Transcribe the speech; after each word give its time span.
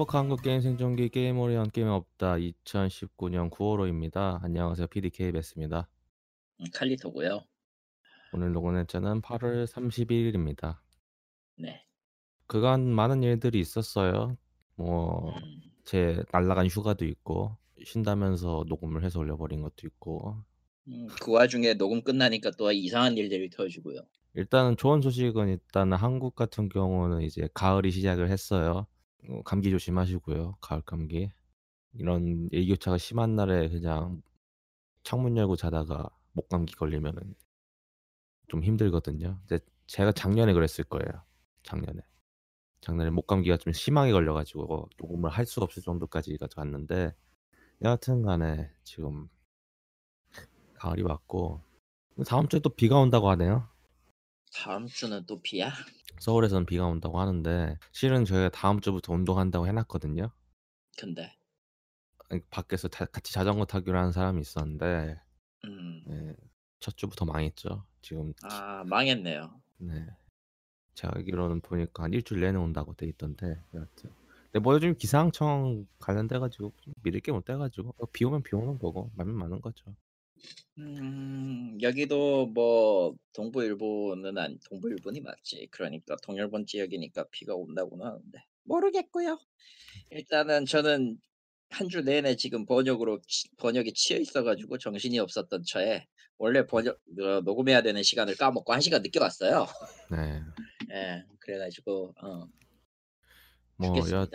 행복한 0.00 0.18
한국 0.20 0.40
게임 0.40 0.62
생존기 0.62 1.10
게임오리온 1.10 1.72
게임 1.72 1.86
없다 1.88 2.36
2019년 2.36 3.50
9월호입니다. 3.50 4.42
안녕하세요. 4.42 4.86
PDK 4.86 5.30
베스입니다. 5.30 5.90
음, 6.58 6.64
칼리토고요. 6.72 7.44
오늘 8.32 8.50
녹음할 8.54 8.86
때는 8.86 9.20
8월 9.20 9.66
31일입니다. 9.66 10.78
네. 11.58 11.84
그간 12.46 12.86
많은 12.86 13.22
일들이 13.22 13.60
있었어요. 13.60 14.38
뭐제 14.76 16.14
음. 16.16 16.24
날라간 16.32 16.68
휴가도 16.68 17.04
있고 17.04 17.58
쉰다면서 17.84 18.64
녹음을 18.68 19.04
해서 19.04 19.18
올려버린 19.18 19.60
것도 19.60 19.86
있고 19.86 20.34
음, 20.88 21.08
그 21.20 21.30
와중에 21.32 21.74
녹음 21.74 22.02
끝나니까 22.02 22.52
또 22.56 22.72
이상한 22.72 23.18
일들이 23.18 23.50
터지고요. 23.50 24.00
일단은 24.32 24.78
좋은 24.78 25.02
소식은 25.02 25.48
일단 25.50 25.92
한국 25.92 26.34
같은 26.36 26.70
경우는 26.70 27.20
이제 27.20 27.50
가을이 27.52 27.90
시작을 27.90 28.30
했어요. 28.30 28.86
어, 29.28 29.42
감기 29.44 29.70
조심하시고요. 29.70 30.56
가을 30.60 30.82
감기. 30.82 31.30
이런 31.94 32.48
일교차가 32.52 32.98
심한 32.98 33.34
날에 33.36 33.68
그냥 33.68 34.22
창문 35.02 35.36
열고 35.36 35.56
자다가 35.56 36.08
목감기 36.32 36.74
걸리면은 36.76 37.34
좀 38.48 38.62
힘들거든요. 38.62 39.40
근데 39.46 39.64
제가 39.86 40.12
작년에 40.12 40.52
그랬을 40.52 40.84
거예요. 40.84 41.22
작년에. 41.64 42.00
작년에 42.80 43.10
목감기가 43.10 43.56
좀 43.58 43.72
심하게 43.72 44.12
걸려가지고 44.12 44.72
어, 44.74 44.88
녹음을 44.98 45.30
할 45.30 45.46
수가 45.46 45.64
없을 45.64 45.82
정도까지가 45.82 46.46
갔는데 46.48 47.12
여하튼 47.84 48.22
간에 48.22 48.70
지금 48.84 49.28
가을이 50.74 51.02
왔고 51.02 51.60
다음 52.26 52.48
주에 52.48 52.60
또 52.60 52.70
비가 52.70 52.96
온다고 52.98 53.28
하네요. 53.30 53.68
다음 54.54 54.86
주는 54.86 55.24
또 55.26 55.40
비야? 55.42 55.70
서울에서는 56.20 56.66
비가 56.66 56.86
온다고 56.86 57.18
하는데 57.18 57.76
실은 57.92 58.24
저희가 58.26 58.50
다음 58.50 58.80
주부터 58.80 59.12
운동한다고 59.14 59.66
해놨거든요. 59.66 60.30
근데 60.98 61.34
밖에서 62.50 62.88
다, 62.88 63.06
같이 63.06 63.32
자전거 63.32 63.64
타기로 63.64 63.98
하는 63.98 64.12
사람이 64.12 64.38
있었는데 64.40 65.18
음. 65.64 66.02
네, 66.06 66.34
첫 66.78 66.96
주부터 66.96 67.24
망했죠. 67.24 67.84
지금 68.02 68.34
아 68.42 68.84
망했네요. 68.86 69.50
네. 69.78 70.06
제가 70.94 71.14
알기로는 71.16 71.62
보니까 71.62 72.02
한 72.04 72.12
일주일 72.12 72.40
내내 72.40 72.58
온다고 72.58 72.92
돼 72.94 73.06
있던데 73.06 73.58
여하튼. 73.74 74.10
근데 74.52 74.58
뭐 74.58 74.74
요즘 74.74 74.94
기상청 74.98 75.86
관련돼가지고 75.98 76.72
믿을 77.02 77.20
게못 77.20 77.46
돼가지고 77.46 77.94
어, 77.96 78.04
비 78.12 78.26
오면 78.26 78.42
비 78.42 78.54
오는 78.56 78.78
거고 78.78 79.10
말면 79.14 79.34
많는 79.36 79.60
거죠. 79.62 79.94
음, 80.80 81.78
여기도 81.82 82.46
뭐 82.46 83.14
동부일보는 83.34 84.36
안 84.38 84.58
동부일보니 84.68 85.20
맞지. 85.20 85.68
그러니까 85.70 86.16
동열본 86.22 86.66
지역이니까 86.66 87.26
비가 87.30 87.54
온다고는 87.54 88.06
하는데 88.06 88.38
모르겠고요. 88.64 89.38
일단은 90.10 90.64
저는 90.66 91.18
한 91.72 91.88
주 91.88 92.00
내내 92.00 92.34
지금 92.34 92.66
번역으로 92.66 93.20
치- 93.28 93.48
번역에 93.56 93.92
치여 93.94 94.18
있어가지고 94.18 94.78
정신이 94.78 95.20
없었던 95.20 95.62
차에 95.68 96.04
원래 96.36 96.66
번역 96.66 96.98
어, 97.20 97.40
녹음해야 97.44 97.80
되는 97.82 98.02
시간을 98.02 98.36
까먹고 98.36 98.72
한 98.72 98.80
시간 98.80 99.02
늦게 99.02 99.20
왔어요. 99.20 99.66
네. 100.10 100.40
예, 100.92 101.22
그래가지고 101.38 102.12
어, 102.20 102.48
뭐, 103.76 104.10
여, 104.12 104.26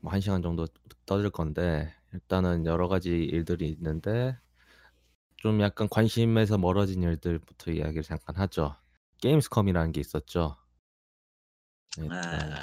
뭐한 0.00 0.20
시간 0.20 0.42
정도 0.42 0.66
떠들 1.06 1.30
건데 1.30 1.94
일단은 2.12 2.66
여러 2.66 2.88
가지 2.88 3.10
일들이 3.10 3.68
있는데 3.68 4.34
좀 5.40 5.60
약간 5.62 5.88
관심에서 5.90 6.58
멀어진 6.58 7.02
일들부터 7.02 7.72
이야기를 7.72 8.02
잠깐 8.02 8.36
하죠. 8.36 8.76
게임스컴이라는 9.22 9.92
게 9.92 10.00
있었죠. 10.02 10.56
네, 11.98 12.06
아... 12.10 12.14
네. 12.20 12.54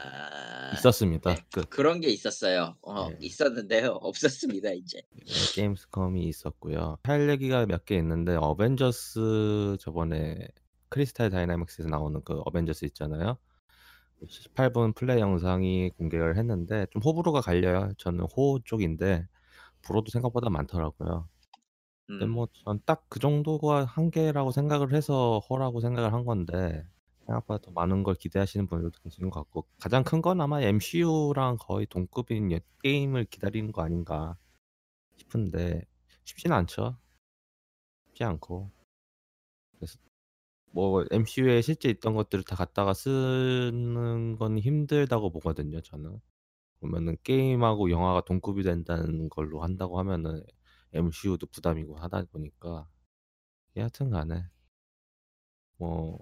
있었습니다. 0.77 1.33
네, 1.33 1.41
그, 1.51 1.65
그런 1.65 1.99
게 2.01 2.07
있었어요. 2.09 2.75
어, 2.83 3.09
네. 3.09 3.17
있었는데요. 3.19 3.87
없었습니다 4.03 4.71
이제. 4.73 5.01
네, 5.11 5.53
게임스컴이 5.55 6.23
있었고요. 6.27 6.97
할 7.03 7.27
얘기가 7.29 7.65
몇 7.65 7.83
개 7.85 7.95
있는데 7.97 8.35
어벤져스 8.35 9.77
저번에 9.79 10.37
크리스탈 10.89 11.31
다이나믹스에서 11.31 11.89
나오는 11.89 12.21
그 12.23 12.39
어벤져스 12.45 12.85
있잖아요. 12.85 13.37
18분 14.23 14.95
플레이 14.95 15.19
영상이 15.19 15.89
공개를 15.97 16.37
했는데 16.37 16.85
좀 16.91 17.01
호불호가 17.01 17.41
갈려요. 17.41 17.91
저는 17.97 18.25
호 18.35 18.59
쪽인데 18.63 19.27
불호도 19.83 20.09
생각보다 20.11 20.49
많더라고요. 20.49 21.27
근데 22.07 22.25
네, 22.25 22.31
음. 22.31 22.31
뭐전 22.31 22.81
딱 22.85 23.05
그 23.09 23.19
정도가 23.19 23.83
한계라고 23.85 24.51
생각을 24.51 24.93
해서 24.93 25.39
허라고 25.49 25.79
생각을 25.81 26.13
한 26.13 26.23
건데 26.25 26.85
생각보다 27.25 27.61
더 27.61 27.71
많은 27.71 28.03
걸 28.03 28.15
기대하시는 28.15 28.65
분들도 28.67 28.97
계신 29.03 29.29
것 29.29 29.39
같고 29.41 29.65
가장 29.79 30.03
큰 30.05 30.21
건 30.21 30.39
아마 30.41 30.61
MCU랑 30.61 31.57
거의 31.59 31.85
동급인 31.87 32.57
게임을 32.83 33.25
기다리는 33.25 33.71
거 33.73 33.81
아닌가 33.83 34.37
싶은데 35.17 35.81
쉽진 36.25 36.51
않죠. 36.53 36.95
쉽지 38.07 38.23
않고 38.23 38.71
그래서 39.75 39.97
뭐 40.71 41.03
MCU에 41.11 41.61
실제 41.61 41.89
있던 41.89 42.15
것들을 42.15 42.43
다 42.45 42.55
갖다가 42.55 42.93
쓰는 42.93 44.37
건 44.37 44.57
힘들다고 44.59 45.29
보거든요. 45.31 45.81
저는 45.81 46.21
보면은 46.79 47.17
게임하고 47.23 47.89
영화가 47.91 48.21
동급이 48.25 48.63
된다는 48.63 49.27
걸로 49.29 49.61
한다고 49.61 49.99
하면은 49.99 50.41
MCU도 50.93 51.47
부담이고 51.47 51.95
하다 51.97 52.23
보니까 52.31 52.87
여하튼 53.75 54.09
간에 54.09 54.45
뭐 55.77 56.19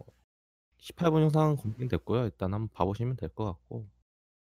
18분 0.79 1.21
영상 1.21 1.51
은공개됐고요 1.51 2.23
일단 2.25 2.53
한번 2.53 2.69
봐보시면 2.73 3.15
될 3.17 3.29
것 3.29 3.45
같고 3.45 3.87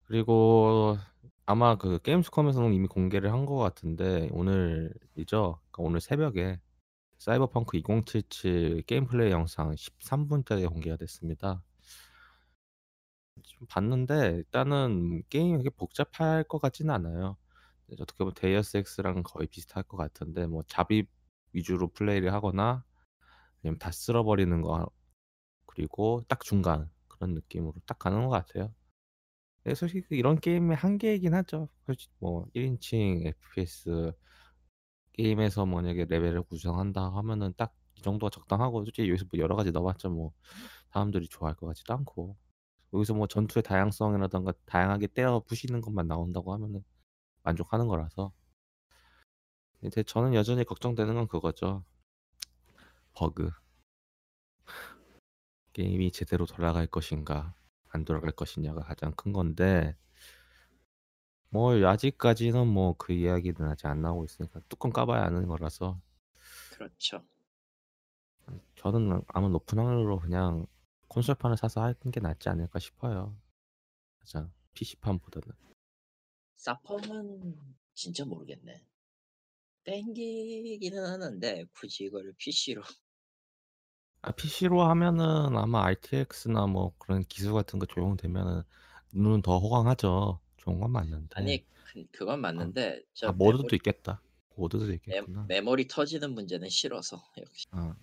그리고 0.04 0.98
아마 1.46 1.76
그 1.76 2.00
게임스컴에서는 2.04 2.74
이미 2.74 2.88
공개를 2.88 3.32
한 3.32 3.46
것 3.46 3.58
같은데 3.58 4.30
오늘이죠. 4.32 5.60
그러니까 5.72 5.84
오늘 5.84 6.00
새벽에 6.02 6.60
사이버펑크 7.20 7.78
2077 7.78 8.84
게임플레이 8.84 9.32
영상 9.32 9.72
13분짜리 9.76 10.68
공개가 10.68 10.96
됐습니다. 10.98 11.64
좀 13.44 13.68
봤는데 13.68 14.38
일단은 14.38 15.24
게임이 15.30 15.64
복잡할 15.78 16.44
것 16.46 16.60
같지는 16.60 16.94
않아요. 16.96 17.38
어떻게 17.94 18.18
보면 18.20 18.34
데이어스 18.36 18.78
엑스랑 18.78 19.22
거의 19.24 19.48
비슷할 19.48 19.84
것 19.84 19.98
같은데 19.98 20.48
뭐 20.48 20.64
잡입 20.68 21.08
위주로 21.54 21.88
플레이를 21.90 22.34
하거나 22.34 22.84
그냥 23.62 23.78
다 23.80 23.92
쓸어버리는 23.92 24.62
거 24.62 24.90
그리고 25.66 26.24
딱 26.28 26.42
중간 26.44 26.90
그런 27.08 27.34
느낌으로 27.34 27.74
딱 27.86 28.00
가는 28.00 28.24
것 28.24 28.30
같아요. 28.30 28.74
네, 29.64 29.74
솔직히 29.74 30.02
그 30.08 30.16
이런 30.16 30.40
게임의 30.40 30.78
한계이긴 30.78 31.34
하죠. 31.34 31.70
솔직히 31.86 32.14
뭐 32.20 32.46
1인칭 32.56 33.26
FPS 33.26 34.12
게임에서 35.14 35.66
만약에 35.66 36.06
레벨을 36.06 36.44
구성한다 36.44 37.02
하면은 37.14 37.54
딱 37.58 37.74
이 37.98 38.02
정도가 38.02 38.30
적당하고 38.30 38.84
솔직히 38.84 39.08
여기서 39.10 39.24
뭐 39.32 39.40
여러 39.40 39.56
가지 39.56 39.72
넣어봤자 39.72 40.10
뭐 40.10 40.34
사람들이 40.92 41.30
좋아할 41.30 41.56
것 41.56 41.68
같지도 41.68 41.94
않고 41.94 42.36
여기서 42.94 43.14
뭐 43.14 43.26
전투의 43.26 43.64
다양성이라던가 43.64 44.52
다양하게 44.66 45.08
때려 45.08 45.40
부시는 45.40 45.80
것만 45.80 46.06
나온다고 46.06 46.52
하면은 46.52 46.84
만족하는 47.46 47.88
거라서. 47.88 48.34
근데 49.80 50.04
저는 50.04 50.34
여전히 50.34 50.66
걱정되는 50.66 51.14
건 51.14 51.28
그거죠. 51.28 51.84
버그. 53.14 53.52
게임이 55.74 56.12
제대로 56.12 56.46
돌아갈 56.46 56.88
것인가, 56.88 57.54
안 57.90 58.04
돌아갈 58.04 58.32
것이냐가 58.32 58.82
가장 58.82 59.12
큰 59.12 59.32
건데, 59.32 59.96
뭐, 61.50 61.74
아직까지는 61.76 62.68
뭐 62.68 62.96
그 62.98 63.14
이야기는 63.14 63.62
아직 63.64 63.86
안 63.88 64.02
나오고 64.02 64.26
있으니까 64.26 64.60
뚜껑 64.68 64.92
까봐야 64.92 65.24
아는 65.24 65.48
거라서. 65.48 66.00
그렇죠. 66.74 67.24
저는 68.76 69.22
아무 69.28 69.50
높은 69.50 69.78
확률로 69.80 70.20
그냥 70.20 70.66
콘솔판을 71.08 71.58
사서 71.58 71.82
할 71.82 71.94
게 72.12 72.20
낫지 72.20 72.50
않을까 72.50 72.80
싶어요. 72.80 73.36
가장 74.20 74.52
PC판보다는. 74.74 75.54
사펑은 76.58 77.56
진짜 77.94 78.26
모르겠네. 78.26 78.84
땡기기는 79.84 81.04
하는데 81.06 81.66
굳이 81.76 82.06
이거 82.06 82.22
PC로 82.38 82.82
아, 84.22 84.32
PC로 84.32 84.82
하면은 84.82 85.26
아마 85.56 85.86
RTX나 85.86 86.66
뭐 86.66 86.96
그런 86.98 87.22
기술 87.22 87.54
같은 87.54 87.78
거 87.78 87.86
적용되면은 87.86 88.64
눈은 89.14 89.44
더 89.44 89.60
호강하죠. 89.60 90.40
좋은 90.58 90.80
건 90.80 90.92
맞는데. 90.92 91.28
아니 91.36 91.64
그, 91.94 92.06
그건 92.12 92.34
아, 92.36 92.38
맞는데 92.38 93.00
아, 93.04 93.10
저 93.14 93.28
아, 93.28 93.32
모드도 93.32 93.64
메모리, 93.64 93.76
있겠다. 93.76 94.22
모드도 94.56 94.92
있겠구나. 94.94 95.46
메, 95.48 95.56
메모리 95.62 95.88
터지는 95.88 96.34
문제는 96.34 96.70
싫어서 96.70 97.24
역시. 97.38 97.68
어. 97.72 97.78
아. 97.78 97.98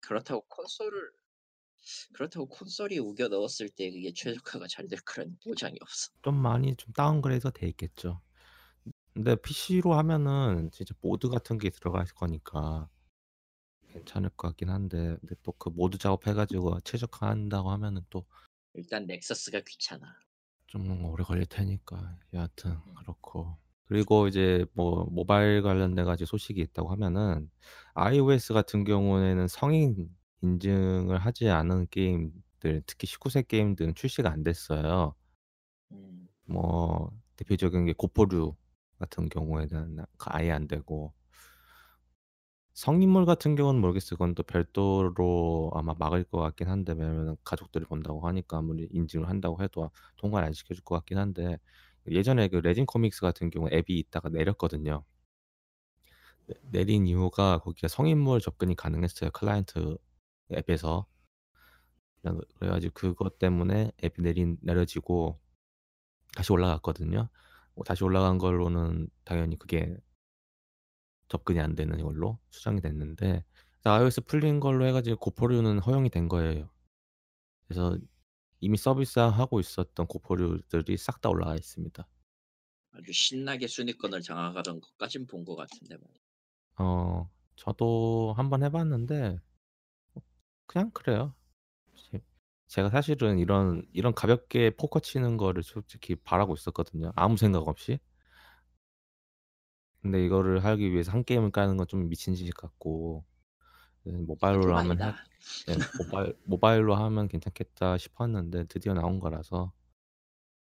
그렇다고 0.00 0.46
콘솔을 0.48 0.90
그렇다고 2.12 2.46
콘솔이 2.46 2.98
우겨 2.98 3.28
넣었을 3.28 3.68
때 3.68 3.90
그게 3.90 4.12
최적화가 4.12 4.66
잘 4.68 4.88
될 4.88 4.98
그런 5.04 5.28
는 5.28 5.36
보장이 5.44 5.76
없어. 5.80 6.10
좀 6.22 6.34
많이 6.36 6.74
좀 6.76 6.92
다운그레이드가 6.92 7.50
돼 7.50 7.68
있겠죠. 7.68 8.20
근데 9.12 9.36
PC로 9.36 9.94
하면은 9.94 10.70
진짜 10.72 10.94
모드 11.00 11.28
같은 11.28 11.58
게 11.58 11.70
들어갈 11.70 12.06
거니까 12.06 12.88
괜찮을 13.92 14.30
것 14.32 14.48
같긴 14.48 14.70
한데 14.70 15.16
근데 15.20 15.34
또 15.42 15.52
그 15.52 15.68
모드 15.70 15.98
작업해가지고 15.98 16.80
최적화한다고 16.80 17.70
하면은 17.70 18.02
또 18.10 18.24
일단 18.74 19.06
넥서스가 19.06 19.60
귀찮아. 19.60 20.16
좀 20.66 21.04
오래 21.06 21.24
걸릴 21.24 21.46
테니까 21.46 22.16
여하튼 22.32 22.72
음. 22.72 22.94
그렇고 22.94 23.56
그리고 23.86 24.28
이제 24.28 24.64
뭐 24.74 25.04
모바일 25.10 25.62
관련돼 25.62 26.04
가지고 26.04 26.26
소식이 26.28 26.60
있다고 26.60 26.90
하면은 26.92 27.50
iOS 27.94 28.52
같은 28.54 28.84
경우에는 28.84 29.48
성인 29.48 30.14
인증을 30.42 31.18
하지 31.18 31.48
않은 31.50 31.88
게임들, 31.90 32.82
특히 32.86 33.06
19세 33.06 33.46
게임들은 33.48 33.94
출시가 33.94 34.30
안 34.30 34.42
됐어요. 34.42 35.14
음. 35.92 36.28
뭐 36.46 37.10
대표적인 37.36 37.86
게 37.86 37.92
고포류 37.98 38.54
같은 39.00 39.28
경우에는 39.28 39.98
그 40.18 40.26
아예 40.30 40.50
안 40.52 40.66
되고 40.68 41.12
성인물 42.74 43.26
같은 43.26 43.54
경우는 43.56 43.80
모르겠어요. 43.80 44.16
그건 44.16 44.34
또 44.34 44.42
별도로 44.42 45.70
아마 45.74 45.94
막을 45.98 46.24
것 46.24 46.38
같긴 46.40 46.68
한데 46.68 46.92
왜냐면 46.96 47.36
가족들이 47.44 47.84
본다고 47.84 48.20
하니까 48.26 48.58
아무리 48.58 48.88
인증을 48.92 49.28
한다고 49.28 49.62
해도 49.62 49.90
통과를 50.16 50.46
안 50.46 50.52
시켜줄 50.52 50.84
것 50.84 50.94
같긴 50.96 51.18
한데 51.18 51.58
예전에 52.08 52.48
그 52.48 52.56
레진 52.56 52.86
코믹스 52.86 53.20
같은 53.20 53.50
경우 53.50 53.68
앱이 53.70 53.98
있다가 53.98 54.28
내렸거든요. 54.30 55.04
네, 56.48 56.54
내린 56.70 57.06
이유가 57.06 57.58
거기가 57.58 57.86
성인물 57.88 58.40
접근이 58.40 58.74
가능했어요. 58.76 59.30
클라이언트 59.32 59.96
앱에서 60.56 61.06
그래가지고 62.58 62.92
그것 62.94 63.38
때문에 63.38 63.92
앱이 64.04 64.14
내린 64.22 64.58
내려지고 64.60 65.40
다시 66.34 66.52
올라갔거든요. 66.52 67.28
뭐 67.74 67.84
다시 67.84 68.04
올라간 68.04 68.38
걸로는 68.38 69.08
당연히 69.24 69.58
그게 69.58 69.96
접근이 71.28 71.60
안 71.60 71.74
되는 71.74 72.00
걸로 72.02 72.38
수정이 72.50 72.80
됐는데 72.80 73.44
iOS 73.84 74.22
풀린 74.22 74.60
걸로 74.60 74.84
해가지고 74.86 75.16
고포류는 75.18 75.78
허용이 75.78 76.10
된 76.10 76.28
거예요. 76.28 76.68
그래서 77.66 77.96
이미 78.60 78.76
서비스하고 78.76 79.58
있었던 79.60 80.06
고포류들이 80.06 80.96
싹 80.98 81.20
다올라가 81.20 81.54
있습니다. 81.54 82.06
아주 82.92 83.12
신나게 83.14 83.66
순위권을 83.66 84.20
장악하던 84.20 84.80
것까진 84.80 85.26
본 85.26 85.44
것 85.44 85.56
같은데 85.56 85.96
어, 86.76 87.30
저도 87.56 88.34
한번 88.36 88.62
해봤는데 88.64 89.38
그냥 90.70 90.90
그래요. 90.94 91.34
제- 92.68 92.82
가 92.82 92.88
사실은 92.90 93.38
이런 93.38 93.82
이런 93.92 94.14
가볍게 94.14 94.70
포커 94.70 95.00
치는 95.00 95.36
거를 95.36 95.64
솔직히 95.64 96.14
바라고 96.14 96.54
있었거든요, 96.54 97.10
아무 97.16 97.36
생각 97.36 97.66
없이. 97.66 97.98
근데 100.00 100.24
이거를 100.24 100.64
하기 100.64 100.92
위해서 100.92 101.10
한 101.10 101.24
게임을 101.24 101.50
까는 101.50 101.76
건 101.76 101.88
좀 101.88 102.08
미친 102.08 102.36
짓 102.36 102.48
같고 102.54 103.24
모바일로 104.04 104.76
하면 104.78 104.98
해야 105.00 105.16
예, 105.68 105.74
모바일 106.04 106.38
모바일로 106.44 106.94
하면 106.94 107.26
괜찮겠다 107.26 107.98
싶었는데 107.98 108.64
드디어 108.66 108.94
나온 108.94 109.18
거라서 109.18 109.72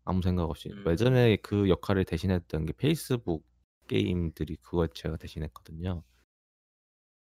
아무 0.04 0.24
생각 0.24 0.46
없이. 0.46 0.70
음. 0.72 0.84
예전에 0.90 1.36
그 1.38 1.70
역할을 1.70 2.04
대신했던 2.06 2.66
게 2.66 2.74
페이스북 2.74 3.46
게임들이 3.88 4.56
그걸 4.56 4.90
제가 4.90 5.18
대신했거든요. 5.18 6.02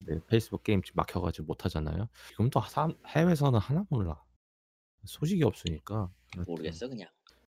네, 0.01 0.19
페이스북 0.27 0.63
게임 0.63 0.81
막혀 0.95 1.21
가지고 1.21 1.47
못 1.47 1.65
하잖아요. 1.65 2.09
지금또 2.31 2.61
해외에서는 3.09 3.59
하나 3.59 3.85
몰라. 3.91 4.23
소식이 5.05 5.43
없으니까. 5.45 6.11
여하튼, 6.37 6.45
모르겠어 6.47 6.89
그냥. 6.89 7.09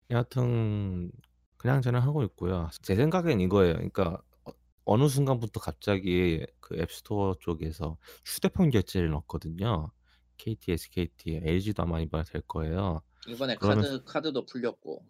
여하튼 0.09 1.11
그냥 1.57 1.81
저는 1.81 1.99
하고 2.01 2.23
있고요. 2.23 2.69
제 2.81 2.95
생각엔 2.95 3.39
이거예요. 3.41 3.75
그러니까 3.75 4.21
어, 4.45 4.51
어느 4.85 5.07
순간부터 5.07 5.59
갑자기 5.59 6.45
그 6.59 6.77
앱스토어 6.79 7.35
쪽에서 7.39 7.97
휴대폰 8.25 8.69
결제를 8.69 9.09
넣거든요. 9.11 9.91
KT, 10.37 10.71
SKT, 10.73 11.39
LG도 11.43 11.83
아마 11.83 11.99
이번에 11.99 12.23
될 12.25 12.41
거예요. 12.41 13.01
이번에 13.27 13.55
카드 13.55 14.03
카드도 14.03 14.45
풀렸고. 14.45 15.05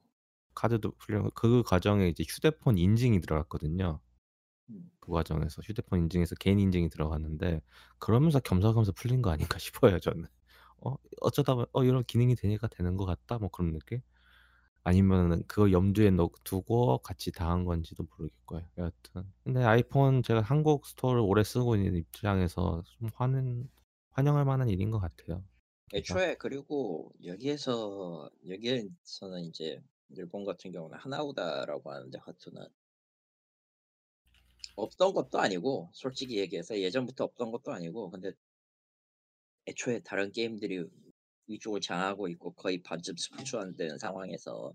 카드도 0.54 0.92
풀려 0.92 1.30
그 1.34 1.64
과정에 1.64 2.08
이제 2.08 2.24
휴대폰 2.26 2.78
인증이 2.78 3.20
들어갔거든요. 3.20 4.00
음. 4.70 4.90
그 5.00 5.12
과정에서 5.12 5.62
휴대폰 5.62 6.00
인증에서 6.02 6.36
개인 6.36 6.60
인증이 6.60 6.90
들어갔는데 6.90 7.62
그러면서 8.00 8.40
겸사겸사 8.40 8.94
풀린 8.96 9.22
거 9.22 9.30
아닌가 9.30 9.58
싶어요 9.62 10.00
저는. 10.00 10.26
어 10.78 10.96
어쩌다 11.22 11.54
어 11.72 11.84
이런 11.84 12.04
기능이 12.04 12.36
되니까 12.36 12.68
되는 12.68 12.98
것 12.98 13.06
같다 13.06 13.40
뭐 13.40 13.50
그런 13.50 13.72
느낌? 13.72 14.02
아니면은 14.84 15.44
그거 15.48 15.72
염두에 15.72 16.12
넣 16.12 16.32
두고 16.44 17.00
같이 17.00 17.32
당한 17.32 17.64
건지도 17.66 18.04
모르겠고요. 18.12 18.62
여하튼 18.78 19.24
근데 19.44 19.64
아이폰 19.64 20.22
제가 20.22 20.42
한국 20.42 20.86
스토어를 20.86 21.22
오래 21.22 21.44
쓰고 21.44 21.76
있는 21.76 21.96
입장에서 21.96 22.84
좀 22.86 23.10
환은 23.16 23.68
환영할 24.12 24.46
만한 24.46 24.70
일인 24.70 24.92
것 24.92 25.00
같아요. 25.00 25.44
애초에 25.94 26.28
네, 26.28 26.36
그리고 26.36 27.12
여기에서 27.24 28.30
여기에서는 28.48 29.44
이제 29.46 29.82
일본 30.10 30.44
같은 30.46 30.72
경우는 30.72 30.98
하나우다라고 31.00 31.92
하는데 31.92 32.18
하트는 32.20 32.68
없던 34.76 35.14
것도 35.14 35.40
아니고 35.40 35.90
솔직히 35.94 36.40
얘기해서 36.40 36.78
예전부터 36.80 37.24
없던 37.24 37.52
것도 37.52 37.72
아니고 37.74 38.10
근데 38.12 38.32
애초에 39.68 40.00
다른 40.00 40.32
게임들이 40.32 40.86
위쪽을 41.48 41.80
장하고 41.82 42.28
있고 42.30 42.54
거의 42.54 42.82
반쯤 42.84 43.16
스포츠안 43.18 43.76
되는 43.76 43.98
상황에서 43.98 44.74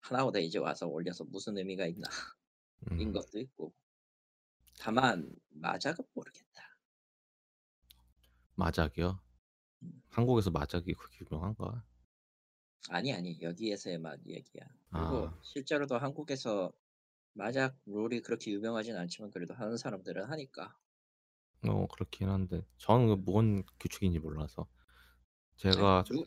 하나보다 0.00 0.40
이제 0.40 0.58
와서 0.58 0.86
올려서 0.86 1.24
무슨 1.24 1.56
의미가 1.56 1.86
있나 1.86 2.08
음. 2.92 3.00
인 3.00 3.12
것도 3.12 3.38
있고 3.40 3.72
다만 4.78 5.32
마작은 5.50 6.04
모르겠다 6.12 6.76
마작이요? 8.56 9.20
음. 9.82 10.02
한국에서 10.08 10.50
마작이 10.50 10.92
그렇게 10.92 11.24
유명한가? 11.24 11.84
아니 12.90 13.12
아니 13.14 13.40
여기에서의만 13.40 14.20
얘기야 14.26 14.62
그리고 14.90 15.28
아. 15.28 15.40
실제로도 15.42 15.96
한국에서 15.96 16.72
만약 17.34 17.76
롤이 17.86 18.20
그렇게 18.22 18.52
유명하진 18.52 18.96
않지만 18.96 19.30
그래도 19.30 19.54
하는 19.54 19.76
사람들은 19.76 20.24
하니까. 20.30 20.76
어 21.66 21.86
그렇긴 21.88 22.28
한데 22.28 22.62
저는 22.78 23.08
그 23.08 23.14
뭔 23.30 23.64
규칙인지 23.80 24.18
몰라서 24.20 24.66
제가 25.56 26.04
좀- 26.06 26.18
루- 26.18 26.26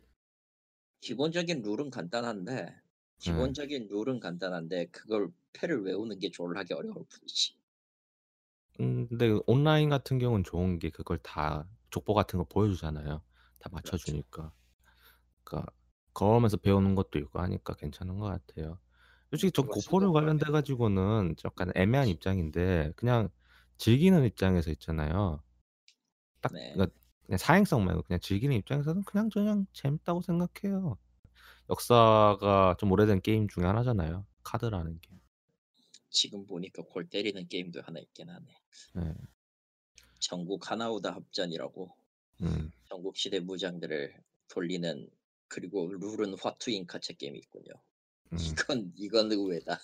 기본적인 1.00 1.62
룰은 1.62 1.89
간단한데 1.92 2.54
예. 2.56 2.81
기본적인 3.19 3.88
룰은 3.88 4.19
간단한데 4.19 4.88
그걸 4.88 5.31
패를 5.54 5.83
외우는 5.83 6.19
게 6.19 6.30
졸라게 6.31 6.74
어려울 6.74 7.06
뿐이지. 7.07 7.57
음, 8.80 9.07
근데 9.07 9.30
그 9.30 9.42
온라인 9.48 9.89
같은 9.89 10.18
경우는 10.19 10.44
좋은 10.44 10.80
게 10.80 10.89
그걸 10.89 11.18
다 11.19 11.68
족보 11.92 12.13
같은 12.15 12.38
거 12.38 12.44
보여주잖아요. 12.45 13.21
다 13.60 13.69
그렇죠. 13.69 13.71
맞춰주니까. 13.75 14.51
그러니까 15.44 15.71
걸으면서 16.15 16.57
배우는 16.57 16.96
것도 16.96 17.17
있고 17.20 17.39
하니까 17.39 17.75
괜찮은 17.75 18.17
것 18.20 18.25
같아요. 18.25 18.79
솔직히 19.29 19.51
저 19.53 19.62
고포류 19.63 20.13
관련돼 20.13 20.51
가지고는 20.51 21.36
약간 21.46 21.72
애매한 21.75 22.07
입장인데 22.07 22.93
그냥 22.96 23.29
즐기는 23.77 24.25
입장에서 24.25 24.72
있잖아요. 24.72 25.43
딱 26.39 26.53
네. 26.53 26.74
그러니까 26.74 26.98
그냥 27.25 27.38
사행성 27.38 27.84
말고 27.84 28.03
그냥 28.03 28.19
즐기는 28.22 28.55
입장에서는 28.55 29.03
그냥 29.03 29.29
그냥 29.29 29.67
재밌다고 29.74 30.22
생각해요. 30.22 30.98
역사가 31.69 32.77
좀 32.79 32.91
오래된 32.91 33.22
게임 33.22 33.48
중에 33.50 33.65
하나잖아요. 33.65 34.25
카드라는 34.43 35.00
게. 35.01 35.10
지금 36.10 36.46
보니까 36.46 36.84
골 36.84 37.10
때리는 37.10 37.50
게임도 37.50 37.81
하나 37.81 38.00
있긴 38.00 38.29
하네. 38.29 38.46
네. 38.96 39.13
전국 40.19 40.72
하나우다 40.72 41.13
합전이라고. 41.13 41.93
음. 42.43 42.72
전국 42.86 43.17
시대 43.17 43.41
무장들을 43.41 44.13
돌리는 44.48 45.10
그리고 45.50 45.91
룰은 45.91 46.36
화투인 46.41 46.86
카체 46.88 47.13
게임이 47.15 47.38
있군요. 47.39 47.74
음. 48.34 48.38
이건 48.41 48.91
이건 48.96 49.31
의외다. 49.31 49.77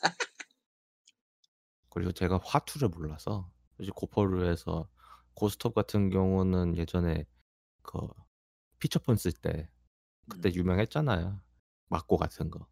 그리고 1.89 2.12
제가 2.12 2.39
화투를 2.43 2.89
몰라서 2.89 3.50
이제 3.79 3.91
고퍼루에서 3.95 4.89
고스톱 5.35 5.73
같은 5.73 6.09
경우는 6.09 6.75
예전에 6.77 7.25
그 7.81 8.00
피처폰 8.79 9.15
쓸 9.17 9.31
때 9.31 9.69
그때 10.29 10.50
음. 10.50 10.55
유명했잖아요. 10.55 11.39
막고 11.89 12.17
같은 12.17 12.50
거. 12.50 12.67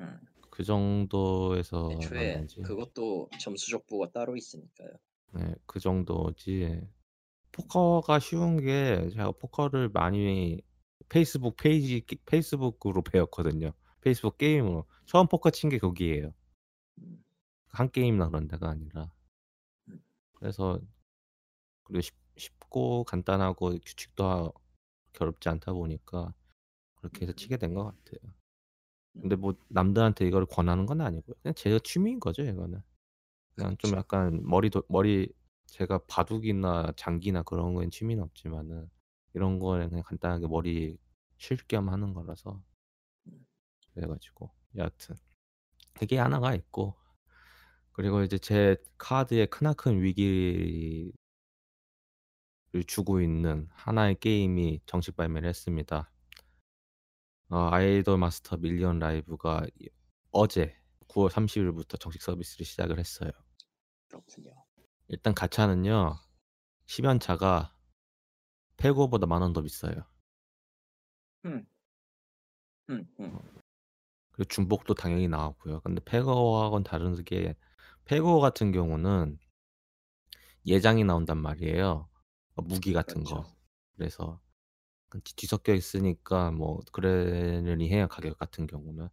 음. 0.00 0.18
그 0.50 0.64
정도에서 0.64 1.88
애초에 1.92 2.46
그것도 2.62 3.30
점수 3.40 3.70
족보가 3.70 4.10
따로 4.12 4.36
있으니까요. 4.36 4.88
네, 5.34 5.54
그 5.66 5.80
정도지. 5.80 6.80
포커가 7.52 8.18
쉬운 8.18 8.58
게 8.60 9.08
제가 9.10 9.32
포커를 9.32 9.90
많이 9.90 10.60
페이스북 11.08 11.56
페이지 11.56 12.02
페이스북으로 12.26 13.02
배웠거든요. 13.02 13.72
페이스북 14.02 14.36
게임으로 14.36 14.72
뭐 14.72 14.84
처음 15.06 15.26
포커 15.28 15.50
친 15.50 15.70
게 15.70 15.78
거기에요. 15.78 16.34
한 17.68 17.90
게임이나 17.90 18.28
그런 18.28 18.48
데가 18.48 18.68
아니라 18.68 19.10
그래서 20.34 20.78
그리고 21.84 22.02
쉽, 22.02 22.14
쉽고 22.36 23.04
간단하고 23.04 23.70
규칙도 23.78 24.52
결롭지 25.14 25.48
않다 25.48 25.72
보니까 25.72 26.34
그렇게 26.96 27.22
해서 27.22 27.32
치게 27.32 27.56
된 27.56 27.72
것 27.74 27.84
같아요. 27.84 28.32
근데 29.14 29.36
뭐 29.36 29.54
남들한테 29.68 30.26
이걸 30.26 30.44
권하는 30.46 30.84
건 30.86 31.00
아니고요. 31.00 31.34
그냥 31.42 31.54
제 31.54 31.78
취미인 31.80 32.18
거죠, 32.20 32.42
이거는. 32.42 32.82
그냥 33.54 33.76
좀 33.78 33.96
약간 33.96 34.40
머리 34.44 34.70
도, 34.70 34.82
머리 34.88 35.32
제가 35.66 35.98
바둑이나 36.08 36.92
장기나 36.96 37.42
그런 37.42 37.74
건 37.74 37.90
취미는 37.90 38.22
없지만은 38.24 38.88
이런 39.34 39.58
거는 39.58 39.90
그냥 39.90 40.02
간단하게 40.04 40.46
머리 40.48 40.98
쉴겸 41.38 41.88
하는 41.88 42.12
거라서 42.14 42.62
그래가지고 43.94 44.50
여하튼 44.76 45.16
되게 45.94 46.18
하나가 46.18 46.54
있고 46.54 46.94
그리고 47.92 48.22
이제 48.22 48.38
제 48.38 48.76
카드에 48.96 49.46
크나큰 49.46 50.02
위기를 50.02 51.12
주고 52.86 53.20
있는 53.20 53.68
하나의 53.72 54.14
게임이 54.18 54.80
정식 54.86 55.14
발매를 55.16 55.48
했습니다. 55.48 56.10
어, 57.50 57.68
아이돌 57.70 58.16
마스터 58.18 58.56
밀리언 58.56 58.98
라이브가 58.98 59.66
어제 60.30 60.74
9월 61.08 61.28
30일부터 61.30 62.00
정식 62.00 62.22
서비스를 62.22 62.64
시작을 62.64 62.98
했어요. 62.98 63.30
그렇군요. 64.08 64.50
일단 65.08 65.34
가차는요. 65.34 66.16
10연차가 66.86 67.72
페고보다 68.78 69.26
만원더 69.26 69.60
비싸요. 69.60 70.06
음. 71.44 71.66
음, 72.88 73.04
음. 73.20 73.38
그리고 74.32 74.48
중복도 74.48 74.94
당연히 74.94 75.28
나왔고요. 75.28 75.80
근데 75.80 76.00
페거하고는 76.04 76.84
다른게 76.84 77.54
페거 78.04 78.40
같은 78.40 78.72
경우는 78.72 79.38
예장이 80.66 81.04
나온단 81.04 81.38
말이에요. 81.38 82.08
어, 82.54 82.62
무기 82.62 82.92
같은 82.92 83.24
그렇죠. 83.24 83.42
거. 83.42 83.48
그래서 83.96 84.40
그 85.08 85.20
뒤- 85.20 85.46
섞여 85.46 85.74
있으니까 85.74 86.50
뭐 86.50 86.80
그러려니 86.92 87.90
해요, 87.90 88.08
가격 88.08 88.38
같은 88.38 88.66
경우는. 88.66 89.08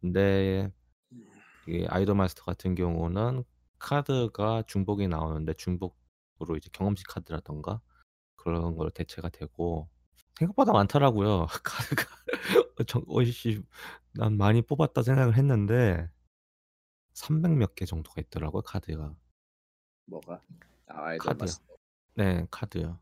근데 0.00 0.70
음. 1.12 1.30
이 1.68 1.84
아이돌 1.88 2.14
마스터 2.14 2.42
같은 2.44 2.74
경우는 2.74 3.44
카드가 3.78 4.62
중복이 4.66 5.08
나오는데 5.08 5.54
중복으로 5.54 6.56
이제 6.56 6.70
경험치 6.72 7.02
카드라던가 7.04 7.80
그런 8.36 8.76
걸 8.76 8.90
대체가 8.90 9.28
되고 9.30 9.88
생각보다 10.40 10.72
많더라고요. 10.72 11.46
카드가 11.62 12.04
어씨난 13.08 14.38
많이 14.38 14.62
뽑았다 14.62 15.02
생각을 15.02 15.36
했는데 15.36 16.10
300몇개 17.14 17.86
정도가 17.86 18.20
있더라고요, 18.22 18.62
카드가. 18.62 19.14
뭐가? 20.06 20.40
아, 20.86 21.16
카드요. 21.18 21.54
네, 22.14 22.46
카드요. 22.50 22.98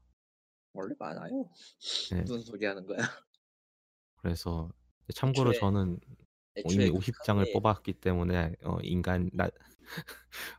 원래 0.73 0.95
많아요. 0.99 1.49
네. 2.11 2.21
무슨 2.23 2.41
소리 2.41 2.65
하는 2.67 2.85
거야? 2.87 2.99
그래서 4.17 4.73
참고로 5.15 5.51
애초에, 5.51 5.61
저는 5.61 5.89
뭐 6.07 6.17
애초에 6.57 6.87
이미 6.87 6.91
그 6.93 6.99
50장을 6.99 7.39
카드에... 7.39 7.53
뽑았기 7.53 7.93
때문에 7.95 8.57
어, 8.65 8.79
인간 8.83 9.31
나 9.33 9.49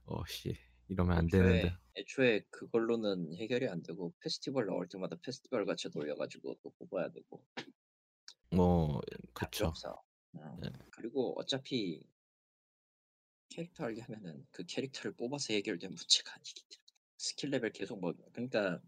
어씨 0.05 0.55
이러면 0.89 1.17
안 1.17 1.25
애초에 1.25 1.41
되는데. 1.43 1.75
애초에 1.96 2.46
그걸로는 2.50 3.34
해결이 3.36 3.67
안 3.69 3.81
되고 3.84 4.13
페스티벌 4.19 4.65
나올 4.65 4.88
때마다 4.88 5.15
페스티벌 5.24 5.65
같이 5.65 5.89
돌려가지고 5.89 6.58
또 6.62 6.72
뽑아야 6.77 7.10
되고 7.12 7.43
뭐 8.51 9.00
그쵸. 9.34 9.67
없어. 9.67 10.01
예. 10.36 10.39
그리고 10.91 11.39
어차피 11.39 12.03
캐릭터 13.50 13.86
알게 13.86 14.01
하면은 14.03 14.46
그 14.51 14.63
캐릭터를 14.65 15.13
뽑아서 15.13 15.53
해결된 15.53 15.89
문제가 15.89 16.34
아니기 16.34 16.62
때문에 16.69 16.86
스킬 17.17 17.50
레벨 17.51 17.72
계속 17.72 18.00
뭐 18.00 18.13
그러니까 18.34 18.81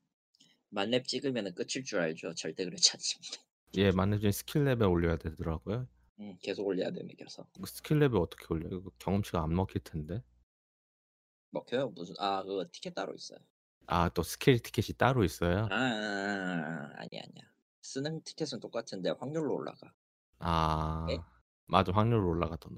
만렙 0.70 1.08
찍으면 1.08 1.53
끝일 1.53 1.84
줄 1.84 2.00
알죠. 2.00 2.34
절대 2.34 2.63
그렇지 2.65 2.91
않습니다. 2.96 3.43
예, 3.77 3.91
만렙 3.91 4.22
스킬 4.34 4.63
레벨 4.63 4.88
올려야 4.88 5.17
되더라고요. 5.17 5.88
음, 6.20 6.38
계속 6.41 6.65
올려야 6.65 6.91
되는 6.91 7.10
서 7.29 7.46
그 7.60 7.70
스킬 7.70 8.00
레벨 8.00 8.20
어떻게 8.22 8.46
올려요? 8.53 8.84
경험치가 9.00 9.41
안 9.43 9.53
먹힐 9.55 9.84
텐데. 9.84 10.24
먹혀요? 11.51 11.89
무슨 11.89 12.15
아 12.20 12.43
그거 12.43 12.65
티켓 12.72 12.93
따로 12.96 13.13
있어요. 13.13 13.39
아 13.88 14.10
또 14.10 14.24
스킬 14.24 14.60
티켓이 14.60 14.98
따로 14.98 15.24
있어요? 15.24 15.67
아, 15.70 15.74
아, 15.74 15.74
아, 15.74 15.74
아 15.74 16.91
아니 16.96 17.20
아니야. 17.20 17.51
쓰는 17.81 18.22
티켓은 18.24 18.60
똑같은데 18.60 19.12
확률로 19.12 19.55
올라가. 19.55 19.93
아 20.39 21.05
네? 21.08 21.17
맞아 21.67 21.91
확률로 21.91 22.29
올라가더라. 22.29 22.75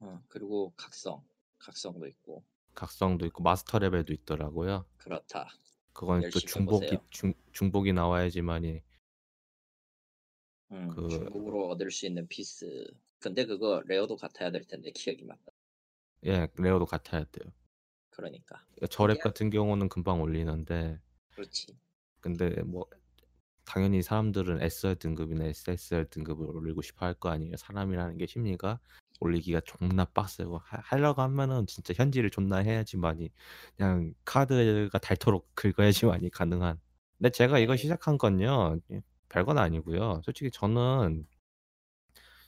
어 0.00 0.22
그리고 0.28 0.72
각성 0.76 1.22
각성도 1.58 2.06
있고. 2.06 2.44
각성도 2.74 3.26
있고 3.26 3.42
마스터 3.42 3.78
레벨도 3.78 4.12
있더라고요. 4.12 4.86
그렇다. 4.98 5.48
그건 5.92 6.22
또 6.32 6.38
중복이 6.40 6.98
중, 7.10 7.34
중복이 7.52 7.92
나와야지만이. 7.92 8.80
음, 10.70 10.88
그... 10.88 11.06
중복으로 11.08 11.68
얻을 11.68 11.90
수 11.90 12.06
있는 12.06 12.26
피스. 12.28 12.90
근데 13.20 13.44
그거 13.44 13.82
레어도 13.86 14.16
같아야 14.16 14.50
될 14.50 14.64
텐데 14.64 14.90
기억이 14.90 15.24
맞다. 15.24 15.52
예 16.24 16.48
레어도 16.56 16.86
같아야 16.86 17.24
돼요. 17.24 17.52
그러니까. 18.12 18.62
그러니까 18.76 18.86
저랩 18.86 19.20
같은 19.22 19.50
경우는 19.50 19.88
금방 19.88 20.20
올리는데. 20.20 21.00
그렇지. 21.34 21.66
근데 22.20 22.62
뭐 22.62 22.86
당연히 23.64 24.02
사람들은 24.02 24.62
SR 24.62 24.96
등급이나 24.96 25.44
SSR 25.46 26.08
등급을 26.10 26.46
올리고 26.54 26.82
싶어 26.82 27.06
할 27.06 27.14
거 27.14 27.30
아니에요. 27.30 27.56
사람이라는 27.56 28.18
게 28.18 28.26
심리가 28.26 28.78
올리기가 29.20 29.60
존나 29.64 30.04
빡세고 30.04 30.58
하, 30.58 30.96
려고 30.96 31.22
하면은 31.22 31.66
진짜 31.66 31.94
현질을 31.96 32.30
존나 32.30 32.58
해야지만이 32.58 33.30
그냥 33.76 34.14
카드가 34.24 34.98
닳도록 34.98 35.48
긁어야지만이 35.54 36.30
가능한. 36.30 36.78
근데 37.18 37.30
제가 37.30 37.58
이거 37.60 37.72
네. 37.74 37.78
시작한 37.78 38.18
건요 38.18 38.78
별건 39.30 39.58
아니고요. 39.58 40.20
솔직히 40.24 40.50
저는 40.50 41.26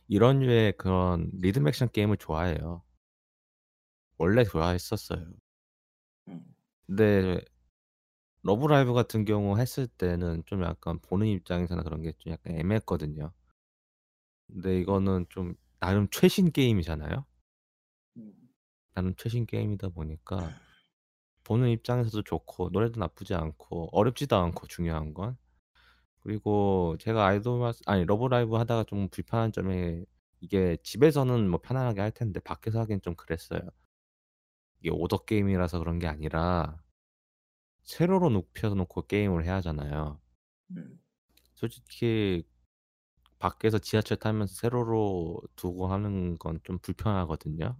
이런 0.09 0.40
류의 0.40 0.73
그런 0.76 1.30
리듬 1.40 1.66
액션 1.68 1.88
게임을 1.90 2.18
좋아해요. 2.18 2.83
원래 4.18 4.44
좋아했었어요. 4.44 5.25
근데 6.87 7.23
네. 7.23 7.41
러브라이브 8.43 8.93
같은 8.95 9.25
경우 9.25 9.59
했을 9.59 9.87
때는 9.88 10.43
좀 10.47 10.62
약간 10.64 10.99
보는 11.00 11.26
입장에서는 11.29 11.83
그런 11.85 12.03
게 12.03 12.12
좀 12.19 12.33
약간 12.33 12.55
애매했거든요. 12.57 13.33
근데 14.49 14.79
이거는 14.81 15.26
좀 15.31 15.55
나름 15.81 16.09
최신 16.11 16.53
게임이잖아요. 16.53 17.25
음. 18.19 18.33
나름 18.95 19.14
최신 19.17 19.47
게임이다 19.47 19.88
보니까 19.91 20.50
보는 21.45 21.71
입장에서도 21.71 22.23
좋고 22.23 22.71
노래도 22.73 23.00
나쁘지 23.00 23.35
않고 23.35 23.88
어렵지도 23.93 24.37
않고 24.37 24.67
중요한 24.69 25.14
건 25.14 25.37
그리고 26.21 26.97
제가 27.00 27.26
아이돌 27.26 27.61
마스 27.61 27.83
아니 27.87 28.05
러브라이브 28.07 28.57
하다가 28.57 28.85
좀 28.85 29.09
불편한 29.11 29.53
점이 29.53 30.05
이게 30.41 30.76
집에서는 30.83 31.49
뭐 31.50 31.61
편안하게 31.61 32.00
할 32.03 32.11
텐데 32.12 32.41
밖에서 32.41 32.81
하긴 32.81 33.00
좀 33.03 33.14
그랬어요. 33.17 33.61
이게 34.85 34.91
오더 34.91 35.25
게임이라서 35.25 35.79
그런 35.79 35.99
게 35.99 36.07
아니라 36.07 36.79
세로로 37.85 38.29
눕혀서 38.29 38.75
놓고 38.75 39.07
게임을 39.07 39.47
해야 39.47 39.55
하잖아요. 39.57 40.21
음. 40.76 41.00
솔직히 41.55 42.45
밖에서 43.38 43.79
지하철 43.79 44.19
타면서 44.19 44.55
세로로 44.55 45.41
두고 45.57 45.87
하는 45.87 46.37
건 46.37 46.61
좀 46.64 46.79
불편하거든요. 46.81 47.79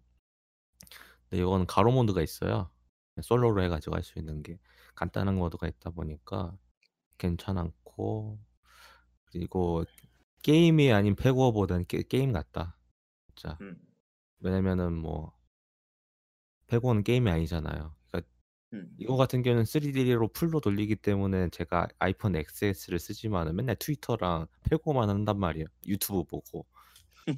근데 1.28 1.42
이건 1.42 1.66
가로 1.66 1.92
모드가 1.92 2.23
있어요. 2.23 2.70
솔로로 3.20 3.62
해가지고 3.62 3.96
할 3.96 4.02
수 4.02 4.18
있는 4.18 4.42
게 4.42 4.58
간단한 4.94 5.34
모드가 5.34 5.68
있다 5.68 5.90
보니까 5.90 6.56
괜찮았고 7.18 8.38
그리고 9.26 9.84
게임이 10.42 10.90
아닌 10.92 11.16
페고보다는 11.16 11.84
게, 11.87 12.02
임 12.16 12.32
같다. 12.32 12.78
자 13.34 13.58
음. 13.61 13.78
왜냐면은 14.40 14.94
뭐 14.94 15.34
태고는 16.74 17.04
게임이 17.04 17.30
아니잖아요. 17.30 17.92
그러니까 18.10 18.30
음. 18.72 18.90
이거 18.98 19.16
같은 19.16 19.42
경우는 19.42 19.64
3D로 19.64 20.32
풀로 20.32 20.60
돌리기 20.60 20.96
때문에 20.96 21.50
제가 21.50 21.86
아이폰 21.98 22.34
XS를 22.36 22.98
쓰지만 22.98 23.54
맨날 23.54 23.76
트위터랑 23.76 24.46
패고만 24.68 25.08
한단 25.08 25.38
말이에요. 25.38 25.66
유튜브 25.86 26.24
보고. 26.24 26.66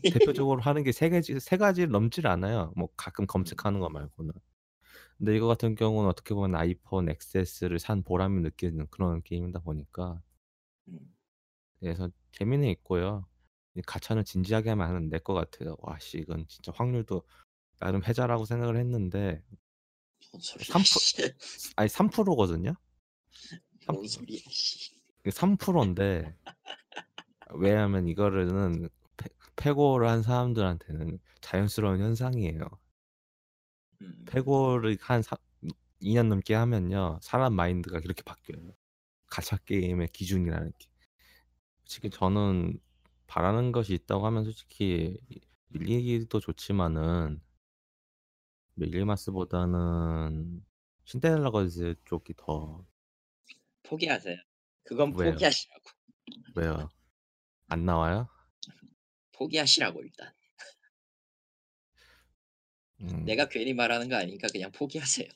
대표적으로 0.03 0.61
하는 0.63 0.83
게 0.83 0.91
세 0.93 1.09
가지 1.11 1.39
세 1.41 1.57
가지 1.57 1.87
넘질 1.87 2.27
않아요. 2.27 2.73
뭐 2.77 2.89
가끔 2.97 3.25
음. 3.25 3.27
검색하는 3.27 3.79
거 3.81 3.89
말고는. 3.91 4.33
근데 5.19 5.37
이거 5.37 5.47
같은 5.47 5.75
경우는 5.75 6.09
어떻게 6.09 6.35
보면 6.35 6.55
아이폰 6.55 7.09
XS를 7.09 7.79
산 7.79 8.03
보람이 8.03 8.41
느끼는 8.41 8.87
그런 8.91 9.23
게임이다 9.23 9.61
보니까 9.61 10.21
음. 10.89 10.99
그래서 11.81 12.11
재미는 12.33 12.69
있고요. 12.69 13.27
가차는 13.87 14.25
진지하게 14.25 14.71
하면 14.71 15.09
내것 15.11 15.35
같아요. 15.51 15.77
와씨 15.81 16.19
이건 16.19 16.47
진짜 16.49 16.73
확률도 16.75 17.23
나름 17.79 18.05
해자라고 18.05 18.45
생각을 18.45 18.77
했는데 18.77 19.43
3% 20.35 21.35
아니 21.77 21.89
3%거든요. 21.89 22.75
3, 23.85 23.97
3%인데 25.25 26.35
왜냐하면 27.55 28.09
이거는 28.09 28.89
패고를 29.57 30.09
한 30.09 30.23
사람들한테는 30.23 31.19
자연스러운 31.41 32.01
현상이에요. 32.01 32.67
음. 34.03 34.25
패고를 34.29 34.99
한 35.01 35.23
사, 35.23 35.37
2년 36.03 36.29
넘게 36.29 36.53
하면요 36.55 37.19
사람 37.23 37.55
마인드가 37.55 38.01
그렇게 38.01 38.23
바뀌어요. 38.23 38.73
가챠 39.27 39.57
게임의 39.65 40.09
기준이라는 40.09 40.73
게. 40.79 40.89
솔직히 41.85 42.11
저는 42.11 42.79
바라는 43.27 43.73
것이 43.73 43.95
있다고 43.95 44.27
하면 44.27 44.45
솔직히 44.45 45.19
일리기도 45.73 46.41
좋지만은 46.41 47.41
밀리마스보다는 48.77 50.45
뭐 50.53 50.61
신데렐라 51.05 51.51
걸즈 51.51 51.95
쪽이 52.05 52.35
더 52.37 52.87
포기하세요. 53.85 54.37
그건 54.83 55.15
왜요? 55.17 55.33
포기하시라고. 55.33 55.83
왜요? 56.57 56.89
안 57.69 57.85
나와요? 57.87 58.29
포기하시라고 59.33 60.03
일단. 60.03 60.33
음. 63.03 63.25
내가 63.25 63.49
괜히 63.49 63.75
말하는 63.75 64.09
거 64.09 64.17
아니니까 64.17 64.49
그냥 64.53 64.71
포기하세요. 64.73 65.29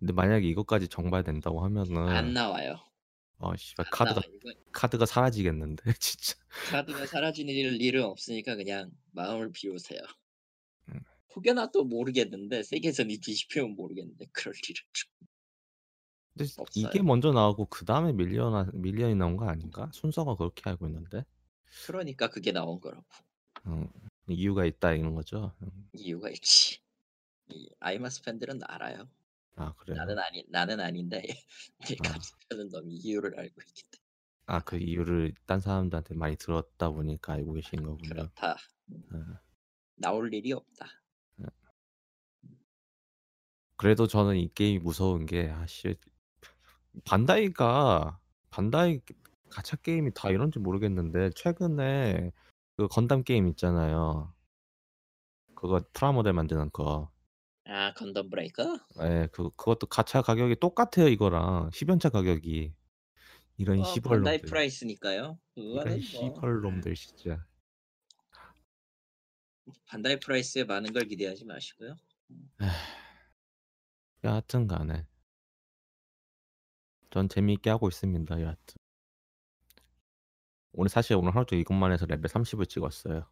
근데 0.00 0.12
만약에 0.12 0.46
이것까지 0.48 0.88
정발된다고 0.88 1.62
하면은 1.64 2.08
안 2.08 2.32
나와요. 2.32 2.80
어 3.40 3.54
씨발 3.56 3.86
카드가 3.90 4.20
카드가 4.72 5.06
사라지겠는데 5.06 5.84
진짜. 6.00 6.36
카드가 6.70 7.06
사라지는 7.06 7.54
일은 7.54 8.04
없으니까 8.04 8.56
그냥 8.56 8.90
마음을 9.12 9.52
비우세요. 9.52 10.00
혹여나도 11.34 11.84
모르겠는데 11.84 12.62
세계선이 12.62 13.18
뒤집히면 13.18 13.74
모르겠는데 13.74 14.26
그럴 14.32 14.54
일은 14.66 14.82
좀 14.92 15.10
근데 16.34 16.52
없어요. 16.58 16.86
이게 16.86 17.02
먼저 17.02 17.32
나오고 17.32 17.66
그 17.66 17.84
다음에 17.84 18.12
밀리언 18.12 18.70
밀리언이 18.80 19.16
나온 19.16 19.36
거 19.36 19.46
아닌가? 19.48 19.90
순서가 19.92 20.36
그렇게 20.36 20.62
알고 20.70 20.86
있는데. 20.86 21.24
그러니까 21.86 22.28
그게 22.30 22.52
나온 22.52 22.80
거라고. 22.80 23.04
음, 23.66 23.88
이유가 24.28 24.64
있다 24.64 24.92
이런 24.94 25.16
거죠. 25.16 25.52
음. 25.62 25.88
이유가 25.94 26.30
있지. 26.30 26.78
이 27.48 27.68
아이마스 27.80 28.22
팬들은 28.22 28.60
알아요. 28.68 29.08
아 29.56 29.74
그래. 29.78 29.96
나는 29.96 30.16
아니 30.20 30.44
나는 30.48 30.78
아닌데 30.78 31.24
같이 32.04 32.32
하는 32.50 32.68
놈이 32.68 32.94
이유를 32.94 33.36
알고 33.36 33.60
있기 33.66 33.82
때문에. 33.82 34.06
아그 34.46 34.76
이유를 34.78 35.34
딴 35.44 35.58
사람들한테 35.58 36.14
많이 36.14 36.36
들었다 36.36 36.88
보니까 36.90 37.32
알고 37.32 37.54
계신 37.54 37.82
거군요. 37.82 38.08
그렇다. 38.10 38.56
아. 39.10 39.40
나올 39.96 40.32
일이 40.32 40.52
없다. 40.52 40.86
그래도 43.78 44.08
저는 44.08 44.36
이 44.36 44.50
게임이 44.54 44.80
무서운 44.80 45.24
게 45.24 45.48
아씨 45.50 45.94
반다이가 47.04 48.18
반다이 48.50 49.00
가챠 49.50 49.76
게임이 49.82 50.10
다 50.14 50.28
이런지 50.30 50.58
모르겠는데 50.58 51.30
최근에 51.36 52.32
그 52.76 52.88
건담 52.88 53.22
게임 53.22 53.46
있잖아요. 53.48 54.34
그거 55.54 55.80
프라모델 55.92 56.32
만드는 56.32 56.70
거. 56.72 57.08
아 57.66 57.94
건담 57.94 58.28
브레이커? 58.30 58.78
네, 58.98 59.04
예, 59.04 59.28
그 59.30 59.50
그것도 59.50 59.86
가챠 59.86 60.22
가격이 60.22 60.56
똑같아요 60.56 61.06
이거랑 61.08 61.70
10연차 61.70 62.10
가격이. 62.10 62.74
이런 63.58 63.80
어, 63.80 63.84
시벌 63.84 64.22
놈들. 64.22 64.42
프라이스니까요. 64.42 65.38
이런 65.54 65.88
뭐. 65.88 66.00
시벌 66.00 66.60
놈들 66.62 66.94
진짜. 66.94 67.44
반다이 69.86 70.18
프라이스에 70.20 70.64
많은 70.64 70.92
걸 70.92 71.04
기대하지 71.04 71.44
마시고요. 71.44 71.94
에이. 72.30 72.38
아. 72.58 73.06
여하튼 74.24 74.66
간에 74.66 75.06
전 77.10 77.28
재미있게 77.28 77.70
하고 77.70 77.86
있습니다. 77.88 78.40
여하튼 78.42 78.74
오늘 80.72 80.88
사실 80.88 81.14
오늘 81.16 81.32
하루 81.34 81.44
종일 81.46 81.62
이것만 81.62 81.92
해서 81.92 82.04
레벨 82.06 82.24
30을 82.24 82.68
찍었어요. 82.68 83.26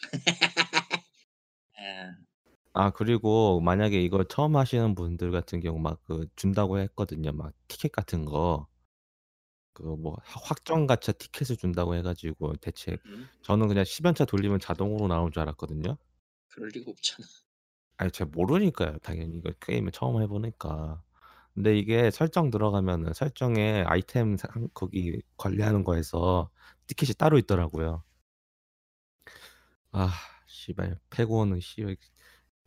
아. 1.78 2.16
아 2.74 2.90
그리고 2.90 3.60
만약에 3.60 4.00
이걸 4.02 4.24
처음 4.26 4.56
하시는 4.56 4.94
분들 4.96 5.30
같은 5.30 5.60
경우 5.60 5.78
막 5.78 6.02
그 6.04 6.26
준다고 6.34 6.78
했거든요. 6.80 7.30
막 7.32 7.54
티켓 7.68 7.92
같은 7.92 8.24
거. 8.24 8.66
그 9.72 9.84
뭐 9.84 10.16
확정 10.24 10.86
가차 10.86 11.10
티켓을 11.12 11.56
준다고 11.56 11.94
해가지고 11.96 12.54
대체 12.56 12.96
음, 13.06 13.28
저는 13.42 13.66
그냥 13.68 13.82
10연차 13.84 14.24
돌리면 14.28 14.58
자동으로 14.60 15.06
나온 15.08 15.30
줄 15.32 15.42
알았거든요. 15.42 15.96
그럴 16.48 16.68
리가 16.68 16.90
없잖아. 16.92 17.24
아니 17.96 18.10
제가 18.10 18.30
모르니까요 18.34 18.98
당연히. 18.98 19.36
이거 19.36 19.52
게임을 19.60 19.82
뭐 19.84 19.90
처음 19.90 20.20
해 20.22 20.26
보니까. 20.26 21.02
근데 21.54 21.78
이게 21.78 22.10
설정 22.10 22.50
들어가면은 22.50 23.12
설정에 23.14 23.84
아이템 23.86 24.36
거기 24.74 25.22
관리하는 25.36 25.84
거에서 25.84 26.50
티켓이 26.88 27.12
따로 27.14 27.38
있더라고요. 27.38 28.02
아 29.92 30.12
씨발 30.46 30.98
패고는 31.10 31.60
씨 31.60 31.96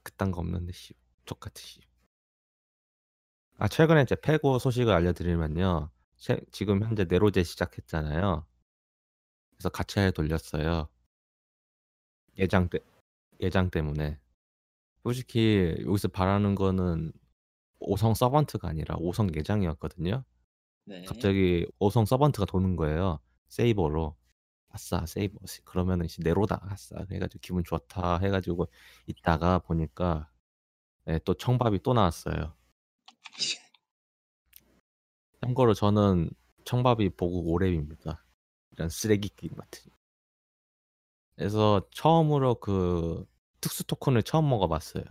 그딴 0.03 0.31
거 0.31 0.39
없는데 0.41 0.71
씨똑같이 0.73 1.63
씨. 1.67 1.81
아 3.59 3.67
최근에 3.67 4.03
이제 4.03 4.15
패고 4.15 4.57
소식을 4.59 4.93
알려드리면요. 4.93 5.89
최 6.17 6.39
지금 6.53 6.81
현재 6.83 7.03
네로제 7.07 7.43
시작했잖아요. 7.43 8.45
그래서 9.51 9.69
가챠에 9.69 10.11
돌렸어요. 10.11 10.87
예장 12.37 12.69
때 12.69 12.79
예장 13.41 13.69
때문에. 13.69 14.17
솔직히 15.07 15.77
여기서 15.85 16.09
바라는 16.09 16.53
거는 16.55 17.13
5성 17.79 18.13
서번트가 18.13 18.67
아니라 18.67 18.97
5성 18.97 19.33
예장이었거든요. 19.37 20.25
네. 20.83 21.05
갑자기 21.05 21.65
5성 21.79 22.05
서번트가 22.05 22.45
도는 22.45 22.75
거예요. 22.75 23.19
세이버로. 23.47 24.15
아싸 24.69 25.05
세이버 25.05 25.39
그러면은 25.63 26.05
이제 26.05 26.21
네로다 26.21 26.59
아싸 26.61 26.97
해가지고 27.09 27.39
기분 27.41 27.63
좋다 27.63 28.17
해가지고 28.17 28.67
있다가 29.07 29.59
보니까 29.59 30.29
네, 31.05 31.19
또 31.23 31.33
청밥이 31.33 31.79
또 31.83 31.93
나왔어요. 31.93 32.53
참고로 35.41 35.73
저는 35.73 36.29
청밥이 36.65 37.11
보고 37.11 37.49
오렙입니다 37.53 38.25
이런 38.71 38.89
쓰레기끼 38.89 39.47
같은. 39.47 39.89
그래서 41.37 41.87
처음으로 41.91 42.55
그 42.55 43.25
특수 43.61 43.83
토큰을 43.85 44.23
처음 44.23 44.49
먹어봤어요. 44.49 45.03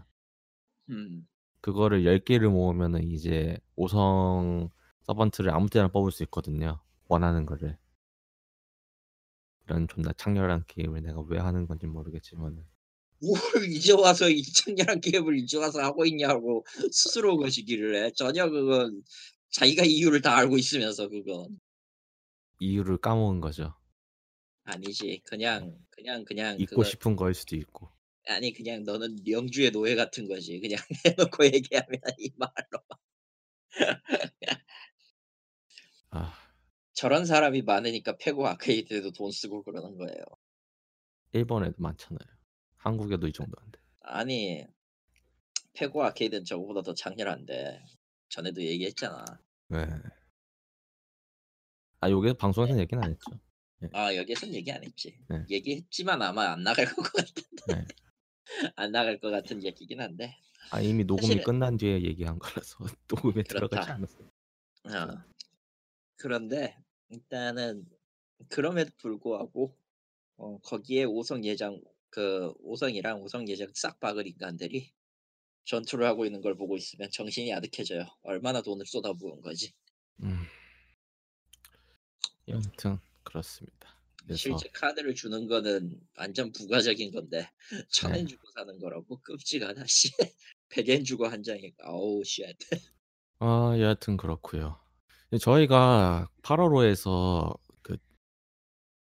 음. 0.90 1.26
그거를 1.60 2.04
10개를 2.04 2.48
모으면 2.48 3.02
이제 3.02 3.58
5성 3.76 4.70
서번트를 5.02 5.50
아무 5.52 5.68
때나 5.68 5.88
뽑을 5.88 6.12
수 6.12 6.22
있거든요. 6.24 6.80
원하는 7.08 7.44
거를. 7.44 7.76
이런 9.66 9.88
존나 9.88 10.12
창렬한 10.12 10.64
게임을 10.68 11.02
내가 11.02 11.20
왜 11.22 11.38
하는 11.38 11.66
건지 11.66 11.86
모르겠지만은. 11.86 12.64
뭐를 13.20 13.20
이제 13.72 13.92
와서 13.94 14.28
이 14.30 14.42
창렬한 14.42 15.00
게임을 15.00 15.38
이제 15.38 15.58
와서 15.58 15.80
하고 15.82 16.04
있냐고 16.06 16.64
스스로 16.92 17.36
거시기를 17.36 18.04
해. 18.04 18.12
전혀 18.14 18.48
그건 18.48 19.02
자기가 19.50 19.84
이유를 19.84 20.20
다 20.22 20.36
알고 20.36 20.56
있으면서 20.58 21.08
그건. 21.08 21.58
이유를 22.60 22.98
까먹은 22.98 23.40
거죠. 23.40 23.74
아니지. 24.64 25.22
그냥 25.24 25.76
그냥 25.90 26.24
그냥. 26.24 26.56
잊고 26.60 26.70
그걸... 26.76 26.84
싶은 26.84 27.16
거일 27.16 27.34
수도 27.34 27.56
있고. 27.56 27.88
아니 28.28 28.52
그냥 28.52 28.82
너는 28.82 29.26
영주의 29.28 29.70
노예 29.70 29.94
같은 29.94 30.26
거지 30.28 30.58
그냥 30.60 30.78
해놓고 31.04 31.44
얘기하면 31.54 32.00
이 32.18 32.30
말로 32.36 33.94
아. 36.10 36.34
저런 36.92 37.24
사람이 37.24 37.62
많으니까 37.62 38.16
페고 38.16 38.46
아케이드에도 38.48 39.12
돈 39.12 39.30
쓰고 39.30 39.62
그러는 39.62 39.96
거예요 39.96 40.24
일본에도 41.32 41.74
많잖아요 41.78 42.30
한국에도 42.78 43.26
이 43.28 43.30
아, 43.30 43.36
정도인데 43.36 43.78
아니 44.00 44.66
페고 45.74 46.02
아케이드는 46.04 46.44
저거보다 46.44 46.82
더 46.82 46.94
장렬한데 46.94 47.84
전에도 48.28 48.60
얘기했잖아 48.60 49.24
네. 49.68 49.86
아 52.00 52.10
여기 52.10 52.32
방송에서 52.34 52.74
네. 52.74 52.80
얘기는 52.80 53.00
안 53.02 53.10
했죠 53.10 53.30
네. 53.78 53.88
아여기에서는 53.92 54.54
얘기 54.54 54.72
안 54.72 54.82
했지 54.82 55.16
네. 55.28 55.44
얘기했지만 55.48 56.22
아마 56.22 56.50
안 56.52 56.64
나갈 56.64 56.86
것 56.92 57.02
같은데 57.12 57.44
네. 57.68 57.84
안 58.76 58.92
나갈 58.92 59.18
것 59.18 59.30
같은 59.30 59.62
얘기긴 59.62 60.00
한데. 60.00 60.36
아 60.70 60.80
이미 60.80 61.04
녹음이 61.04 61.26
사실 61.26 61.42
끝난 61.42 61.76
뒤에 61.76 62.02
얘기한 62.02 62.38
거라서 62.38 62.84
녹음에 63.08 63.42
그렇다. 63.44 63.66
들어가지 63.66 63.90
않았어요. 63.90 64.30
어. 64.30 65.12
음. 65.12 65.22
그런데 66.16 66.76
일단은 67.08 67.86
그럼에도 68.48 68.90
불구하고 68.98 69.76
어, 70.36 70.58
거기에 70.62 71.04
오성 71.04 71.44
예장 71.44 71.80
그 72.10 72.52
오성이랑 72.60 73.20
오성 73.22 73.48
예장 73.48 73.68
싹 73.74 74.00
박을 74.00 74.26
인간들이 74.26 74.92
전투를 75.64 76.06
하고 76.06 76.24
있는 76.26 76.40
걸 76.40 76.56
보고 76.56 76.76
있으면 76.76 77.10
정신이 77.10 77.52
아득해져요. 77.52 78.06
얼마나 78.22 78.60
돈을 78.62 78.86
쏟아부은 78.86 79.40
거지. 79.40 79.72
음. 80.22 80.42
여튼 82.48 82.98
그렇습니다. 83.22 83.95
그래서 84.26 84.38
실제 84.40 84.68
카드를 84.70 85.14
주는 85.14 85.46
거는 85.46 85.98
완전 86.18 86.50
부가적인 86.50 87.12
건데 87.12 87.48
천엔 87.90 88.24
네. 88.24 88.26
주고 88.26 88.42
사는 88.56 88.78
거라고 88.80 89.20
끔찍하다 89.22 89.84
씨. 89.86 90.10
0엔 90.70 91.04
주고 91.04 91.28
한 91.28 91.44
장이니까 91.44 91.88
어우 91.88 92.24
쉣. 92.24 92.42
아 93.38 93.72
예, 93.76 93.82
여하튼 93.82 94.16
그렇고요. 94.16 94.80
저희가 95.40 96.28
8월호에서 96.42 97.56
그 97.82 97.96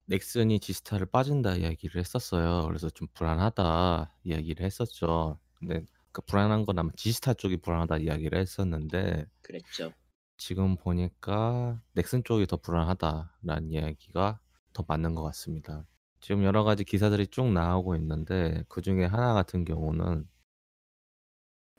넥슨이 0.06 0.60
지스타를 0.60 1.06
빠진다 1.06 1.56
이야기를 1.56 2.00
했었어요. 2.00 2.66
그래서 2.68 2.88
좀 2.88 3.06
불안하다 3.12 4.16
이야기를 4.24 4.64
했었죠. 4.64 5.38
근데 5.56 5.84
그 6.10 6.22
불안한 6.22 6.64
건 6.64 6.78
아마 6.78 6.90
지스타 6.96 7.34
쪽이 7.34 7.58
불안하다 7.58 7.98
이야기를 7.98 8.38
했었는데 8.38 9.26
그랬죠. 9.42 9.92
지금 10.38 10.76
보니까 10.76 11.82
넥슨 11.92 12.24
쪽이 12.24 12.46
더 12.46 12.56
불안하다라는 12.56 13.70
이야기가 13.70 14.41
더 14.72 14.84
맞는 14.86 15.14
것 15.14 15.22
같습니다. 15.24 15.86
지금 16.20 16.44
여러 16.44 16.64
가지 16.64 16.84
기사들이 16.84 17.26
쭉 17.28 17.52
나오고 17.52 17.96
있는데 17.96 18.64
그 18.68 18.80
중에 18.80 19.04
하나 19.04 19.34
같은 19.34 19.64
경우는 19.64 20.28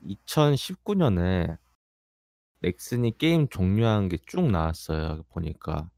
2019년에 0.02 1.56
넥슨이 2.60 3.16
게임 3.18 3.48
종료한 3.48 4.08
게 4.08 4.18
쭉 4.26 4.50
나왔어요. 4.50 5.22
보니까 5.30 5.90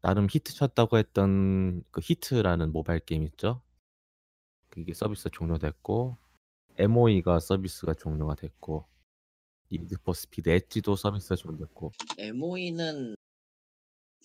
나름 0.00 0.26
히트 0.30 0.54
쳤다고 0.54 0.98
했던 0.98 1.82
그 1.90 2.00
히트라는 2.02 2.72
모바일 2.72 3.00
게임 3.00 3.22
있죠. 3.24 3.62
그게 4.68 4.94
서비스 4.94 5.28
종료됐고 5.30 6.16
MOE가 6.78 7.38
서비스가 7.40 7.94
종료가 7.94 8.36
됐고 8.36 8.86
니드 9.72 9.96
포 9.98 10.04
그 10.04 10.04
뭐 10.06 10.14
스피드 10.14 10.48
엣지도 10.50 10.96
서비스가 10.96 11.36
종료됐고 11.36 11.92
MOE는 12.18 13.14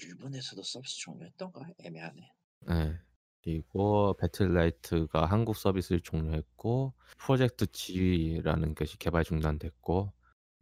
일본에서도 0.01 0.61
서비스 0.63 0.99
종료했던가 0.99 1.61
애매하네. 1.79 2.31
네. 2.67 2.95
그리고 3.43 4.13
배틀라이트가 4.19 5.25
한국 5.25 5.55
서비스를 5.55 6.01
종료했고 6.01 6.93
프로젝트 7.17 7.71
G라는 7.71 8.73
것이 8.73 8.97
개발 8.97 9.23
중단됐고 9.23 10.11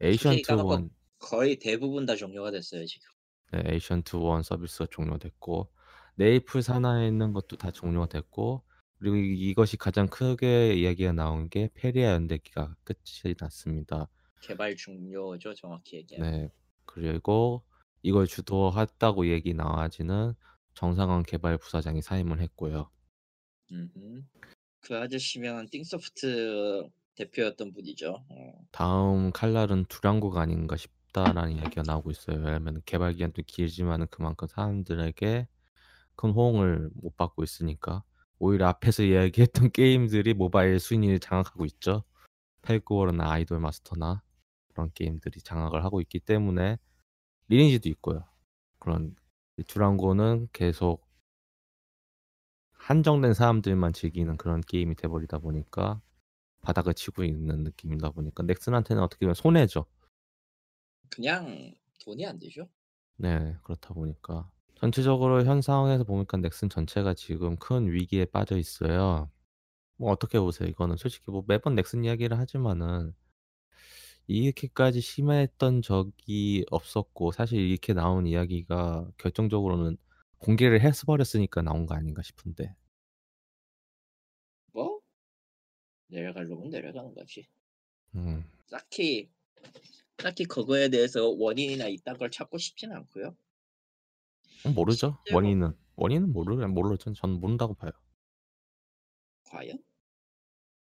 에이션트 0.01 0.51
원 0.51 0.89
거의 1.17 1.57
대부분 1.57 2.05
다 2.05 2.15
종료가 2.15 2.51
됐어요 2.51 2.85
지금. 2.85 3.07
네, 3.53 3.63
에이션트 3.73 4.17
원 4.17 4.43
서비스가 4.43 4.87
종료됐고 4.91 5.71
네이플 6.15 6.61
산하에 6.61 7.07
있는 7.07 7.31
것도 7.31 7.55
다 7.57 7.71
종료가 7.71 8.09
됐고 8.09 8.63
그리고 8.99 9.15
이것이 9.15 9.77
가장 9.77 10.07
크게 10.07 10.73
이야기가 10.73 11.13
나온 11.13 11.49
게 11.49 11.69
페리아 11.73 12.11
연대기가 12.13 12.75
끝이 12.83 13.33
났습니다. 13.39 14.09
개발 14.41 14.75
중료죠 14.75 15.53
정확히 15.53 15.97
얘기하면. 15.97 16.31
네. 16.41 16.49
그리고 16.85 17.63
이걸 18.03 18.27
주도했다고 18.27 19.29
얘기 19.29 19.53
나와지는 19.53 20.33
정상원 20.75 21.23
개발 21.23 21.57
부사장이 21.57 22.01
사임을 22.01 22.41
했고요. 22.41 22.89
그 24.81 24.97
아저씨면 24.97 25.69
띵소프트 25.71 26.87
대표였던 27.15 27.71
분이죠. 27.73 28.25
어. 28.29 28.51
다음 28.71 29.31
칼날은 29.31 29.85
두량국 29.85 30.35
아닌가 30.37 30.75
싶다라는 30.75 31.53
이야기가 31.53 31.83
나오고 31.83 32.11
있어요. 32.11 32.37
왜냐하면 32.39 32.81
개발 32.85 33.13
기간도 33.13 33.41
길지만 33.47 34.07
그만큼 34.07 34.47
사람들에게 34.49 35.47
큰 36.15 36.29
호응을 36.29 36.89
못 36.95 37.15
받고 37.15 37.43
있으니까 37.43 38.03
오히려 38.37 38.67
앞에서 38.67 39.03
이야기했던 39.63 39.71
게임들이 39.71 40.33
모바일 40.33 40.79
순위를 40.79 41.19
장악하고 41.19 41.65
있죠. 41.65 42.03
팔구월이나 42.63 43.29
아이돌 43.31 43.59
마스터나 43.59 44.21
그런 44.67 44.91
게임들이 44.93 45.39
장악을 45.41 45.83
하고 45.85 46.01
있기 46.01 46.19
때문에 46.19 46.77
리니지도 47.47 47.89
있고요. 47.89 48.23
그런 48.79 49.15
듀랑고는 49.67 50.49
계속 50.53 51.05
한정된 52.73 53.33
사람들만 53.33 53.93
즐기는 53.93 54.35
그런 54.37 54.61
게임이 54.61 54.95
돼버리다 54.95 55.39
보니까 55.39 56.01
바닥을 56.61 56.93
치고 56.93 57.23
있는 57.23 57.63
느낌이다 57.63 58.11
보니까 58.11 58.43
넥슨한테는 58.43 59.01
어떻게 59.03 59.21
보면 59.25 59.35
손해죠. 59.35 59.85
그냥 61.09 61.75
돈이 62.03 62.25
안 62.25 62.39
되죠. 62.39 62.69
네 63.17 63.55
그렇다 63.63 63.93
보니까 63.93 64.49
전체적으로 64.75 65.43
현 65.45 65.61
상황에서 65.61 66.03
보니까 66.03 66.37
넥슨 66.37 66.69
전체가 66.69 67.13
지금 67.13 67.55
큰 67.57 67.91
위기에 67.91 68.25
빠져 68.25 68.57
있어요. 68.57 69.29
뭐 69.97 70.11
어떻게 70.11 70.39
보세요? 70.39 70.67
이거는 70.67 70.97
솔직히 70.97 71.29
뭐 71.31 71.43
매번 71.47 71.75
넥슨 71.75 72.03
이야기를 72.03 72.37
하지만은 72.37 73.13
이렇게까지 74.27 75.01
심했던 75.01 75.81
적이 75.81 76.65
없었고 76.69 77.31
사실 77.31 77.59
이렇게 77.59 77.93
나온 77.93 78.25
이야기가 78.25 79.11
결정적으로는 79.17 79.97
공개를 80.37 80.81
해서버렸으니까 80.81 81.61
나온 81.61 81.85
거 81.85 81.95
아닌가 81.95 82.21
싶은데 82.21 82.73
뭐 84.71 85.01
내려가려면 86.07 86.69
내려가는 86.69 87.13
거지 87.13 87.47
음. 88.15 88.43
딱히 88.69 89.29
딱히 90.17 90.45
그거에 90.45 90.89
대해서 90.89 91.27
원인이나 91.27 91.87
이딴 91.87 92.17
걸 92.17 92.31
찾고 92.31 92.57
싶진 92.57 92.93
않고요 92.93 93.35
음, 94.65 94.73
모르죠 94.73 95.17
실제로... 95.25 95.37
원인은 95.37 95.73
원인은 95.95 96.31
모르 96.31 96.55
모르죠 96.67 97.13
전 97.13 97.39
모른다고 97.41 97.73
봐요 97.73 97.91
과연 99.49 99.83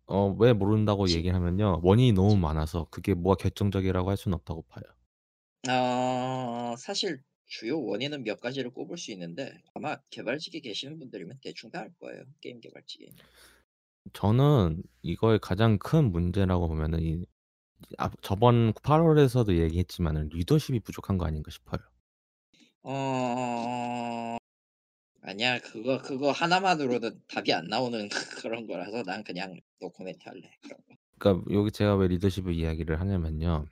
어왜 0.07 0.53
모른다고 0.53 1.05
혹얘기 1.07 1.29
하면요. 1.29 1.79
원인이 1.83 2.13
너무 2.13 2.35
많아서 2.37 2.87
그게 2.91 3.13
뭐가 3.13 3.37
결정적이라고 3.41 4.09
할 4.09 4.17
수는 4.17 4.35
없다고 4.35 4.63
봐요. 4.63 4.83
아 5.67 6.75
사실 6.77 7.21
주요 7.45 7.79
원인은 7.81 8.23
몇 8.23 8.39
가지를 8.39 8.71
꼽을 8.71 8.97
수 8.97 9.11
있는데 9.11 9.51
아마 9.73 9.97
개발직에 10.09 10.59
계시는 10.61 10.97
분들이면 10.99 11.39
대충 11.43 11.69
다 11.69 11.81
알 11.81 11.91
거예요. 11.99 12.21
게임 12.41 12.59
개발직에. 12.59 13.11
저는 14.13 14.81
이거의 15.03 15.39
가장 15.39 15.77
큰 15.79 16.11
문제라고 16.11 16.67
보면은 16.67 17.01
이앞 17.97 18.21
저번 18.21 18.71
8 18.83 19.01
월에서도 19.01 19.57
얘기했지만은 19.57 20.29
리더십이 20.31 20.79
부족한 20.81 21.17
거 21.17 21.25
아닌가 21.25 21.49
싶어요. 21.51 21.81
어. 22.83 24.30
아니야 25.23 25.59
그거 25.59 25.99
그거 26.01 26.31
하나만으로도 26.31 27.25
답이 27.27 27.53
안 27.53 27.65
나오는 27.65 28.09
그런 28.43 28.65
거라서 28.65 29.03
난 29.03 29.23
그냥 29.23 29.59
노코멘트 29.79 30.19
할래 30.25 30.51
그 30.61 30.75
그러니까 31.19 31.53
여기 31.53 31.71
제가 31.71 31.95
왜 31.97 32.07
리더십을 32.07 32.53
이야기를 32.55 32.99
하냐면요. 32.99 33.65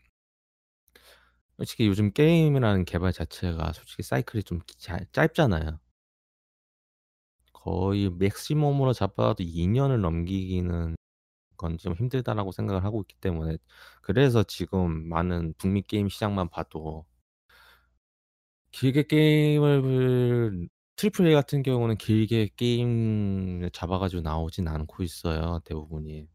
솔직히 1.57 1.87
요즘 1.87 2.11
게임이라는 2.13 2.85
개발 2.85 3.11
자체가 3.11 3.73
솔직히 3.73 4.03
사이클이 4.03 4.43
좀 4.43 4.61
자, 4.77 4.99
짧잖아요. 5.11 5.79
거의 7.51 8.09
맥시멈으로 8.11 8.93
잡아도 8.93 9.43
2년을 9.43 9.99
넘기기는 10.01 10.95
건 11.57 11.77
좀 11.77 11.93
힘들다라고 11.93 12.53
생각을 12.53 12.85
하고 12.85 13.01
있기 13.01 13.15
때문에 13.19 13.57
그래서 14.01 14.43
지금 14.43 15.09
많은 15.09 15.53
북미 15.57 15.81
게임 15.81 16.07
시장만 16.07 16.47
봐도 16.49 17.05
길게 18.71 19.03
게임을 19.07 20.69
트리플 21.01 21.27
A 21.27 21.33
같은 21.33 21.63
경우는 21.63 21.95
길게 21.95 22.49
게임 22.57 23.69
잡아가지고 23.71 24.21
나오진 24.21 24.67
않고 24.67 25.01
있어요 25.01 25.61
대부분이. 25.63 26.27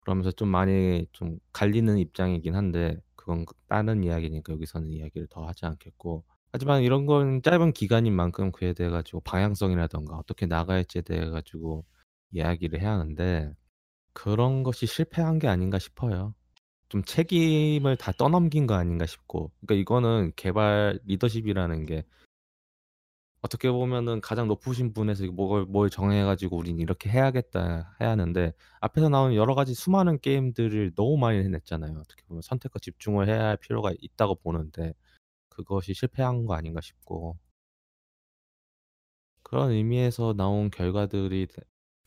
그러면서 0.00 0.30
좀 0.32 0.48
많이 0.50 1.06
좀 1.12 1.38
갈리는 1.50 1.96
입장이긴 1.96 2.54
한데 2.54 2.98
그건 3.14 3.46
그 3.46 3.54
다른 3.70 4.04
이야기니까 4.04 4.52
여기서는 4.52 4.90
이야기를 4.90 5.28
더 5.30 5.46
하지 5.48 5.64
않겠고 5.64 6.24
하지만 6.52 6.82
이런 6.82 7.06
건 7.06 7.40
짧은 7.42 7.72
기간인 7.72 8.12
만큼 8.14 8.52
그에 8.52 8.74
대해 8.74 8.90
가지고 8.90 9.20
방향성이라던가 9.20 10.18
어떻게 10.18 10.44
나가야지에 10.44 11.00
대해 11.00 11.24
가지고 11.30 11.86
이야기를 12.32 12.82
해야 12.82 12.90
하는데 12.90 13.50
그런 14.12 14.62
것이 14.62 14.84
실패한 14.84 15.38
게 15.38 15.48
아닌가 15.48 15.78
싶어요. 15.78 16.34
좀 16.90 17.02
책임을 17.02 17.96
다 17.96 18.12
떠넘긴 18.12 18.66
거 18.66 18.74
아닌가 18.74 19.06
싶고 19.06 19.52
그러니까 19.62 19.80
이거는 19.80 20.32
개발 20.36 21.00
리더십이라는 21.06 21.86
게 21.86 22.04
어떻게 23.42 23.70
보면은 23.70 24.20
가장 24.20 24.48
높으신 24.48 24.92
분에서 24.92 25.26
뭘, 25.26 25.64
뭘 25.66 25.90
정해 25.90 26.24
가지고 26.24 26.56
'우린 26.56 26.78
이렇게 26.78 27.10
해야겠다.' 27.10 27.96
해야 28.00 28.10
하는데 28.10 28.52
앞에서 28.80 29.08
나온 29.08 29.34
여러 29.34 29.54
가지 29.54 29.74
수많은 29.74 30.20
게임들을 30.20 30.94
너무 30.94 31.16
많이 31.16 31.38
해냈잖아요. 31.38 31.98
어떻게 31.98 32.22
보면 32.26 32.42
선택과 32.42 32.78
집중을 32.78 33.28
해야 33.28 33.44
할 33.46 33.56
필요가 33.56 33.92
있다고 33.98 34.36
보는데 34.36 34.94
그것이 35.48 35.94
실패한 35.94 36.46
거 36.46 36.54
아닌가 36.54 36.80
싶고. 36.80 37.38
그런 39.42 39.70
의미에서 39.70 40.34
나온 40.34 40.70
결과들이 40.70 41.46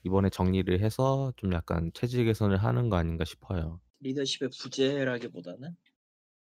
이번에 0.04 0.30
정리를 0.30 0.78
해서 0.82 1.32
좀 1.38 1.54
약간 1.54 1.90
체질 1.94 2.26
개선을 2.26 2.58
하는 2.58 2.90
거 2.90 2.98
아닌가 2.98 3.24
싶어요. 3.24 3.80
리더십의 4.02 4.50
부재라기보다는 4.60 5.74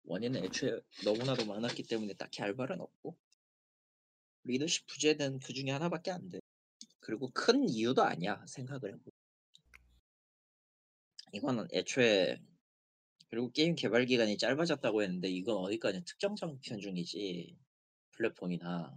원인은 0.06 0.44
애초에 0.44 0.80
너무나도 1.04 1.46
많았기 1.46 1.82
때문에 1.88 2.14
딱히 2.14 2.42
알바는 2.44 2.80
없고 2.80 3.16
리더십 4.44 4.86
부재는 4.86 5.38
그 5.40 5.52
중에 5.52 5.70
하나밖에 5.72 6.10
안 6.10 6.28
돼. 6.28 6.38
그리고 7.00 7.30
큰 7.32 7.68
이유도 7.68 8.02
아니야 8.04 8.44
생각을 8.46 8.92
해보. 8.94 9.10
이거는 11.32 11.66
애초에 11.72 12.38
그리고 13.28 13.50
게임 13.50 13.74
개발 13.74 14.06
기간이 14.06 14.38
짧아졌다고 14.38 15.02
했는데 15.02 15.28
이건 15.30 15.56
어디까지 15.56 16.04
특정 16.04 16.36
장편 16.36 16.80
중이지 16.80 17.56
플랫폼이나 18.12 18.96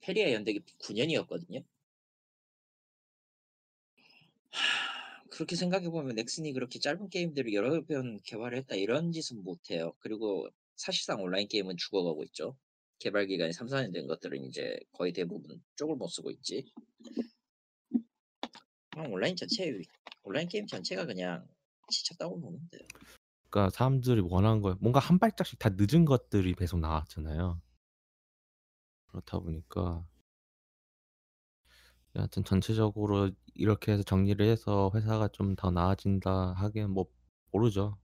페리아 0.00 0.32
연대기 0.32 0.60
9년이었거든요. 0.78 1.64
그렇게 5.30 5.54
생각해보면 5.56 6.14
넥슨이 6.14 6.52
그렇게 6.54 6.78
짧은 6.78 7.10
게임들을 7.10 7.52
여러 7.52 7.84
편 7.84 8.20
개발했다 8.22 8.74
이런 8.76 9.12
짓은 9.12 9.42
못해요. 9.44 9.92
그리고 10.00 10.48
사실상 10.76 11.22
온라인 11.22 11.46
게임은 11.46 11.76
죽어가고 11.76 12.24
있죠. 12.24 12.56
개발 12.98 13.26
기간이 13.26 13.52
3, 13.52 13.66
4년 13.66 13.92
된 13.92 14.06
것들은 14.06 14.44
이제 14.44 14.78
거의 14.92 15.12
대부분 15.12 15.62
쪽을 15.76 15.96
못 15.96 16.08
쓰고 16.08 16.30
있지. 16.30 16.72
그냥 18.90 19.12
온라인 19.12 19.36
자체 19.36 19.70
온라인 20.22 20.48
게임 20.48 20.66
자체가 20.66 21.04
그냥 21.06 21.46
지쳤다고 21.90 22.40
보는데. 22.40 22.78
그러니까 23.50 23.70
사람들이 23.76 24.20
원하는 24.22 24.60
거예요. 24.62 24.76
뭔가 24.80 24.98
한 24.98 25.18
발짝씩 25.18 25.58
다 25.58 25.70
늦은 25.76 26.04
것들이 26.04 26.54
계속 26.54 26.78
나왔잖아요. 26.80 27.60
그렇다 29.08 29.38
보니까 29.38 30.06
여하튼 32.16 32.44
전체적으로 32.44 33.30
이렇게 33.54 33.92
해서 33.92 34.02
정리를 34.02 34.44
해서 34.46 34.90
회사가 34.94 35.28
좀 35.28 35.54
더 35.54 35.70
나아진다 35.70 36.52
하기엔 36.54 36.90
뭐 36.90 37.06
모르죠. 37.52 37.98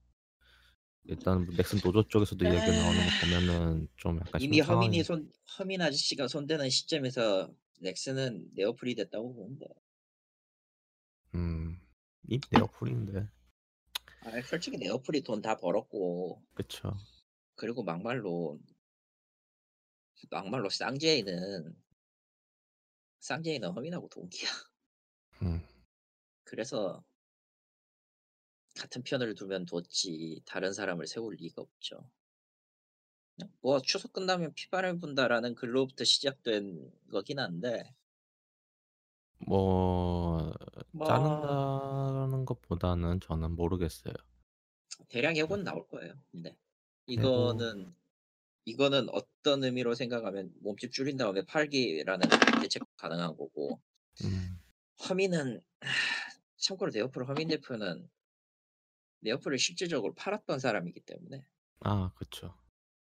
일단 1.04 1.44
뭐 1.44 1.54
넥슨 1.56 1.78
노조 1.80 2.06
쪽에서도 2.06 2.44
얘야기 2.46 2.70
아. 2.70 2.76
나오는 2.76 3.00
거 3.04 3.10
보면은 3.26 3.88
좀 3.96 4.20
약간 4.20 4.40
이미 4.40 4.60
허민이 4.60 5.02
손 5.02 5.30
허민 5.58 5.80
아저씨가 5.82 6.28
손대는 6.28 6.70
시점에서 6.70 7.52
넥슨은 7.80 8.50
네오플이 8.54 8.94
됐다고 8.94 9.34
보는데. 9.34 9.66
음, 11.34 11.80
이 12.28 12.38
네어플인데 12.54 13.20
아, 14.20 14.42
솔직히 14.48 14.76
네오플이 14.76 15.22
돈 15.22 15.40
다 15.40 15.56
벌었고 15.56 16.42
그쵸? 16.52 16.94
그리고 17.54 17.82
막말로 17.82 18.60
막말로 20.30 20.68
쌍제이는 20.68 21.74
쌍제이는 23.20 23.70
허민하고 23.70 24.08
동기야. 24.10 24.48
음, 25.42 25.66
그래서 26.44 27.02
같은 28.78 29.02
편을 29.02 29.34
두면 29.34 29.66
뒀지 29.66 30.40
다른 30.46 30.72
사람을 30.72 31.06
세울 31.06 31.34
리가 31.34 31.62
없죠. 31.62 31.96
어, 33.42 33.48
뭐 33.60 33.80
추석 33.80 34.12
끝나면 34.12 34.52
피바람 34.54 34.98
분다라는 35.00 35.54
글로부터 35.54 36.04
시작된 36.04 36.90
거긴 37.10 37.38
한데 37.38 37.94
뭐뭐 39.46 40.52
자른다는 41.06 42.30
뭐 42.30 42.44
것보다는 42.46 43.20
저는 43.20 43.52
모르겠어요. 43.52 44.14
대략 45.08 45.36
예고는 45.36 45.62
음. 45.62 45.64
나올 45.64 45.86
거예요. 45.88 46.14
네. 46.30 46.56
이거는 47.06 47.94
이거는 48.64 49.08
어떤 49.10 49.64
의미로 49.64 49.94
생각하면 49.94 50.52
몸집 50.60 50.92
줄인 50.92 51.16
다음에 51.16 51.44
팔기라는 51.44 52.28
대책 52.62 52.84
가능한 52.96 53.36
거고 53.36 53.80
음. 54.24 54.60
허민은 55.08 55.60
참고로 56.58 56.92
네오프로 56.94 57.26
허민 57.26 57.48
대표는 57.48 58.08
리어플을 59.22 59.58
실제적으로 59.58 60.14
팔았던 60.14 60.58
사람이기 60.58 61.00
때문에. 61.00 61.44
아, 61.80 62.12
그렇죠. 62.16 62.54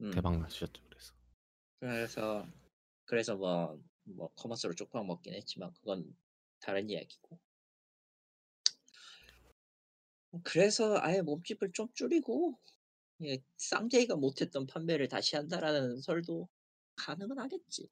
음. 0.01 0.11
대박 0.11 0.37
나셨죠, 0.39 0.81
그래서. 0.89 1.13
그래서 1.79 2.47
그래서 3.05 3.35
뭐, 3.35 3.79
뭐 4.03 4.29
커머스로 4.35 4.73
쪽박 4.73 5.05
먹긴 5.05 5.33
했지만 5.35 5.71
그건 5.73 6.05
다른 6.59 6.89
이야기고. 6.89 7.39
그래서 10.43 10.97
아예 10.99 11.21
몸집을 11.21 11.71
좀 11.71 11.87
줄이고 11.93 12.59
예, 13.23 13.37
쌍제이가 13.57 14.15
못했던 14.17 14.67
판매를 14.67 15.07
다시 15.07 15.35
한다라는 15.37 16.01
설도 16.01 16.49
가능은 16.95 17.37
하겠지. 17.39 17.89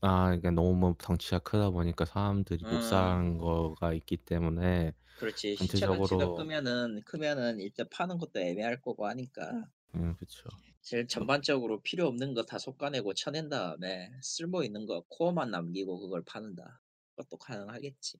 아, 0.00 0.26
그러니까 0.26 0.50
너무 0.52 0.74
뭐 0.74 0.94
덩치가 0.98 1.38
크다 1.40 1.70
보니까 1.70 2.04
사람들이 2.04 2.64
음. 2.64 2.70
못 2.72 2.82
사는 2.82 3.38
거가 3.38 3.94
있기 3.94 4.16
때문에 4.16 4.92
그렇지. 5.18 5.56
시체가 5.56 5.92
전체적으로- 5.94 6.36
크면은 6.36 7.02
크면은 7.04 7.60
일단 7.60 7.86
파는 7.90 8.18
것도 8.18 8.38
애매할 8.40 8.80
거고 8.80 9.06
하니까 9.06 9.64
음, 9.94 10.14
그렇죠 10.16 10.48
제일 10.82 11.08
전반적으로 11.08 11.80
필요 11.82 12.06
없는 12.06 12.34
거 12.34 12.44
다 12.44 12.56
솎아내고 12.58 13.12
쳐낸 13.14 13.48
다음에 13.48 14.10
쓸모 14.22 14.62
있는 14.62 14.86
거 14.86 15.02
코어만 15.08 15.50
남기고 15.50 15.98
그걸 16.00 16.22
파는다. 16.24 16.80
그것도 17.10 17.36
가능하겠지. 17.36 18.16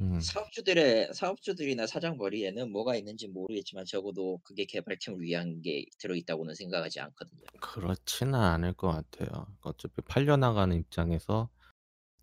음, 0.00 0.20
사업주들의 0.20 1.14
사업주들이나 1.14 1.86
사장 1.88 2.16
머리에는 2.18 2.70
뭐가 2.70 2.94
있는지 2.94 3.26
모르겠지만 3.28 3.86
적어도 3.86 4.38
그게 4.44 4.66
개발팀을 4.66 5.20
위한 5.22 5.60
게 5.62 5.86
들어있다고는 5.98 6.54
생각하지 6.54 7.00
않거든요. 7.00 7.40
그렇지는 7.60 8.34
않을 8.36 8.74
것 8.74 8.88
같아요. 8.92 9.46
어차피 9.62 10.00
팔려나가는 10.02 10.76
입장에서 10.76 11.48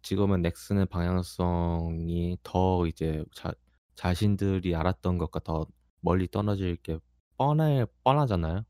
지금은 0.06 0.44
넥슨의 0.44 0.86
방향성이 0.86 2.38
더 2.44 2.86
이제 2.86 3.26
자, 3.34 3.52
자신들이 3.96 4.76
알았던 4.76 5.18
것과 5.18 5.40
더 5.40 5.66
멀리 6.00 6.28
떨어질 6.28 6.76
게 6.76 7.00
뻔해 7.38 7.88
뻔하잖아요. 8.04 8.64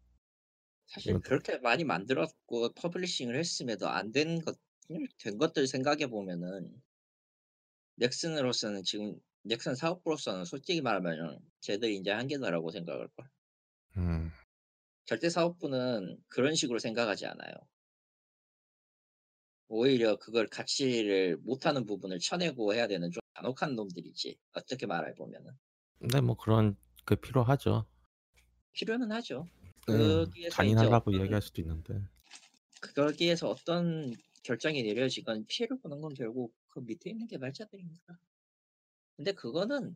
사실 0.85 1.15
음. 1.15 1.19
그렇게 1.19 1.57
많이 1.65 1.83
만들었고 1.83 2.69
퍼블리싱을 2.75 3.37
했음에도 3.37 3.89
안 3.89 4.13
된 4.13 4.39
것, 4.45 4.57
된 5.21 5.37
것들 5.37 5.67
생각해 5.67 6.07
보면은 6.07 6.73
넥슨으로서는 7.95 8.83
지금 8.83 9.19
넥슨 9.41 9.75
사업부로서는 9.75 10.45
솔직히 10.45 10.79
말하면 10.79 11.37
쟤들이 11.59 11.97
이제 11.97 12.11
한계다라고 12.11 12.71
생각할 12.71 13.09
걸. 13.09 13.27
음. 13.97 14.31
절대 15.03 15.29
사업부는 15.29 16.15
그런 16.29 16.55
식으로 16.55 16.79
생각하지 16.79 17.25
않아요. 17.25 17.55
오히려 19.67 20.17
그걸 20.17 20.47
같이를 20.47 21.37
못하는 21.37 21.85
부분을 21.85 22.19
쳐내고 22.19 22.73
해야 22.73 22.87
되는 22.87 23.09
좀단혹한 23.11 23.75
놈들이지. 23.75 24.37
어떻게 24.53 24.85
말해보면은. 24.85 25.51
근데 25.99 26.17
네, 26.19 26.21
뭐 26.21 26.35
그런 26.35 26.75
그 27.03 27.15
필요하죠. 27.15 27.85
필요는 28.73 29.11
하죠. 29.11 29.47
음, 29.89 30.25
단인하라고어 30.51 31.15
이야기할 31.17 31.41
수도 31.41 31.61
있는데. 31.61 31.95
거기에서 32.95 33.49
어떤 33.49 34.13
결정이 34.43 34.83
내려지건 34.83 35.45
피해를 35.47 35.79
보는 35.79 36.01
건 36.01 36.13
결국 36.13 36.53
그 36.67 36.79
밑에 36.79 37.09
있는 37.09 37.25
개발자들입니다. 37.27 38.19
근데 39.15 39.31
그거는 39.31 39.95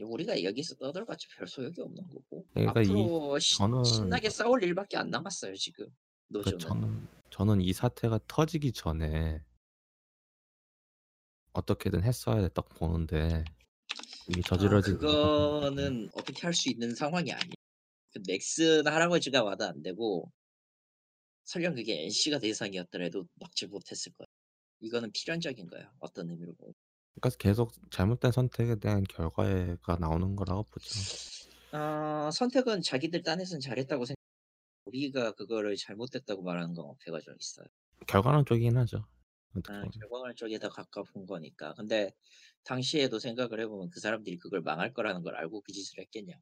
우리가 0.00 0.42
여기서 0.42 0.74
떠들어봤자 0.76 1.28
별 1.36 1.46
소용이 1.46 1.74
없는 1.78 2.02
거고 2.08 2.46
네, 2.54 2.64
그러니까 2.64 2.80
앞으로 2.80 3.36
이, 3.36 3.40
저는... 3.40 3.84
신나게 3.84 4.28
싸울 4.28 4.64
일밖에 4.64 4.96
안 4.96 5.10
남았어요 5.10 5.54
지금 5.54 5.84
그 5.86 5.94
노조는. 6.30 6.58
그 6.58 6.64
저는... 6.64 7.08
저는 7.34 7.60
이 7.62 7.72
사태가 7.72 8.20
터지기 8.28 8.70
전에 8.70 9.42
어떻게든 11.52 12.04
했어야 12.04 12.36
했다고 12.36 12.68
보는데 12.76 13.42
이게 14.28 14.40
아, 14.40 14.48
저질러진 14.50 14.98
그거는 14.98 16.10
어떻게 16.12 16.42
할 16.42 16.54
수 16.54 16.68
있는 16.70 16.94
상황이 16.94 17.32
아니야. 17.32 17.50
그 18.12 18.20
넥슨 18.24 18.86
할아버지가 18.86 19.42
와도 19.42 19.64
안 19.64 19.82
되고 19.82 20.30
설령 21.46 21.74
그게 21.74 22.04
NC가 22.04 22.38
대상이었더라도 22.38 23.26
막지 23.40 23.66
못했을 23.66 24.12
거야. 24.12 24.26
이거는 24.78 25.10
필연적인 25.12 25.66
거야. 25.66 25.92
어떤 25.98 26.30
의미로 26.30 26.54
보면. 26.54 26.72
그러니까 27.20 27.36
계속 27.40 27.72
잘못된 27.90 28.30
선택에 28.30 28.76
대한 28.76 29.02
결과가 29.02 29.96
나오는 29.98 30.36
거라고 30.36 30.62
보죠. 30.62 30.86
아, 31.72 32.30
선택은 32.32 32.82
자기들 32.82 33.24
딴에선 33.24 33.58
잘했다고 33.58 34.04
생각. 34.04 34.23
우리가 34.86 35.32
그거를 35.34 35.76
잘못됐다고 35.76 36.42
말하는 36.42 36.74
건 36.74 36.86
어폐가 36.86 37.20
좀 37.20 37.34
있어요. 37.38 37.66
결과론 38.06 38.44
쪽이긴 38.44 38.76
하죠. 38.78 39.06
아, 39.68 39.84
결과론 40.00 40.34
쪽에 40.36 40.58
더 40.58 40.68
가까운 40.68 41.06
거니까. 41.26 41.74
근데 41.74 42.10
당시에도 42.64 43.18
생각을 43.18 43.60
해보면 43.60 43.90
그 43.90 44.00
사람들이 44.00 44.38
그걸 44.38 44.60
망할 44.60 44.92
거라는 44.92 45.22
걸 45.22 45.36
알고 45.36 45.62
그 45.62 45.72
짓을 45.72 45.98
했겠냐. 46.00 46.34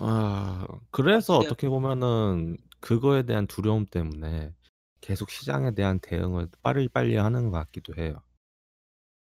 아 0.00 0.66
그래서 0.90 1.34
근데... 1.38 1.46
어떻게 1.46 1.68
보면은 1.68 2.56
그거에 2.80 3.24
대한 3.24 3.46
두려움 3.46 3.86
때문에 3.86 4.54
계속 5.00 5.30
시장에 5.30 5.72
대한 5.74 6.00
대응을 6.00 6.48
빠르빨리 6.62 7.16
하는 7.16 7.46
것 7.50 7.58
같기도 7.58 7.94
해요. 7.96 8.22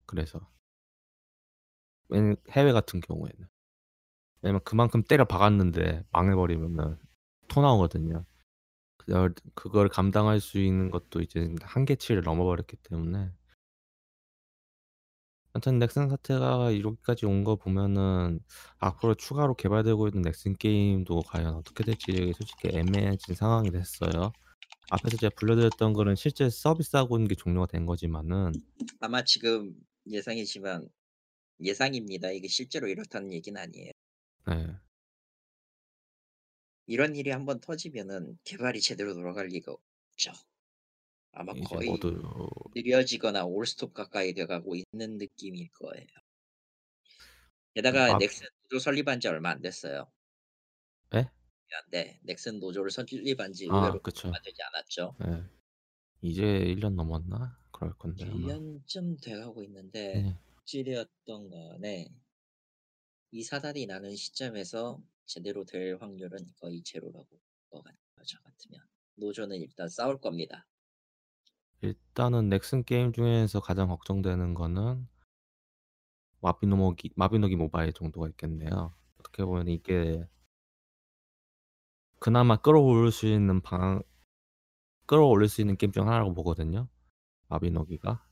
그래서 0.07 0.49
해외 2.51 2.73
같은 2.73 3.01
경우에는 3.01 3.49
왜냐면 4.43 4.61
그만큼 4.65 5.03
때려 5.03 5.25
박았는데 5.25 6.05
망해버리면은 6.13 6.97
토 7.49 7.61
나오거든요. 7.63 8.25
그걸, 8.97 9.35
그걸 9.55 9.89
감당할 9.89 10.41
수 10.41 10.59
있는 10.59 10.91
것도 10.91 11.21
이제 11.21 11.55
한계치를 11.63 12.23
넘어버렸기 12.23 12.77
때문에 12.83 13.31
아무튼 15.53 15.79
넥슨 15.79 16.11
사태가 16.11 16.71
이렇게까지 16.73 17.25
온 17.25 17.43
거 17.43 17.57
보면은 17.57 18.41
앞으로 18.79 19.15
추가로 19.15 19.55
개발되고 19.55 20.09
있는 20.09 20.21
넥슨 20.23 20.55
게임도 20.55 21.23
과연 21.23 21.55
어떻게 21.55 21.83
될지 21.83 22.33
솔직히 22.37 22.77
애매해진 22.77 23.35
상황이 23.35 23.71
됐어요. 23.71 24.33
앞에서 24.91 25.17
제가 25.17 25.35
불러드렸던 25.39 25.95
거는 25.95 26.15
실제 26.15 26.51
서비스하고 26.51 27.17
있는 27.17 27.29
게 27.29 27.35
종료가 27.37 27.67
된 27.69 27.87
거지만은 27.87 28.53
아마 29.01 29.25
지금 29.25 29.75
예상이지만 30.07 30.89
예상입니다. 31.61 32.33
이게 32.33 32.49
실제로 32.49 32.87
이렇다는 32.89 33.33
얘기는 33.33 33.59
아니에요. 33.59 33.93
네. 34.49 34.77
이런 36.87 37.17
일이 37.17 37.31
한번 37.31 37.61
터지면은 37.61 38.39
개발이 38.45 38.81
제대로 38.81 39.13
돌아갈 39.15 39.49
리가 39.49 39.73
없죠. 39.73 40.33
아마 41.33 41.53
거의 41.55 41.89
모두... 41.91 42.09
어. 42.25 42.47
느려지거나 42.75 43.45
올스톱 43.45 43.93
가까이 43.93 44.33
돼가고 44.35 44.75
있는 44.77 45.19
느낌일 45.19 45.69
거예요. 45.73 46.07
게다가 47.75 48.15
아... 48.15 48.19
넥슨 48.19 48.47
노조 48.63 48.79
설립한 48.79 49.21
지 49.21 49.29
얼마 49.29 49.51
안 49.51 49.61
됐어요. 49.61 50.11
네? 51.13 51.29
네, 51.91 52.21
넥슨 52.23 52.61
노조를 52.61 52.91
설립한 52.91 53.53
지 53.53 53.69
아, 53.71 53.75
얼마 53.77 54.01
되지 54.41 54.57
않았죠. 54.63 55.17
네. 55.21 55.43
이제 56.23 56.43
1년 56.43 56.95
넘었나? 56.95 57.59
그럴 57.73 57.95
건데 57.99 58.25
1년쯤 58.25 58.99
아마. 59.07 59.17
돼가고 59.21 59.63
있는데 59.65 60.23
네. 60.23 60.39
찌렸던 60.65 61.51
거네. 61.51 62.09
이 63.39 63.43
사단이 63.43 63.85
나는 63.85 64.17
시점에서 64.17 64.99
제대로 65.27 65.63
될 65.67 65.99
확률은 66.01 66.39
거의 66.59 66.83
제로라고 66.83 67.29
것 67.71 67.83
같아요. 67.85 67.99
저 68.27 68.41
같으면 68.41 68.81
노조는 69.17 69.57
일단 69.59 69.91
싸울 69.91 70.17
겁니다. 70.19 70.67
일단은 71.83 72.49
넥슨 72.49 72.83
게임 72.83 73.13
중에서 73.13 73.61
가장 73.61 73.89
걱정되는 73.89 74.55
거는 74.55 75.07
마비노기 76.41 77.11
마비노기 77.15 77.57
모바일 77.57 77.93
정도가 77.93 78.27
있겠네요. 78.31 78.95
어떻게 79.21 79.45
보면 79.45 79.69
이게 79.69 80.27
그나마 82.19 82.57
끌어올 82.57 83.13
수 83.13 83.27
있는 83.27 83.61
방 83.61 84.03
끌어올릴 85.05 85.51
수 85.51 85.61
있는 85.61 85.77
게임 85.77 85.93
중 85.93 86.07
하나라고 86.07 86.33
보거든요. 86.33 86.89
마비노기가. 87.49 88.27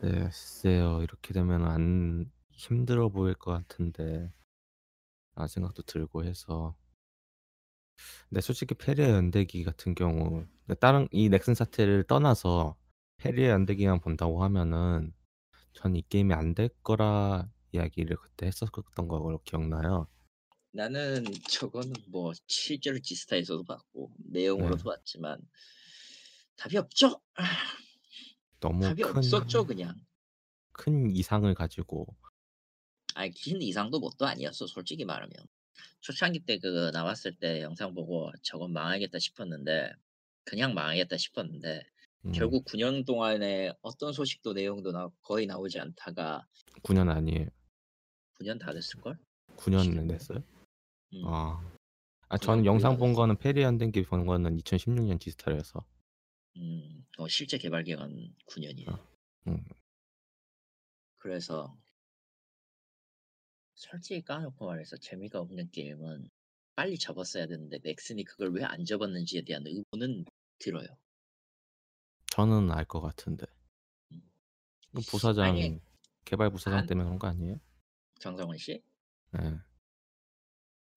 네, 0.00 0.10
글쎄요. 0.20 1.02
이렇게 1.02 1.34
되면 1.34 1.64
안 1.66 2.30
힘들어 2.56 3.08
보일 3.10 3.34
것 3.34 3.52
같은데 3.52 4.32
아 5.34 5.46
생각도 5.46 5.82
들고 5.82 6.24
해서 6.24 6.74
근데 8.28 8.40
솔직히 8.40 8.74
페리의 8.74 9.10
연대기 9.10 9.62
같은 9.64 9.94
경우 9.94 10.46
다른 10.80 11.06
이 11.12 11.28
넥슨 11.28 11.54
사태를 11.54 12.04
떠나서 12.04 12.76
페리의 13.20 13.50
연대기만 13.50 14.00
본다고 14.00 14.42
하면은 14.42 15.12
전 15.74 15.94
이 15.94 16.02
게임이 16.08 16.32
안 16.32 16.54
될 16.54 16.70
거라 16.82 17.50
이야기를 17.72 18.16
그때 18.16 18.46
했었던 18.46 19.08
걸로 19.08 19.38
기억나요? 19.44 20.06
나는 20.72 21.24
저거는 21.50 21.92
뭐 22.08 22.32
실제로 22.48 22.98
지스타에서도 22.98 23.62
봤고 23.64 24.10
네. 24.18 24.40
내용으로도 24.40 24.76
네. 24.78 24.82
봤지만 24.84 25.38
답이 26.56 26.78
없죠. 26.78 27.20
너무 28.60 28.82
답이 28.82 29.02
큰, 29.02 29.18
없었죠 29.18 29.66
그냥. 29.66 29.94
큰 30.72 31.10
이상을 31.14 31.52
가지고 31.54 32.06
아니 33.16 33.30
귀신 33.32 33.60
이상도 33.62 33.98
못도 33.98 34.26
아니었어 34.26 34.66
솔직히 34.66 35.04
말하면 35.06 35.32
초창기 36.00 36.40
때 36.40 36.58
그 36.58 36.90
나왔을 36.92 37.34
때 37.34 37.62
영상 37.62 37.94
보고 37.94 38.30
저건 38.42 38.72
망하겠다 38.72 39.18
싶었는데 39.18 39.90
그냥 40.44 40.74
망하겠다 40.74 41.16
싶었는데 41.16 41.82
음. 42.26 42.32
결국 42.32 42.66
9년 42.66 43.06
동안에 43.06 43.72
어떤 43.80 44.12
소식도 44.12 44.52
내용도 44.52 44.92
나, 44.92 45.08
거의 45.22 45.46
나오지 45.46 45.80
않다가 45.80 46.46
9년 46.82 47.08
아니에요 47.08 47.48
9년 48.38 48.60
다 48.60 48.72
됐을걸? 48.74 49.18
9년 49.56 50.08
됐어요? 50.08 50.42
음. 51.14 51.22
아. 51.24 51.72
아 52.28 52.36
저는 52.36 52.66
영상 52.66 52.98
본 52.98 53.14
거는 53.14 53.38
페리 53.38 53.64
안된게 53.64 54.02
본 54.02 54.26
거는 54.26 54.58
2016년 54.58 55.18
디지털에서 55.18 55.86
음, 56.56 57.04
어, 57.16 57.26
실제 57.28 57.56
개발 57.56 57.84
기간 57.84 58.10
9년이에요 58.48 58.90
아. 58.90 58.92
어. 58.94 59.00
음. 59.48 59.64
그래서 61.16 61.74
솔직히 63.90 64.22
까놓고 64.22 64.66
말해서 64.66 64.96
재미가 64.96 65.40
없는 65.40 65.70
게임은 65.70 66.28
빨리 66.74 66.98
접었어야 66.98 67.46
되는데 67.46 67.78
넥슨이 67.82 68.24
그걸 68.24 68.52
왜 68.52 68.64
안 68.66 68.84
접었는지에 68.84 69.42
대한 69.44 69.64
의문은 69.66 70.24
들어요. 70.58 70.88
저는 72.30 72.70
알 72.70 72.84
것 72.84 73.00
같은데. 73.00 73.46
음. 74.12 74.20
부사장 75.08 75.44
아니, 75.50 75.80
개발 76.24 76.50
부사장 76.50 76.80
안... 76.80 76.86
때문에 76.86 77.04
그런 77.06 77.18
거 77.18 77.28
아니에요? 77.36 77.58
정성원 78.18 78.58
씨? 78.58 78.82
네. 79.32 79.56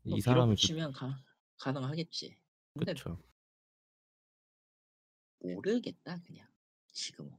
이 0.05 0.09
뭐 0.11 0.19
사람이 0.19 0.55
그 0.55 0.61
치면 0.61 0.91
가, 0.93 1.23
가능하겠지. 1.59 2.35
그렇죠. 2.79 3.21
모르겠다 5.41 6.19
그냥 6.25 6.47
지금은. 6.91 7.37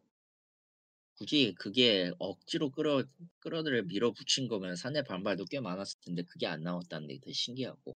굳이 1.21 1.53
그게 1.59 2.11
억지로 2.19 2.71
끌어 2.71 3.05
끌어들여 3.41 3.83
밀어붙인 3.83 4.49
거면 4.49 4.75
사내 4.75 5.03
반발도 5.03 5.45
꽤 5.51 5.61
많았을 5.61 6.01
텐데 6.01 6.23
그게 6.23 6.47
안 6.47 6.63
나왔다는 6.63 7.09
게 7.09 7.19
되게 7.19 7.31
신기하고. 7.33 7.93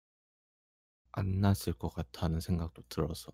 안 1.11 1.39
났을 1.39 1.73
것 1.73 1.89
같다는 1.89 2.39
생각도 2.39 2.81
들어서. 2.89 3.31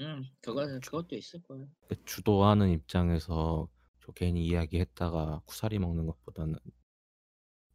음, 0.00 0.24
그거는 0.40 0.80
그것도 0.80 1.14
있을 1.14 1.40
거예요. 1.42 1.68
그 1.86 2.04
주도하는 2.04 2.70
입장에서 2.70 3.68
저 4.00 4.10
괜히 4.12 4.46
이야기했다가 4.46 5.42
쿠사리 5.44 5.78
먹는 5.78 6.06
것보다는 6.06 6.56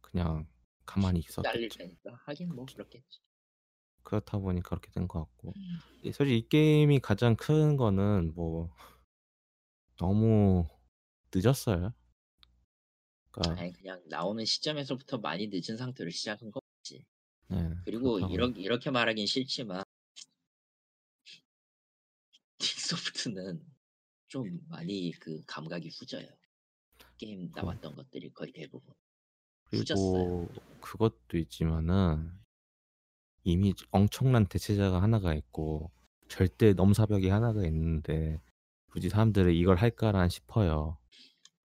그냥 0.02 0.46
가만히 0.84 1.20
있었겠지. 1.20 1.78
날리니까 1.78 2.16
하긴 2.26 2.54
뭐 2.54 2.66
그렇겠지. 2.66 3.20
그렇다 4.02 4.36
보니 4.38 4.60
그렇게 4.60 4.90
된 4.90 5.08
것 5.08 5.20
같고 5.20 5.54
음. 5.56 6.10
사실 6.12 6.32
예, 6.32 6.36
이 6.36 6.46
게임이 6.46 6.98
가장 7.00 7.34
큰 7.36 7.78
거는 7.78 8.34
뭐 8.34 8.70
너무 9.96 10.68
늦었어요. 11.34 11.92
그러니까 13.30 13.60
아니 13.62 13.72
그냥 13.72 14.02
나오는 14.08 14.44
시점에서부터 14.44 15.18
많이 15.18 15.48
늦은 15.48 15.76
상태로 15.76 16.10
시작한 16.10 16.50
거지. 16.50 17.04
네, 17.48 17.70
그리고 17.84 18.18
이렇게 18.18 18.60
이렇게 18.60 18.90
말하긴 18.90 19.26
싫지만 19.26 19.82
틱소프트는 22.58 23.64
좀 24.28 24.60
많이 24.68 25.12
그 25.18 25.42
감각이 25.46 25.88
후져요. 25.90 26.26
게임 27.18 27.50
그 27.50 27.60
나왔던 27.60 27.92
어. 27.92 27.96
것들이 27.96 28.32
거의 28.32 28.52
대부분. 28.52 28.92
그리고 29.64 29.80
후졌어요. 29.82 30.48
그것도 30.80 31.38
있지만은 31.38 32.32
이미 33.44 33.74
엄청난 33.90 34.46
대체자가 34.46 35.00
하나가 35.02 35.34
있고 35.34 35.92
절대 36.28 36.72
넘사벽이 36.72 37.28
하나가 37.28 37.64
있는데 37.66 38.40
굳이 38.90 39.08
사람들이 39.08 39.56
이걸 39.58 39.76
할까란 39.76 40.28
싶어요. 40.28 40.99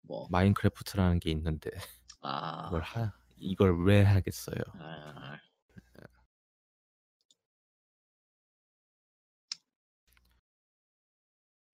뭐 0.07 0.27
마인크래프트라는 0.31 1.19
게 1.19 1.31
있는데 1.31 1.69
아... 2.21 2.67
이걸 2.67 2.81
하 2.81 3.11
이걸 3.37 3.83
왜 3.85 4.01
하겠어요? 4.03 4.55
아. 4.79 5.37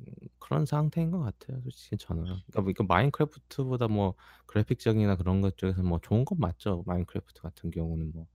음, 0.02 0.06
그런 0.39 0.65
상태인 0.65 1.12
것 1.12 1.20
같아요, 1.20 1.62
솔직히 1.62 1.98
저는. 1.98 2.24
그러니까 2.52 2.62
뭐 2.84 2.96
마인크래프트보다 2.96 3.88
뭐 3.88 4.15
그래픽적이나 4.48 5.15
그런 5.15 5.41
것 5.41 5.58
쪽에서 5.58 5.84
뭐 5.84 6.00
좋은 6.00 6.26
건 6.26 6.39
맞죠. 6.39 6.84
마인크래프트 6.88 7.41
같은 7.41 7.70
경우는 7.70 8.12
뭐 8.13 8.28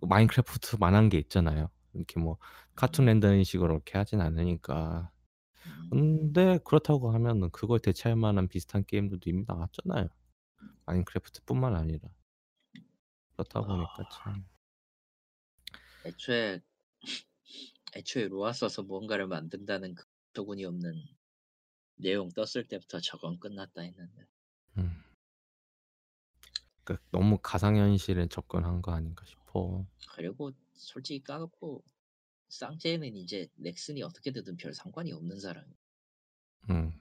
마인크래프트만한 0.00 1.08
게 1.10 1.18
있잖아요. 1.18 1.68
이렇게 1.92 2.18
뭐 2.20 2.38
카툰 2.74 3.06
랜더링 3.06 3.40
음. 3.40 3.44
식으로 3.44 3.74
이렇게 3.74 3.96
하진 3.98 4.20
않으니까 4.20 5.10
음. 5.66 5.90
근데 6.32 6.58
그렇다고 6.64 7.10
하면은 7.12 7.50
그걸 7.50 7.78
대체할 7.78 8.16
만한 8.16 8.48
비슷한 8.48 8.84
게임들도 8.84 9.28
이미 9.30 9.44
나왔잖아요. 9.46 10.08
마인크래프트뿐만 10.86 11.74
아니라. 11.74 12.08
그렇다 13.32 13.60
아. 13.60 13.62
보니까 13.64 14.08
참. 14.12 14.46
애초에 16.04 16.62
애초에 17.94 18.28
로아 18.28 18.52
써서 18.52 18.82
뭔가를 18.82 19.26
만든다는 19.26 19.94
그 19.94 20.04
도군이 20.32 20.64
없는 20.64 20.92
내용 21.96 22.28
떴을 22.30 22.66
때부터 22.68 23.00
저건 23.00 23.38
끝났다 23.40 23.82
했는데. 23.82 24.24
음. 24.78 25.02
그 26.84 26.96
너무 27.10 27.38
가상현실에 27.38 28.26
접근한 28.28 28.82
거 28.82 28.92
아닌가 28.92 29.24
싶어. 29.26 29.84
그리고 30.14 30.52
솔직히 30.74 31.22
까놓고 31.24 31.82
쌍제는 32.48 33.16
이제 33.16 33.48
넥슨이 33.56 34.02
어떻게 34.02 34.30
되든 34.32 34.56
별 34.56 34.72
상관이 34.72 35.12
없는 35.12 35.40
사람. 35.40 35.64
음. 36.70 37.00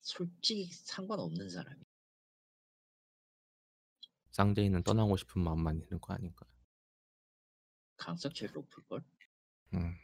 솔직히 0.00 0.70
상관없는 0.72 1.50
사람이. 1.50 1.82
쌍제이는 4.30 4.82
떠나고 4.82 5.16
싶은 5.16 5.42
마음만 5.42 5.78
있는 5.80 6.00
거 6.00 6.12
아닌가? 6.14 6.44
강성 7.96 8.32
제일 8.32 8.52
높을 8.52 8.82
걸. 8.84 9.02
음. 9.74 9.94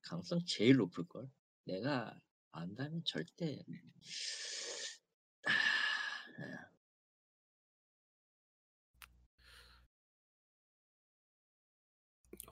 강성 0.00 0.44
제일 0.46 0.76
높을 0.76 1.04
걸. 1.06 1.30
내가 1.64 2.18
안다면 2.52 3.02
절대. 3.04 3.62
음, 3.68 3.92
아... 5.46 5.50
아 5.50 6.71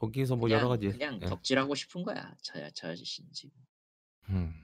거기서 0.00 0.34
뭐 0.36 0.50
여러 0.50 0.66
가지 0.68 0.88
그냥 0.88 1.20
예. 1.22 1.26
덕질하고 1.26 1.74
싶은 1.74 2.02
거야 2.02 2.34
저, 2.40 2.70
저 2.70 2.88
아저씨는 2.88 3.32
지 3.34 3.52
음. 4.30 4.54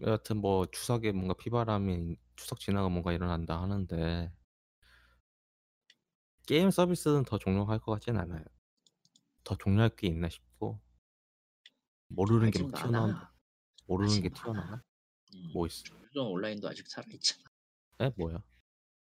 여하튼 0.00 0.38
뭐 0.38 0.66
추석에 0.66 1.12
뭔가 1.12 1.34
피바람이 1.34 2.16
추석 2.34 2.58
지나가 2.58 2.88
뭔가 2.88 3.12
일어난다 3.12 3.62
하는데 3.62 4.32
게임 6.48 6.70
서비스는 6.70 7.24
더 7.24 7.38
종료할 7.38 7.78
것 7.78 7.92
같진 7.92 8.16
않아요. 8.16 8.42
더 9.44 9.54
종료할 9.56 9.90
게 9.94 10.08
있나 10.08 10.28
싶고 10.28 10.80
모르는 12.08 12.50
게막 12.50 12.70
뭐 12.70 12.80
튀어나온다. 12.80 13.34
모르는 13.86 14.22
게 14.22 14.30
튀어나와. 14.30 14.82
음, 15.34 15.50
뭐 15.52 15.66
있어? 15.66 15.84
조조정 15.84 16.32
온라인도 16.32 16.66
아직 16.68 16.88
살아 16.88 17.06
있잖아. 17.12 17.42
에 18.00 18.10
뭐야? 18.16 18.42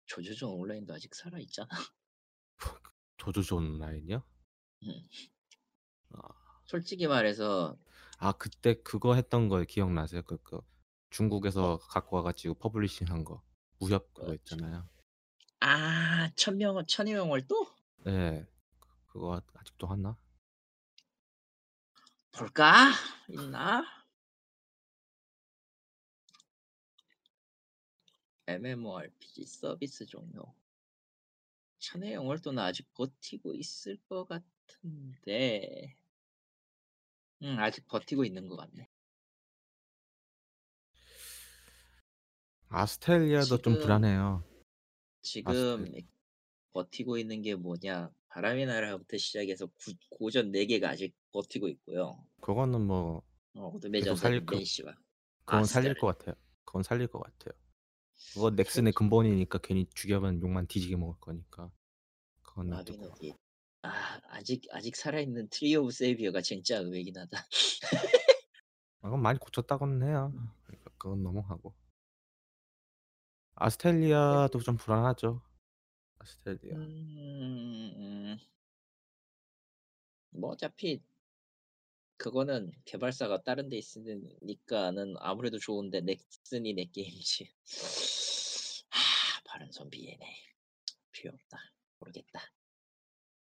조조정 0.06 0.50
온라인도 0.58 0.92
아직 0.92 1.14
살아 1.14 1.38
있잖아. 1.38 1.68
조조조 3.28 3.56
온라인이요? 3.56 4.22
음. 4.84 4.88
아, 6.12 6.18
솔직히 6.64 7.06
말해서 7.06 7.76
아 8.18 8.32
그때 8.32 8.80
그거 8.82 9.16
했던 9.16 9.50
거 9.50 9.62
기억나세요? 9.64 10.22
그, 10.22 10.38
그 10.42 10.60
중국에서 11.10 11.74
어. 11.74 11.78
갖고 11.78 12.16
와가지고 12.16 12.54
퍼블리싱한 12.54 13.24
거 13.24 13.42
무협 13.80 14.14
그거 14.14 14.28
그렇죠. 14.28 14.54
있잖아요. 14.56 14.88
아 15.60 16.30
천명 16.36 16.84
천여명월 16.86 17.46
또? 17.46 17.66
네 18.06 18.46
그거 19.08 19.42
아직도 19.52 19.86
하나? 19.86 20.16
볼까 22.32 22.90
있나? 23.28 23.84
MMORPG 28.46 29.44
서비스 29.44 30.06
종료. 30.06 30.57
천의 31.90 32.12
영월도는 32.12 32.62
아직 32.62 32.86
버티고 32.92 33.54
있을 33.54 33.96
것 34.10 34.26
같은데, 34.26 35.96
응 37.42 37.58
아직 37.58 37.86
버티고 37.86 38.26
있는 38.26 38.46
것 38.46 38.56
같네. 38.56 38.90
아스텔리아도 42.68 43.56
지금, 43.56 43.62
좀 43.62 43.78
불안해요. 43.80 44.44
지금 45.22 45.50
아스텔... 45.86 46.02
버티고 46.72 47.16
있는 47.16 47.40
게 47.40 47.54
뭐냐? 47.54 48.10
바람의 48.28 48.66
나라부터 48.66 49.16
시작해서 49.16 49.64
구, 49.68 49.94
고전 50.10 50.52
4개가 50.52 50.84
아직 50.88 51.14
버티고 51.32 51.68
있고요. 51.68 52.22
그거는 52.42 52.82
뭐 52.82 53.22
어, 53.54 53.68
어둠의 53.68 54.04
전 54.04 54.14
살릴 54.14 54.44
거, 54.44 54.62
씨와. 54.62 54.92
네, 54.92 54.98
그건 55.46 55.60
아스텔. 55.60 55.82
살릴 55.82 55.98
것 55.98 56.06
같아요. 56.08 56.34
그건 56.66 56.82
살릴 56.82 57.06
것 57.06 57.20
같아요. 57.20 57.58
그거 58.34 58.42
그렇죠, 58.50 58.56
넥슨의 58.56 58.92
그렇죠. 58.92 58.98
근본이니까 58.98 59.58
괜히 59.62 59.86
죽여면 59.94 60.42
욕만 60.42 60.66
뒤지게 60.66 60.96
먹을 60.96 61.18
거니까. 61.20 61.70
그건 62.60 62.72
어디? 62.72 63.32
아 63.82 64.20
아직 64.30 64.66
아직 64.72 64.96
살아있는 64.96 65.46
트리 65.50 65.76
오브 65.76 65.92
세이비어가 65.92 66.40
진짜 66.40 66.78
의외긴 66.78 67.16
하다. 67.16 67.38
아, 67.38 69.02
그건 69.02 69.22
많이 69.22 69.38
고쳤다고는 69.38 70.04
해요. 70.08 70.32
음. 70.34 70.48
그러니까 70.64 70.90
그건 70.98 71.22
넘어가고. 71.22 71.68
음, 71.68 71.82
네. 71.84 71.86
아스텔리아도 73.54 74.58
좀 74.58 74.76
불안하죠. 74.76 75.40
아스텔리아. 76.18 76.74
음, 76.74 76.80
음, 76.82 77.94
음. 77.96 78.36
뭐 80.30 80.50
어차피 80.50 81.00
그거는 82.16 82.72
개발사가 82.86 83.44
다른 83.44 83.68
데 83.68 83.76
있으니까는 83.78 85.14
아무래도 85.18 85.60
좋은데 85.60 86.00
넥슨이 86.00 86.74
내 86.74 86.86
게임이지. 86.86 87.52
하, 88.90 89.42
바른 89.44 89.70
손 89.70 89.88
비애네. 89.90 90.44
필요 91.12 91.30
다 91.48 91.58
모르겠다. 91.98 92.40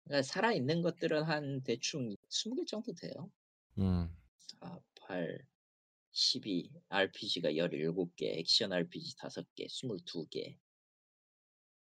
그러니까 0.05 0.23
살아있는 0.23 0.83
것들은 0.83 1.23
한 1.25 1.63
대충 1.63 2.15
20개 2.31 2.67
정도 2.67 2.93
돼요. 2.95 3.31
음. 3.79 4.15
4, 4.61 4.81
8, 4.97 5.39
12, 6.13 6.71
RPG가 6.89 7.51
17개, 7.53 8.25
액션 8.39 8.73
RPG 8.73 9.17
5개, 9.17 9.67
22개. 9.69 10.57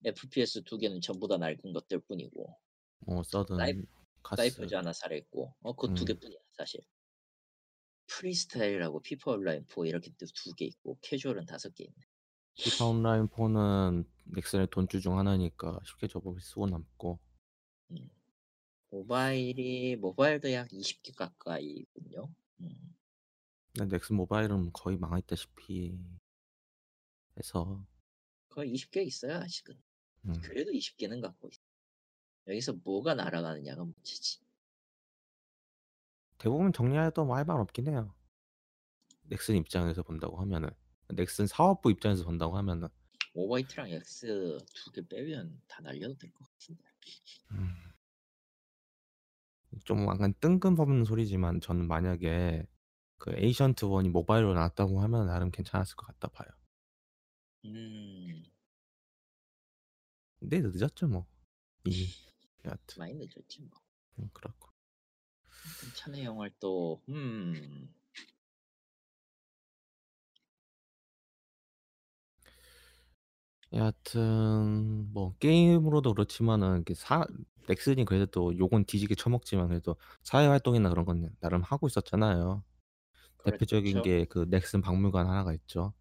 FPS 0.04 0.62
2개는 0.62 1.02
전부 1.02 1.26
다 1.28 1.36
낡은 1.38 1.72
것들 1.72 2.00
뿐이고. 2.00 2.54
어, 3.06 3.22
서든 3.24 3.56
사이프, 4.36 4.66
즈 4.68 4.74
하나 4.74 4.92
살아있고. 4.92 5.54
어, 5.62 5.72
그두 5.74 6.02
음. 6.04 6.04
개뿐이야, 6.06 6.38
사실. 6.52 6.80
프리스타일하고 8.06 9.00
피퍼 9.00 9.32
온라인 9.32 9.64
4 9.66 9.86
이렇게 9.86 10.10
두개 10.42 10.66
있고 10.66 10.98
캐주얼은 11.00 11.46
다섯 11.46 11.74
개 11.74 11.84
있네. 11.84 12.04
피파 12.56 12.84
온라인 12.86 13.26
4는 13.26 14.06
넥슨의 14.24 14.68
돈줄 14.70 15.00
중 15.00 15.18
하나니까 15.18 15.80
쉽게 15.84 16.06
접을 16.06 16.40
쓰고 16.40 16.68
남고 16.68 17.18
음. 17.90 18.08
모바일이 18.90 19.96
모바일도 19.96 20.52
약 20.52 20.68
20개 20.68 21.16
가까이군요. 21.16 22.32
음. 22.60 22.96
넥슨 23.90 24.16
모바일은 24.16 24.72
거의 24.72 24.96
망했다시피 24.98 25.98
해서 27.36 27.84
거의 28.50 28.72
20개 28.74 29.04
있어요 29.04 29.34
아직은. 29.38 29.82
음. 30.26 30.40
그래도 30.42 30.70
20개는 30.70 31.20
갖고 31.20 31.48
있어. 31.48 31.60
여기서 32.46 32.74
뭐가 32.84 33.14
날아가느냐가 33.14 33.82
문제지. 33.84 34.38
대부분 36.38 36.72
정리해도 36.72 37.24
뭐할말 37.24 37.58
없긴 37.62 37.88
해요. 37.88 38.14
넥슨 39.22 39.56
입장에서 39.56 40.04
본다고 40.04 40.40
하면은. 40.40 40.70
넥슨 41.14 41.46
사업부 41.46 41.90
입장에서 41.90 42.24
본다고 42.24 42.56
하면은 42.58 42.88
오바이트랑 43.34 43.88
X 43.90 44.58
두 44.74 44.90
개 44.92 45.00
빼면 45.06 45.60
다 45.66 45.80
날려도 45.82 46.16
될 46.18 46.32
것 46.32 46.46
같은데. 46.50 46.84
음. 47.52 47.74
좀 49.84 50.02
약간 50.08 50.32
뜬금없는 50.40 51.04
소리지만 51.04 51.60
저는 51.60 51.88
만약에 51.88 52.64
그 53.18 53.32
에이션트 53.36 53.86
원이 53.86 54.08
모바일로 54.10 54.54
나왔다고 54.54 55.02
하면 55.02 55.26
나름 55.26 55.50
괜찮았을 55.50 55.96
것 55.96 56.06
같다 56.06 56.28
봐요. 56.28 56.48
음. 57.64 58.44
근데 60.38 60.60
늦었죠 60.60 61.08
뭐. 61.08 61.26
이미. 61.84 62.06
많이 62.98 63.14
늦었지 63.14 63.62
뭐. 63.62 63.78
음, 64.20 64.30
그렇고. 64.32 64.68
괜찮은 65.80 66.22
영화를 66.22 66.54
또 66.60 67.02
음. 67.08 67.88
여하튼 73.74 75.12
뭐 75.12 75.34
게임으로도 75.40 76.14
그렇지만은 76.14 76.76
이렇게 76.76 76.94
사 76.94 77.26
넥슨이 77.66 78.04
그래도 78.04 78.26
또 78.26 78.58
요건 78.58 78.84
뒤지게 78.84 79.16
처먹지만 79.16 79.68
그래도 79.68 79.96
사회 80.22 80.46
활동이나 80.46 80.90
그런 80.90 81.04
건 81.04 81.30
나름 81.40 81.62
하고 81.62 81.86
있었잖아요. 81.86 82.62
대표적인 83.44 84.02
게 84.02 84.24
그 84.26 84.46
넥슨 84.48 84.80
박물관 84.80 85.26
하나가 85.26 85.52
있죠. 85.54 85.92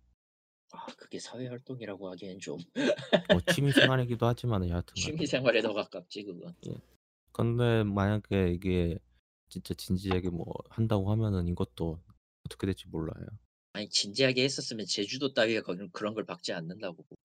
아, 0.71 0.85
그게 0.97 1.19
사회 1.19 1.47
활동이라고 1.47 2.09
하기엔 2.11 2.39
좀뭐 2.39 2.59
취미 3.61 3.71
생활이기도 3.71 4.25
하지만 4.25 4.67
여하튼 4.67 4.95
취미 4.95 5.25
생활에 5.27 5.61
더 5.61 5.73
가깝지 5.73 6.23
그건. 6.23 6.53
예. 6.67 6.73
근데 7.31 7.83
만약에 7.83 8.49
이게 8.51 8.97
진짜 9.49 9.73
진지하게 9.73 10.29
뭐 10.29 10.45
한다고 10.69 11.11
하면은 11.11 11.47
이것도 11.47 11.99
어떻게 12.45 12.67
될지 12.67 12.87
몰라요. 12.87 13.25
아니 13.73 13.89
진지하게 13.89 14.43
했었으면 14.43 14.85
제주도 14.85 15.33
따위가 15.33 15.61
거는 15.63 15.89
그런 15.91 16.13
걸 16.13 16.25
박지 16.25 16.53
않는다고. 16.53 17.05
뭐. 17.07 17.17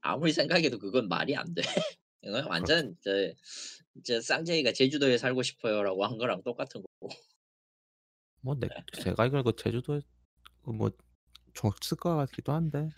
아무리 0.00 0.32
생각해도 0.32 0.78
그건 0.78 1.08
말이 1.08 1.36
안 1.36 1.54
돼. 1.54 1.62
이건 2.22 2.44
아, 2.44 2.46
완전 2.48 2.96
이제, 3.96 4.20
쌍제이가 4.20 4.72
제주도에 4.72 5.18
살고 5.18 5.42
싶어요라고 5.42 6.04
한 6.04 6.16
거랑 6.16 6.42
똑같은 6.42 6.82
거고. 6.82 7.08
뭐 8.40 8.54
내, 8.54 8.68
네. 8.68 8.74
제가 9.02 9.26
이걸 9.26 9.42
그 9.42 9.54
제주도에 9.56 10.00
그 10.62 10.70
뭐 10.72 10.90
줬을 11.52 11.98
것 11.98 12.16
같기도 12.16 12.52
한데. 12.52 12.88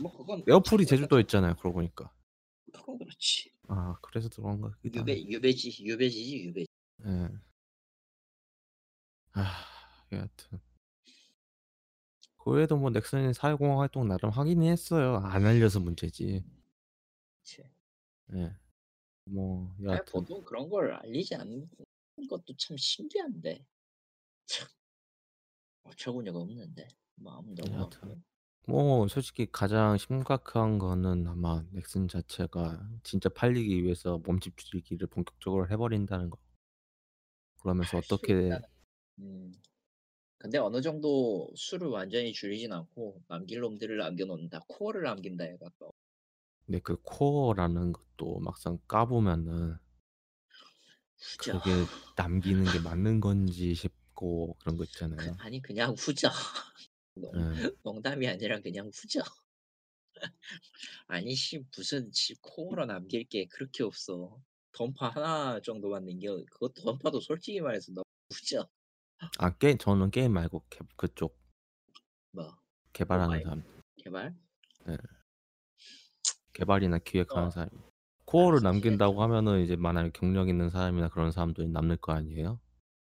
뭐 0.00 0.14
그건 0.14 0.44
에어풀이 0.46 0.84
제주도 0.86 1.18
있잖아요. 1.20 1.56
그러고 1.56 1.78
보니까. 1.78 2.12
그건 2.74 2.98
그렇지. 2.98 3.50
아 3.68 3.96
그래서 4.02 4.28
들어간 4.28 4.60
거. 4.60 4.70
유배 4.84 5.24
유배지 5.24 5.82
유배지지 5.82 6.44
유배. 6.44 6.60
예. 6.60 6.66
네. 7.06 7.28
아 9.32 9.64
여하튼. 10.12 10.60
그 12.44 12.50
외에도 12.50 12.76
뭐 12.76 12.90
넥슨이 12.90 13.32
사회공헌 13.34 13.78
활동 13.78 14.08
나름 14.08 14.30
하긴 14.30 14.62
했어요. 14.64 15.16
안 15.22 15.46
알려서 15.46 15.78
문제지. 15.80 16.44
그치. 17.38 17.62
예. 18.34 18.56
뭐 19.26 19.72
여하튼 19.80 20.04
보통 20.10 20.42
그런 20.44 20.68
걸 20.68 20.92
알리지 20.94 21.36
않는 21.36 21.70
것도 22.28 22.56
참 22.56 22.76
신기한데 22.76 23.64
참 24.46 24.68
어처구니가 25.84 26.36
없는데 26.36 26.88
마음 27.14 27.54
너무 27.54 27.78
아프뭐 28.64 29.06
솔직히 29.06 29.46
가장 29.52 29.96
심각한 29.96 30.78
거는 30.80 31.28
아마 31.28 31.64
넥슨 31.70 32.08
자체가 32.08 32.84
진짜 33.04 33.28
팔리기 33.28 33.84
위해서 33.84 34.18
몸집 34.18 34.56
줄이기를 34.56 35.06
본격적으로 35.06 35.68
해버린다는 35.70 36.28
거. 36.30 36.38
그러면서 37.60 37.98
어떻게 37.98 38.50
음. 39.20 39.52
근데 40.42 40.58
어느 40.58 40.82
정도 40.82 41.48
수를 41.54 41.86
완전히 41.86 42.32
줄이진 42.32 42.72
않고 42.72 43.22
남길 43.28 43.60
놈들을 43.60 43.96
남겨놓는다. 43.96 44.62
코어를 44.66 45.04
남긴다 45.04 45.44
해갖고. 45.44 45.94
근데 46.66 46.80
그 46.80 47.00
코어라는 47.02 47.92
것도 47.92 48.40
막상 48.40 48.76
까보면은 48.88 49.76
후져. 51.16 51.60
그게 51.60 51.70
남기는 52.16 52.64
게 52.72 52.80
맞는 52.82 53.20
건지 53.20 53.72
싶고 53.76 54.56
그런 54.58 54.76
거 54.76 54.82
그 54.82 54.90
있잖아요. 54.90 55.32
그, 55.32 55.40
아니 55.40 55.62
그냥 55.62 55.94
후져. 55.96 56.28
농, 57.14 57.30
네. 57.54 57.70
농담이 57.84 58.26
아니라 58.26 58.58
그냥 58.58 58.90
후져. 58.92 59.20
아니 61.06 61.36
씨 61.36 61.64
무슨 61.76 62.10
코어로 62.40 62.86
남길 62.86 63.22
게 63.22 63.44
그렇게 63.46 63.84
없어. 63.84 64.42
던파 64.72 65.08
하나 65.10 65.60
정도만 65.60 66.04
남겨. 66.04 66.34
그것도 66.50 66.82
던파도 66.82 67.20
솔직히 67.20 67.60
말해서 67.60 67.92
너무 67.92 68.04
후져. 68.34 68.68
아 69.38 69.50
게임 69.58 69.78
저는 69.78 70.10
게임 70.10 70.32
말고 70.32 70.64
개, 70.68 70.80
그쪽 70.96 71.38
뭐, 72.32 72.44
뭐 72.44 72.56
개발하는 72.92 73.42
사람 73.42 73.62
개발? 73.96 74.34
네. 74.86 74.96
개발이나 76.52 76.98
기획하는 76.98 77.48
어. 77.48 77.50
사람 77.50 77.68
코어를 78.24 78.58
알 78.58 78.62
남긴다고 78.64 79.22
하면은 79.22 79.60
이제 79.60 79.76
만약에 79.76 80.10
경력 80.12 80.48
있는 80.48 80.70
사람이나 80.70 81.08
그런 81.08 81.30
사람도 81.30 81.64
남을 81.64 81.98
거 81.98 82.12
아니에요 82.12 82.60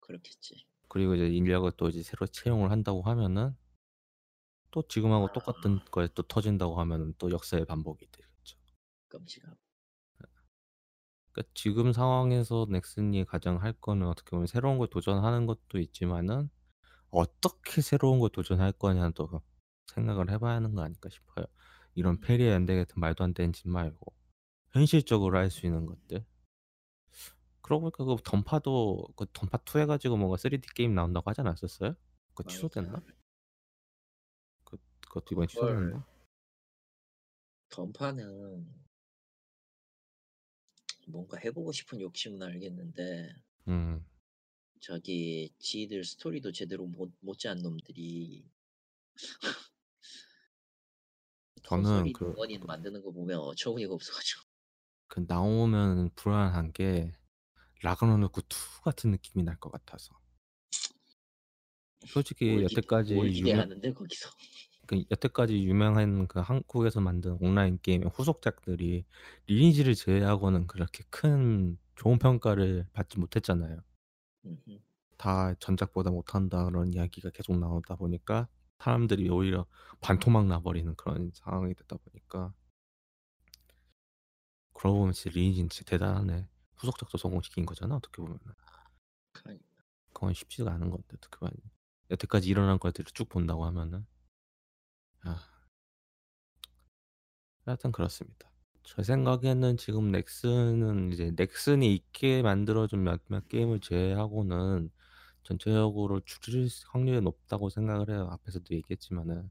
그렇겠지. 0.00 0.66
그리고 0.90 1.14
이제 1.14 1.26
인력을 1.26 1.72
또 1.78 1.88
이제 1.88 2.02
새로 2.02 2.26
채용을 2.26 2.70
한다고 2.70 3.00
하면은 3.02 3.56
또 4.70 4.82
지금하고 4.86 5.28
아. 5.28 5.32
똑같은 5.32 5.80
거에 5.90 6.08
또 6.14 6.22
터진다고 6.22 6.78
하면은 6.80 7.14
또 7.16 7.30
역사의 7.30 7.64
반복이 7.64 8.06
되겠죠 8.12 8.58
끔찍하고. 9.08 9.63
그러니까 11.34 11.50
지금 11.52 11.92
상황에서 11.92 12.66
넥슨이 12.70 13.24
가장 13.24 13.60
할 13.60 13.72
거는 13.72 14.06
어떻게 14.06 14.30
보면 14.30 14.46
새로운 14.46 14.78
걸 14.78 14.86
도전하는 14.88 15.46
것도 15.46 15.80
있지만은 15.80 16.48
어떻게 17.10 17.80
새로운 17.82 18.20
걸 18.20 18.30
도전할 18.30 18.70
거냐는 18.70 19.12
또 19.14 19.42
생각을 19.92 20.30
해 20.30 20.38
봐야 20.38 20.54
하는 20.56 20.74
거 20.74 20.82
아닐까 20.82 21.08
싶어요. 21.08 21.44
이런 21.96 22.20
페리앤 22.20 22.54
안대 22.54 22.76
같은 22.76 23.00
말도 23.00 23.24
안 23.24 23.34
되는 23.34 23.52
짓 23.52 23.66
말고 23.68 24.14
현실적으로 24.70 25.36
할 25.36 25.50
수 25.50 25.66
있는 25.66 25.86
것들. 25.86 26.24
그러고 27.62 27.90
보니까 27.90 28.04
그 28.04 28.16
던파도 28.22 29.08
그 29.16 29.26
던파 29.32 29.58
2해 29.58 29.86
가지고 29.88 30.16
뭔가 30.16 30.36
3D 30.36 30.72
게임 30.74 30.94
나온다고 30.94 31.28
하지 31.30 31.40
않았었어요? 31.40 31.94
그거 32.34 32.48
취소됐나? 32.48 32.98
네. 33.00 33.06
그 34.64 34.76
그것도 35.00 35.24
이번에 35.32 35.46
취소됐나? 35.48 36.06
던파는 37.70 38.83
뭔가 41.06 41.38
해보고 41.42 41.72
싶은 41.72 42.00
욕심은 42.00 42.42
알겠는데 42.42 43.34
음. 43.68 44.04
저기 44.80 45.52
지들 45.58 46.04
스토리도 46.04 46.52
제대로 46.52 46.86
못, 46.86 47.10
못지않은 47.20 47.62
놈들이 47.62 48.48
저는 51.62 52.12
그 52.12 52.34
원인 52.36 52.60
그 52.60 52.66
만드는 52.66 53.02
거 53.02 53.10
보면 53.10 53.38
어처구니가 53.38 53.94
없어가지고 53.94 54.42
그 55.08 55.24
나오면 55.26 56.10
불안한 56.14 56.72
게 56.72 57.12
라그노노크 57.82 58.40
2 58.42 58.82
같은 58.84 59.10
느낌이 59.12 59.42
날 59.44 59.56
것 59.58 59.70
같아서 59.70 60.18
솔직히 62.06 62.62
여태까지 62.64 63.14
뭘유 63.14 63.32
기대하는데 63.32 63.92
거기서 63.94 64.28
그 64.86 65.02
여태까지 65.10 65.64
유명한 65.64 66.26
그 66.26 66.40
한국에서 66.40 67.00
만든 67.00 67.36
온라인 67.40 67.78
게임의 67.80 68.10
후속작들이 68.14 69.04
리니지를 69.46 69.94
제외하고는 69.94 70.66
그렇게 70.66 71.04
큰 71.10 71.78
좋은 71.96 72.18
평가를 72.18 72.86
받지 72.92 73.18
못했잖아요. 73.18 73.78
다 75.16 75.54
전작보다 75.54 76.10
못한다 76.10 76.64
그런 76.64 76.92
이야기가 76.92 77.30
계속 77.30 77.58
나오다 77.58 77.96
보니까 77.96 78.48
사람들이 78.78 79.30
오히려 79.30 79.64
반토막 80.00 80.46
나버리는 80.46 80.94
그런 80.96 81.30
상황이 81.34 81.72
됐다 81.74 81.96
보니까 81.96 82.52
그러고 84.74 84.98
보면 84.98 85.12
진짜 85.14 85.34
리니지는 85.38 85.68
진짜 85.70 85.88
대단하네. 85.90 86.48
후속작도 86.76 87.16
성공시킨 87.16 87.64
거잖아 87.64 87.96
어떻게 87.96 88.20
보면. 88.20 88.38
그 89.32 89.42
그러니까. 89.42 89.64
그건 90.12 90.34
쉽지가 90.34 90.70
않은 90.72 90.90
건데 90.90 91.06
어떻게 91.16 91.38
보면 91.38 91.52
여태까지 92.10 92.48
일어난 92.48 92.78
것들을 92.78 93.06
쭉 93.14 93.28
본다고 93.28 93.64
하면은 93.64 94.04
아. 95.24 95.38
하여튼 97.64 97.92
그렇습니다. 97.92 98.50
제 98.82 99.02
생각에는 99.02 99.76
지금 99.78 100.12
넥슨은 100.12 101.12
이제 101.12 101.32
넥슨이 101.36 101.94
있게 101.94 102.42
만들어준 102.42 103.02
몇몇 103.02 103.48
게임을 103.48 103.80
제외하고는 103.80 104.90
전체적으로 105.42 106.20
줄일 106.20 106.68
확률이 106.88 107.20
높다고 107.22 107.70
생각을 107.70 108.10
해요. 108.10 108.28
앞에서도 108.32 108.74
얘기했지만은. 108.74 109.50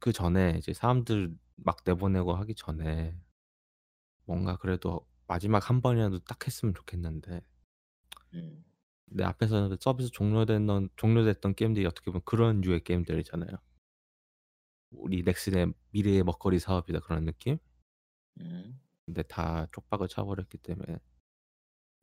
근그 0.00 0.12
전에 0.14 0.54
이제 0.58 0.72
사람들 0.72 1.36
막 1.56 1.78
내보내고 1.84 2.34
하기 2.34 2.54
전에 2.54 3.16
뭔가 4.26 4.56
그래도 4.56 5.06
마지막 5.26 5.68
한 5.68 5.80
번이라도 5.82 6.20
딱 6.20 6.46
했으면 6.46 6.74
좋겠는데 6.74 7.40
음. 8.34 8.64
내 9.10 9.24
앞에서 9.24 9.68
그 9.68 9.76
서비스 9.80 10.10
종료됐던 10.10 10.90
종료됐던 10.96 11.54
게임들이 11.54 11.86
어떻게 11.86 12.06
보면 12.06 12.22
그런 12.24 12.62
유의 12.62 12.84
게임들이잖아요. 12.84 13.50
우리 14.90 15.22
넥슨의 15.22 15.72
미래의 15.90 16.22
먹거리 16.24 16.58
사업이다 16.58 17.00
그런 17.00 17.24
느낌. 17.24 17.58
음. 18.40 18.80
근데 19.06 19.22
다 19.22 19.66
쪽박을 19.72 20.08
쳐버렸기 20.08 20.58
때문에 20.58 20.98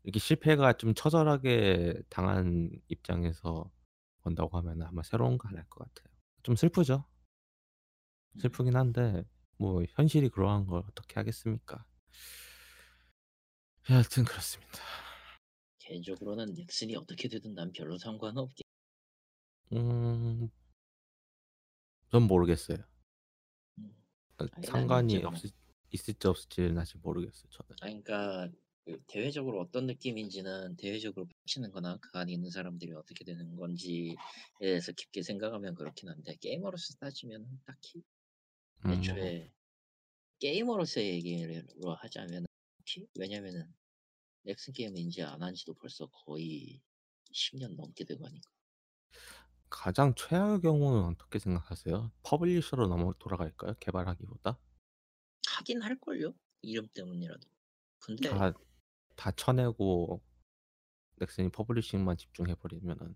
이렇게 0.04 0.18
실패가 0.20 0.74
좀 0.74 0.94
처절하게 0.96 2.02
당한 2.10 2.72
입장에서 2.88 3.72
본다고 4.22 4.58
하면 4.58 4.82
아마 4.84 5.04
새로운 5.04 5.38
거안할것 5.38 5.88
같아요. 5.94 6.14
좀 6.44 6.56
슬프죠. 6.56 7.06
음. 8.34 8.40
슬프긴 8.40 8.76
한데 8.76 9.24
뭐 9.58 9.84
현실이 9.90 10.30
그러한 10.30 10.66
걸 10.66 10.84
어떻게 10.88 11.16
하겠습니까? 11.16 11.86
하여튼 13.84 14.26
그렇습니다. 14.26 14.80
개인적으로는 15.86 16.54
넥슨이 16.56 16.96
어떻게 16.96 17.28
되든 17.30 17.54
난 17.54 17.72
별로 17.72 17.98
상관없게. 17.98 18.64
음, 19.74 20.50
전 22.12 22.24
모르겠어요. 22.24 22.78
음. 23.80 23.96
아, 24.38 24.48
상관이 24.64 25.18
없을 25.24 25.52
있을지 25.92 26.28
없을지는 26.28 26.78
아직 26.78 26.98
모르겠어요. 26.98 27.50
저는. 27.52 27.76
그러니까 27.82 28.50
그 28.84 29.02
대외적으로 29.08 29.62
어떤 29.62 29.86
느낌인지는 29.88 30.76
대외적으로 30.76 31.28
펼치는거나 31.28 31.98
그 31.98 32.18
안에 32.18 32.34
있는 32.34 32.50
사람들이 32.50 32.94
어떻게 32.94 33.24
되는 33.24 33.56
건지에 33.56 34.16
대해서 34.60 34.92
깊게 34.92 35.24
생각하면 35.24 35.76
그렇긴 35.76 36.10
한데 36.10 36.36
게이머로서 36.42 36.96
따지면 37.00 37.48
딱히 37.66 38.04
음. 38.86 38.92
애초에 38.92 39.52
게이머로서의 40.40 41.08
얘기를 41.14 41.64
하자면 41.98 42.46
왜냐면은 43.18 43.74
넥슨게임인지안한 44.46 45.56
지도 45.56 45.74
벌써 45.74 46.06
거의 46.08 46.80
10년 47.34 47.76
넘게 47.76 48.06
되고 48.06 48.28
니까 48.30 48.48
가장 49.70 50.14
최악의 50.16 50.62
경우는 50.62 51.10
어떻게 51.10 51.40
생각하세요? 51.40 52.12
퍼블리셔로 52.24 52.88
넘어 52.88 53.14
돌아갈까요? 53.20 53.74
개발하기보다? 53.80 54.58
하긴 55.48 55.82
할걸요? 55.82 56.34
이름 56.62 56.88
때문이라도. 56.94 57.48
근데 58.00 58.30
다, 58.30 58.54
다 59.16 59.32
쳐내고 59.32 60.22
넥슨이 61.16 61.50
퍼블리싱만 61.50 62.18
집중해버리면은 62.18 63.16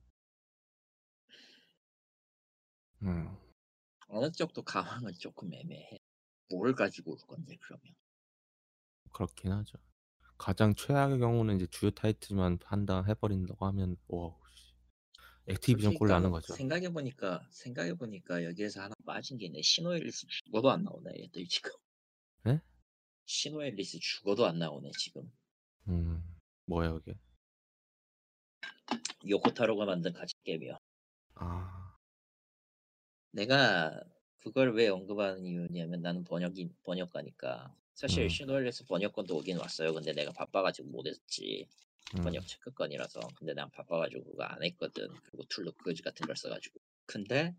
음. 3.04 3.38
어느 4.08 4.32
쪽도 4.32 4.64
가망은 4.64 5.14
조금 5.20 5.54
애매해. 5.54 6.00
뭘 6.50 6.74
가지고 6.74 7.12
올 7.12 7.18
건데 7.20 7.56
그러면. 7.62 7.96
그렇긴 9.14 9.52
하죠. 9.52 9.78
가장 10.40 10.74
최악의 10.74 11.20
경우는 11.20 11.58
이제 11.58 11.68
주요 11.68 11.92
타이틀만 11.92 12.60
판다해 12.60 13.14
버린다고 13.16 13.66
하면 13.68 13.98
와 14.08 14.34
씨. 14.56 14.74
네, 15.46 15.54
액티비전 15.54 15.90
솔직히 15.90 15.98
꼴 16.00 16.08
나는 16.08 16.32
거죠. 16.32 16.54
생각해 16.54 16.94
보니까 16.94 17.46
생각해 17.52 17.94
보니까 17.96 18.46
여기에서 18.46 18.82
하나 18.84 18.96
빠진 19.06 19.38
게 19.38 19.48
있네. 19.48 19.62
신호일리스 19.62 20.28
죽어도 20.46 20.72
안 20.72 20.84
나오네. 20.84 21.12
얘들 21.24 21.46
지금. 21.50 21.72
네? 22.46 22.62
신호일리스 23.26 24.00
죽어도 24.00 24.46
안 24.46 24.58
나오네 24.58 24.92
지금. 24.98 25.30
음 25.90 26.24
뭐야 26.68 26.98
이게? 27.02 27.16
요코타로가 29.28 29.84
만든 29.84 30.14
가짜 30.14 30.32
게임이야. 30.46 30.78
아 31.36 31.96
내가 33.32 33.94
그걸 34.42 34.74
왜 34.76 34.88
언급하는 34.88 35.44
이유냐면 35.46 36.02
나는 36.02 36.24
번역인 36.24 36.74
번역가니까 36.84 37.76
사실 37.94 38.24
음. 38.24 38.30
신호일에서 38.30 38.86
번역권도 38.86 39.36
오긴 39.38 39.58
왔어요. 39.58 39.94
근데 39.94 40.14
내가 40.14 40.32
바빠가지고 40.32 40.90
못했지 40.90 41.68
번역 42.24 42.44
음. 42.44 42.48
체크권이라서 42.48 43.20
근데 43.36 43.54
난 43.54 43.70
바빠가지고 43.72 44.24
그거 44.24 44.44
안 44.44 44.64
했거든. 44.64 45.10
그리고 45.26 45.44
툴로 45.50 45.72
그즈 45.74 46.02
같은 46.02 46.26
걸 46.26 46.36
써가지고 46.36 46.80
근데 47.06 47.54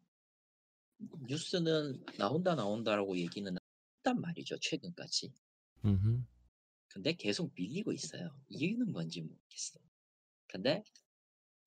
뉴스는 1.29 2.05
나온다 2.19 2.55
나온다라고 2.55 3.17
얘기는 3.19 3.55
했단 3.99 4.21
말이죠 4.21 4.59
최근까지. 4.59 5.33
음흠. 5.85 6.23
근데 6.89 7.13
계속 7.13 7.53
밀리고 7.55 7.93
있어요. 7.93 8.35
이유는 8.49 8.93
뭔지 8.93 9.21
모르겠어. 9.21 9.79
근데 10.47 10.83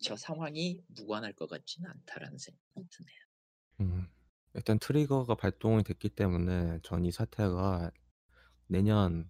저 0.04 0.18
상황이 0.18 0.82
무관할 0.88 1.34
것 1.34 1.48
같지는 1.48 1.90
않다라는 1.90 2.38
생각이 2.38 2.88
드네요. 2.90 3.82
음. 3.92 4.08
일단 4.56 4.78
트리거가 4.80 5.36
발동이 5.36 5.84
됐기 5.84 6.10
때문에 6.10 6.80
전 6.84 7.04
이 7.06 7.12
사태가 7.12 7.92
내년 8.68 9.30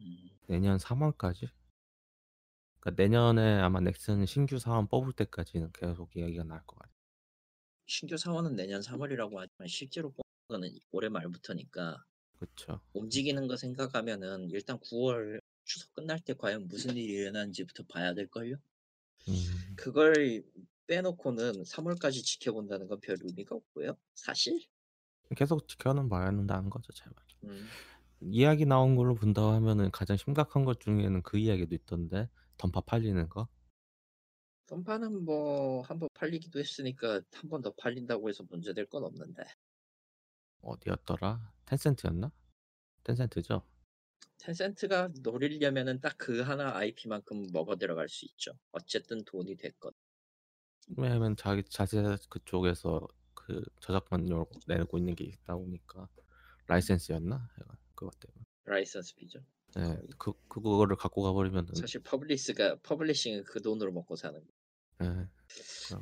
음. 0.00 0.28
내년 0.46 0.76
3월까지 0.76 1.48
그러니까 2.80 3.02
내년에 3.02 3.58
아마 3.58 3.80
넥슨 3.80 4.24
신규 4.26 4.58
사원 4.60 4.86
뽑을 4.86 5.12
때까지는 5.14 5.72
계속 5.72 6.14
이야기가 6.14 6.44
나올 6.44 6.60
것 6.66 6.78
같아요. 6.78 6.94
신규 7.86 8.16
사원은 8.16 8.54
내년 8.54 8.82
3월이라고 8.82 9.34
하지만 9.34 9.66
실제로 9.66 10.10
뽑는 10.12 10.20
거는 10.48 10.78
올해 10.92 11.08
말부터니까 11.08 12.04
그렇죠. 12.38 12.80
움직이는 12.92 13.48
거 13.48 13.56
생각하면은 13.56 14.48
일단 14.50 14.78
9월 14.78 15.40
추석 15.64 15.92
끝날 15.94 16.20
때 16.20 16.34
과연 16.34 16.68
무슨 16.68 16.96
일이 16.96 17.14
일어난지부터 17.14 17.82
봐야 17.88 18.14
될걸요. 18.14 18.54
음. 19.28 19.72
그걸 19.74 20.36
빼놓고는 20.86 21.62
3월까지 21.62 22.24
지켜본다는 22.24 22.86
건 22.88 23.00
별 23.00 23.16
의미가 23.20 23.54
없고요. 23.54 23.96
사실. 24.14 24.60
계속 25.36 25.68
지켜는 25.68 26.08
봐야 26.08 26.26
한다는 26.26 26.70
거죠, 26.70 26.92
제발. 26.92 27.12
음. 27.44 27.68
이야기 28.20 28.64
나온 28.64 28.96
걸로 28.96 29.14
본다고 29.14 29.48
하면은 29.48 29.90
가장 29.90 30.16
심각한 30.16 30.64
것 30.64 30.80
중에는 30.80 31.22
그 31.22 31.36
이야기도 31.38 31.74
있던데 31.74 32.28
던파 32.56 32.80
팔리는 32.80 33.28
거. 33.28 33.46
던파는 34.66 35.24
뭐 35.24 35.82
한 35.84 35.98
번 35.98 36.08
팔리기도 36.14 36.58
했으니까 36.58 37.20
한 37.32 37.50
번 37.50 37.62
더 37.62 37.72
팔린다고 37.72 38.28
해서 38.28 38.44
문제될 38.48 38.86
건 38.86 39.04
없는데. 39.04 39.42
어디였더라? 40.62 41.52
텐센트였나? 41.66 42.32
텐센트죠. 43.04 43.62
텐센트가 44.38 45.10
노리려면은 45.22 46.00
딱 46.00 46.16
그 46.18 46.40
하나 46.40 46.74
IP만큼 46.76 47.46
먹어 47.52 47.76
들어갈 47.76 48.08
수 48.08 48.24
있죠. 48.26 48.52
어쨌든 48.72 49.22
돈이 49.24 49.56
됐건. 49.56 49.92
왜냐면 50.94 51.34
자기 51.36 51.62
자체 51.64 52.00
그쪽에서 52.30 53.06
그 53.34 53.62
저작권료 53.80 54.46
내고 54.66 54.98
있는 54.98 55.14
게 55.14 55.24
있다 55.24 55.56
보니까 55.56 56.08
라이센스였나? 56.68 57.48
그것 57.94 58.18
때문에. 58.20 58.44
라이센스 58.64 59.14
비죠. 59.16 59.40
네, 59.74 59.98
그 60.18 60.32
그거를 60.48 60.96
갖고 60.96 61.22
가버리면 61.22 61.68
사실 61.74 62.00
퍼블리스가 62.02 62.76
퍼블리싱은 62.82 63.44
그 63.44 63.60
돈으로 63.60 63.92
먹고 63.92 64.16
사는 64.16 64.40
거. 64.40 64.46
네. 64.98 65.26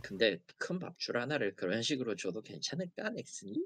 근데 0.03 0.39
큰 0.59 0.78
밥줄 0.78 1.18
하나를 1.18 1.55
그런 1.57 1.82
식으로 1.82 2.14
줘도 2.14 2.41
괜찮을까 2.43 3.11
넥슨이? 3.11 3.59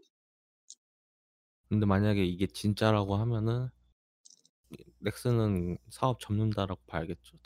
근데 1.68 1.84
만약에 1.84 2.24
이게 2.24 2.46
진짜라고 2.46 3.16
하면은 3.16 3.68
넥슨은 5.00 5.76
사업 5.90 6.18
접는다라고 6.20 6.80
봐야겠죠 6.86 7.36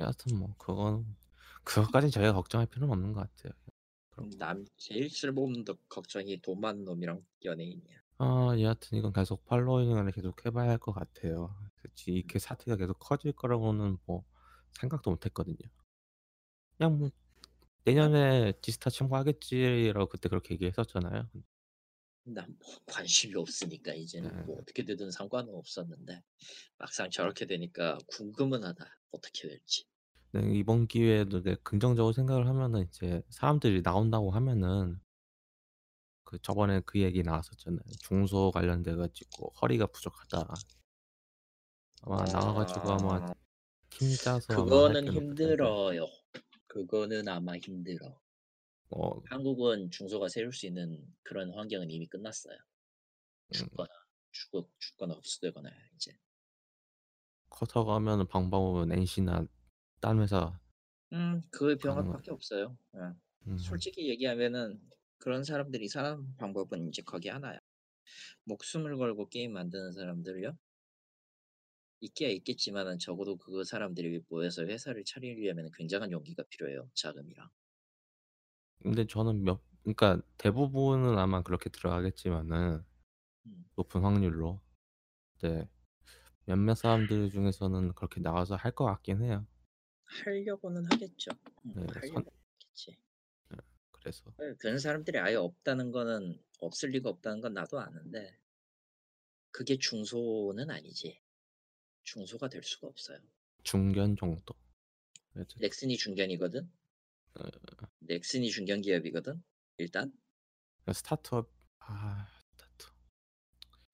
예, 0.00 0.04
여하튼 0.04 0.38
뭐 0.38 0.54
그건 0.58 1.16
그것까지 1.64 2.10
저희가 2.10 2.32
걱정할 2.34 2.66
필요는 2.66 2.92
없는 2.92 3.12
것 3.12 3.20
같아요. 3.20 3.52
남 4.38 4.64
제일 4.76 5.10
쓸모없는 5.10 5.64
걱정이 5.88 6.40
도만 6.40 6.84
놈이랑 6.84 7.22
연예인이야. 7.44 7.98
아 8.18 8.54
예, 8.56 8.62
여하튼 8.62 8.98
이건 8.98 9.12
계속 9.12 9.44
팔로잉을 9.44 10.10
계속 10.12 10.44
해봐야 10.46 10.70
할 10.70 10.78
것 10.78 10.92
같아요. 10.92 11.54
그렇지 11.76 12.12
이렇게 12.12 12.38
음. 12.38 12.38
사태가 12.38 12.76
계속 12.76 12.94
커질 12.98 13.32
거라고는 13.32 13.98
뭐 14.06 14.24
생각도 14.80 15.10
못했거든요. 15.10 15.56
그냥 16.76 16.98
뭐 16.98 17.08
음. 17.08 17.10
내년에 17.84 18.52
디스타 18.62 18.90
청구하겠지라고 18.90 20.08
그때 20.08 20.28
그렇게 20.28 20.54
얘기했었잖아요. 20.54 21.28
난뭐 22.32 22.58
관심이 22.86 23.34
없으니까 23.36 23.94
이제는 23.94 24.46
뭐 24.46 24.56
음. 24.56 24.60
어떻게 24.60 24.84
되든 24.84 25.10
상관은 25.10 25.54
없었는데 25.54 26.22
막상 26.78 27.06
네. 27.06 27.10
저렇게 27.10 27.46
되니까 27.46 27.98
궁금은 28.08 28.64
하다 28.64 28.84
어떻게 29.12 29.48
될지 29.48 29.84
네, 30.32 30.40
이번 30.54 30.88
기회에도 30.88 31.40
긍정적으로 31.62 32.12
생각을 32.12 32.46
하면은 32.48 32.84
이제 32.88 33.22
사람들이 33.30 33.82
나온다고 33.82 34.32
하면은 34.32 35.00
그 36.24 36.38
저번에 36.42 36.80
그 36.84 36.98
얘기 37.00 37.22
나왔었잖아요. 37.22 37.80
중소 38.00 38.50
관련돼 38.50 38.96
가지고 38.96 39.52
허리가 39.62 39.86
부족하다. 39.86 40.52
아마 42.02 42.24
나와 42.24 42.52
가지고 42.54 42.90
아마 42.92 43.32
팀 43.90 44.08
아. 44.10 44.14
짜서 44.20 44.56
그거는 44.64 45.10
힘들어요 45.12 46.04
그거는 46.66 47.26
아마 47.28 47.56
힘들어 47.56 48.20
어, 48.90 49.20
한국은 49.30 49.90
중소가 49.90 50.28
세울 50.28 50.52
수 50.52 50.66
있는 50.66 51.02
그런 51.22 51.50
환경은 51.52 51.90
이미 51.90 52.06
끝났어요. 52.06 52.54
음. 52.56 53.52
죽거나 53.52 53.86
죽, 54.30 54.70
죽거나 54.78 55.14
흡수되거나 55.14 55.68
이제 55.96 56.16
커터가 57.50 57.98
면 58.00 58.26
방방은 58.28 58.92
NC나 58.92 59.46
딴 60.00 60.20
회사 60.20 60.58
음, 61.12 61.40
그 61.50 61.76
병합밖에 61.76 62.30
없어요. 62.30 62.76
응. 62.96 63.14
예. 63.48 63.50
음. 63.50 63.58
솔직히 63.58 64.08
얘기하면은 64.08 64.80
그런 65.18 65.42
사람들이 65.44 65.88
사는 65.88 66.34
방법은 66.36 66.88
이제 66.88 67.02
거기 67.02 67.28
하나야. 67.28 67.58
목숨을 68.44 68.96
걸고 68.98 69.28
게임 69.28 69.52
만드는 69.52 69.92
사람들이요. 69.92 70.56
있기야 72.00 72.28
있겠지만은 72.28 72.98
적어도 72.98 73.36
그 73.36 73.64
사람들이 73.64 74.20
모여서 74.28 74.64
회사를 74.64 75.04
차리려면 75.04 75.70
굉장한 75.76 76.12
용기가 76.12 76.42
필요해요. 76.50 76.90
자금이랑. 76.94 77.48
근데 78.82 79.06
저는 79.06 79.42
몇 79.42 79.60
그러니까 79.82 80.20
대부분은 80.38 81.16
아마 81.18 81.42
그렇게 81.42 81.70
들어가겠지만은 81.70 82.82
음. 83.46 83.68
높은 83.76 84.00
확률로. 84.02 84.60
네. 85.42 85.68
몇몇 86.44 86.74
사람들 86.76 87.30
중에서는 87.30 87.92
그렇게 87.94 88.20
나와서 88.20 88.54
할 88.56 88.72
것 88.72 88.84
같긴 88.84 89.22
해요. 89.22 89.46
하려고는 90.04 90.84
하겠죠. 90.90 91.30
음, 91.66 91.74
네, 91.74 91.86
하겠지 92.14 92.96
네, 93.50 93.56
그래서 93.90 94.32
네, 94.38 94.54
그런 94.60 94.78
사람들이 94.78 95.18
아예 95.18 95.34
없다는 95.34 95.90
거는 95.90 96.40
없을 96.60 96.90
리가 96.90 97.10
없다는 97.10 97.40
건 97.40 97.54
나도 97.54 97.80
아는데 97.80 98.38
그게 99.50 99.76
중소는 99.78 100.70
아니지. 100.70 101.20
중소가 102.04 102.48
될 102.48 102.62
수가 102.62 102.86
없어요. 102.86 103.18
중견 103.64 104.16
정도. 104.16 104.54
그래서 105.32 105.48
그렇죠. 105.54 105.58
렉슨이 105.58 105.96
중견이거든. 105.96 106.70
네, 107.44 107.50
넥슨이 108.00 108.50
중견기업이거든. 108.50 109.42
일단 109.78 110.10
그러니까 110.82 110.92
스타트업 110.98 111.50
아 111.80 112.28
스타트 112.48 112.86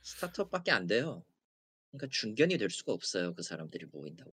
스타트업밖에 0.00 0.70
안 0.70 0.86
돼요. 0.86 1.24
그러니까 1.90 2.08
중견이 2.12 2.56
될 2.58 2.70
수가 2.70 2.92
없어요. 2.92 3.34
그 3.34 3.42
사람들이 3.42 3.86
모인다고. 3.86 4.32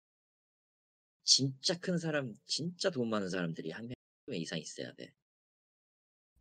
진짜 1.24 1.78
큰 1.78 1.98
사람, 1.98 2.34
진짜 2.46 2.90
돈 2.90 3.10
많은 3.10 3.30
사람들이 3.30 3.72
한 3.72 3.88
명 3.90 3.98
이상 4.42 4.60
있어야 4.60 4.92
돼. 4.96 5.14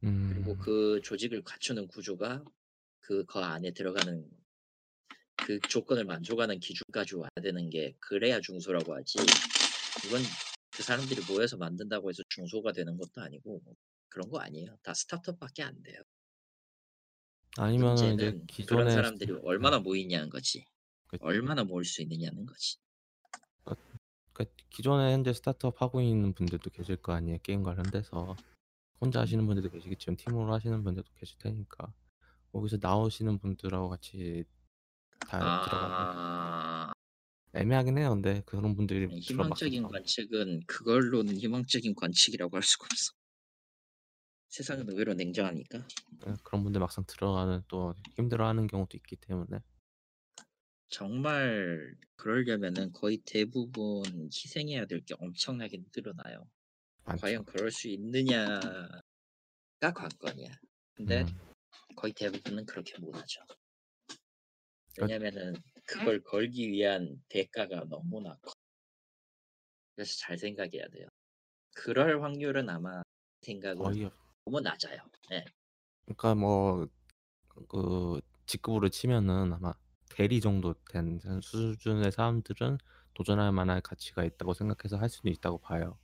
음... 0.03 0.29
그리고 0.35 0.57
그 0.57 1.01
조직을 1.05 1.45
갖추는 1.45 1.87
구조가 1.87 2.45
그거 2.99 3.33
그 3.33 3.39
안에 3.39 3.71
들어가는 3.71 4.29
그 5.37 5.61
조건을 5.61 6.05
만족하는 6.05 6.59
기준까지 6.59 7.15
와야 7.15 7.29
되는 7.41 7.71
게 7.71 7.95
그래야 8.01 8.41
중소라고 8.41 8.93
하지. 8.97 9.19
이건 10.05 10.21
그 10.77 10.83
사람들이 10.83 11.23
모여서 11.33 11.57
만든다고 11.57 12.11
해서 12.11 12.23
중소가 12.29 12.73
되는 12.73 12.99
것도 12.99 13.23
아니고 13.23 13.63
그런 14.11 14.29
거 14.29 14.41
아니에요. 14.41 14.77
다 14.83 14.93
스타트업밖에 14.93 15.63
안 15.63 15.83
돼요. 15.83 16.03
아니면 17.57 17.95
이제 17.97 18.33
기존의 18.47 18.67
그런 18.85 18.91
사람들이 18.91 19.33
네. 19.33 19.39
얼마나 19.43 19.79
모이냐는 19.79 20.29
거지. 20.29 20.67
그... 21.07 21.17
얼마나 21.23 21.65
모일 21.65 21.87
수 21.87 22.03
있느냐는 22.03 22.45
거지. 22.45 22.77
그러 23.65 23.77
그 24.35 24.45
기존에 24.69 25.15
현재 25.15 25.33
스타트업 25.33 25.81
하고 25.81 26.03
있는 26.03 26.35
분들도 26.35 26.69
계실 26.69 26.97
거 26.99 27.15
아니에요. 27.15 27.39
게임 27.43 27.63
관련돼서 27.63 28.37
혼자 29.01 29.23
하시는 29.23 29.47
분들도 29.47 29.71
계시겠지만 29.71 30.19
팀으로 30.19 30.53
하시는 30.53 30.85
분들도 30.85 31.11
계실 31.15 31.39
테니까 31.39 31.91
거기서 32.53 32.77
나오시는 32.83 33.39
분들하고 33.39 33.89
같이 33.89 34.45
다 35.21 35.39
아... 35.39 35.65
들어가고 35.65 36.66
애매하긴 37.55 37.99
해요. 37.99 38.11
근데 38.11 38.43
그런 38.47 38.75
분들이 38.77 39.07
네, 39.07 39.17
희망적인 39.19 39.85
관측은 39.85 40.63
그걸로는 40.67 41.37
희망적인 41.37 41.95
관측이라고 41.95 42.55
할 42.57 42.63
수가 42.63 42.87
없어. 42.91 43.13
세상은 44.49 44.89
의외로 44.91 45.15
냉정하니까. 45.15 45.79
네, 46.25 46.35
그런 46.45 46.63
분들 46.65 46.81
막상 46.81 47.05
들어가는또 47.07 47.95
힘들어하는 48.17 48.67
경우도 48.67 48.97
있기 48.97 49.17
때문에. 49.17 49.59
정말 50.89 51.95
그러려면은 51.99 52.93
거의 52.93 53.19
대부분 53.27 54.05
희생해야 54.33 54.87
될 54.87 55.01
게 55.05 55.15
엄청나게 55.19 55.79
늘어나요. 55.95 56.49
많죠. 57.05 57.23
과연 57.23 57.45
그럴 57.45 57.71
수 57.71 57.89
있느냐가 57.89 59.01
관건이야. 59.93 60.49
근데 60.95 61.23
음. 61.23 61.27
거의 61.97 62.13
대부분은 62.13 62.65
그렇게 62.67 62.97
못하죠. 62.99 63.41
왜냐면은 65.01 65.55
그걸 65.87 66.23
걸기 66.25 66.69
위한 66.71 67.23
대가가 67.29 67.85
너무나 67.89 68.37
커. 68.43 68.53
그래서 69.95 70.17
잘 70.19 70.37
생각해야 70.37 70.89
돼요. 70.89 71.07
그럴 71.75 72.23
확률은 72.23 72.69
아마 72.69 73.03
생각은 73.43 73.83
거 73.83 73.91
너무 74.45 74.61
낮아요. 74.61 74.99
네. 75.31 75.45
그러니까 76.05 76.35
뭐그 76.35 78.21
직급으로 78.47 78.89
치면은 78.89 79.53
아마 79.53 79.73
대리 80.11 80.41
정도 80.41 80.75
된 80.91 81.21
수준의 81.43 82.13
사람들은 82.13 82.79
도전할 83.15 83.53
만한 83.53 83.81
가치가 83.81 84.25
있다고 84.25 84.55
생각해서 84.55 84.97
할 84.97 85.09
수는 85.09 85.33
있다고 85.35 85.59
봐요. 85.59 85.99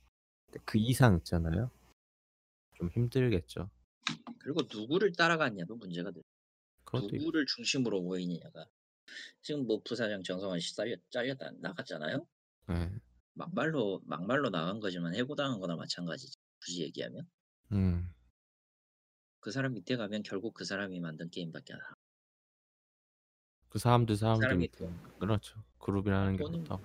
그 0.65 0.77
이상 0.77 1.17
있잖아요. 1.17 1.69
좀 2.77 2.89
힘들겠죠. 2.89 3.69
그리고 4.39 4.61
누구를 4.71 5.11
따라갔냐도 5.13 5.75
문제가 5.75 6.11
돼 6.11 6.21
누구를 7.11 7.45
중심으로 7.47 8.01
모이느냐가 8.01 8.67
지금 9.41 9.65
뭐 9.65 9.81
부사장 9.83 10.23
정성원 10.23 10.59
씨 10.59 10.73
잘렸다 11.09 11.51
나갔잖아요. 11.59 12.27
네. 12.69 12.91
막말로 13.33 14.01
막말로 14.05 14.49
나간 14.49 14.79
거지만 14.79 15.15
해고당한 15.15 15.59
거나 15.59 15.75
마찬가지지. 15.75 16.37
굳이 16.61 16.81
얘기하면. 16.83 17.27
음. 17.73 18.13
그 19.39 19.51
사람 19.51 19.73
밑에 19.73 19.97
가면 19.97 20.23
결국 20.23 20.53
그 20.53 20.63
사람이 20.63 20.99
만든 21.01 21.29
게임밖에 21.29 21.73
안 21.73 21.79
하. 21.81 21.95
그 23.67 23.79
사람들 23.79 24.15
그 24.15 24.19
사람들 24.19 24.49
그 24.49 24.53
밑에. 24.55 24.89
그렇죠. 25.19 25.63
그룹이라는 25.79 26.37
게 26.37 26.43
그렇다. 26.43 26.79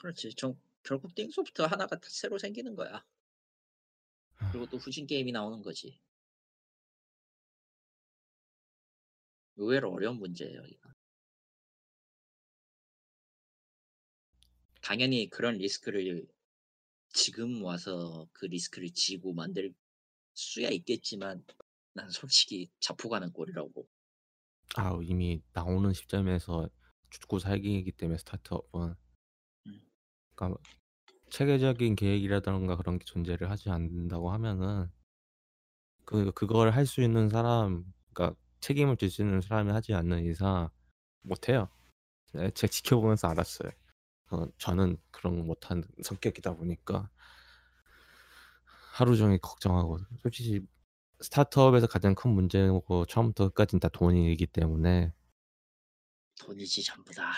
그렇지. 0.00 0.34
전 0.34 0.58
결국 0.82 1.14
띵소프트 1.14 1.62
하나가 1.62 1.98
새로 2.04 2.38
생기는 2.38 2.74
거야. 2.74 3.04
그리고 4.52 4.66
또 4.68 4.78
후진 4.78 5.06
게임이 5.06 5.32
나오는 5.32 5.62
거지. 5.62 5.98
의외로 9.56 9.92
어려운 9.92 10.16
문제예요, 10.18 10.62
이거. 10.66 10.93
당연히 14.84 15.30
그런 15.30 15.54
리스크를 15.56 16.26
지금 17.08 17.64
와서 17.64 18.28
그 18.34 18.44
리스크를 18.44 18.90
지고 18.90 19.32
만들 19.32 19.72
수야 20.34 20.68
있겠지만 20.68 21.42
난 21.94 22.10
솔직히 22.10 22.68
자포가는 22.80 23.32
꼴이라고. 23.32 23.88
아 24.76 24.98
이미 25.02 25.40
나오는 25.54 25.90
시점에서 25.94 26.68
죽고 27.08 27.38
살기이기 27.38 27.92
때문에 27.92 28.18
스타트업은 28.18 28.94
음. 29.68 29.90
그러니까 30.34 30.60
체계적인 31.30 31.96
계획이라던가 31.96 32.76
그런 32.76 32.98
게 32.98 33.06
존재를 33.06 33.48
하지 33.50 33.70
않는다고 33.70 34.30
하면은 34.32 34.90
그 36.04 36.30
그걸 36.32 36.70
할 36.72 36.84
수 36.84 37.00
있는 37.00 37.30
사람 37.30 37.86
그러니까 38.12 38.38
책임을 38.60 38.98
질 38.98 39.08
수 39.10 39.22
있는 39.22 39.40
사람이 39.40 39.70
하지 39.72 39.94
않는 39.94 40.26
이상 40.26 40.68
못해요. 41.22 41.70
네, 42.34 42.50
제가 42.50 42.70
지켜보면서 42.70 43.28
알았어요. 43.28 43.70
어, 44.34 44.48
저는 44.58 44.96
그런 45.12 45.36
거 45.36 45.42
못한 45.44 45.84
성격이다 46.02 46.56
보니까 46.56 47.08
하루 48.92 49.16
종일 49.16 49.38
걱정하고 49.38 49.98
솔직히 50.22 50.60
스타트업에서 51.20 51.86
가장 51.86 52.14
큰 52.16 52.32
문제고 52.32 53.06
처음부터 53.06 53.48
끝까지는 53.48 53.80
다 53.80 53.88
돈이기 53.88 54.46
때문에 54.46 55.12
돈이지 56.40 56.82
전부다. 56.82 57.32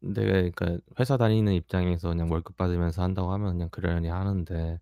내가 0.00 0.32
그러니까 0.32 0.78
회사 0.98 1.18
다니는 1.18 1.52
입장에서 1.52 2.08
그냥 2.08 2.30
월급 2.30 2.56
받으면서 2.56 3.02
한다고 3.02 3.30
하면 3.32 3.52
그냥 3.52 3.68
그러려니 3.68 4.08
하는데 4.08 4.80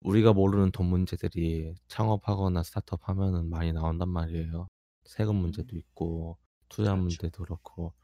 우리가 0.00 0.32
모르는 0.32 0.72
돈 0.72 0.86
문제들이 0.86 1.74
창업하거나 1.86 2.62
스타트업 2.62 3.08
하면은 3.08 3.48
많이 3.50 3.72
나온단 3.72 4.08
말이에요. 4.08 4.68
세금 5.04 5.36
문제도 5.36 5.68
음. 5.74 5.78
있고 5.78 6.38
투자 6.68 6.90
그렇죠. 6.90 7.02
문제도 7.02 7.44
그렇고 7.44 7.94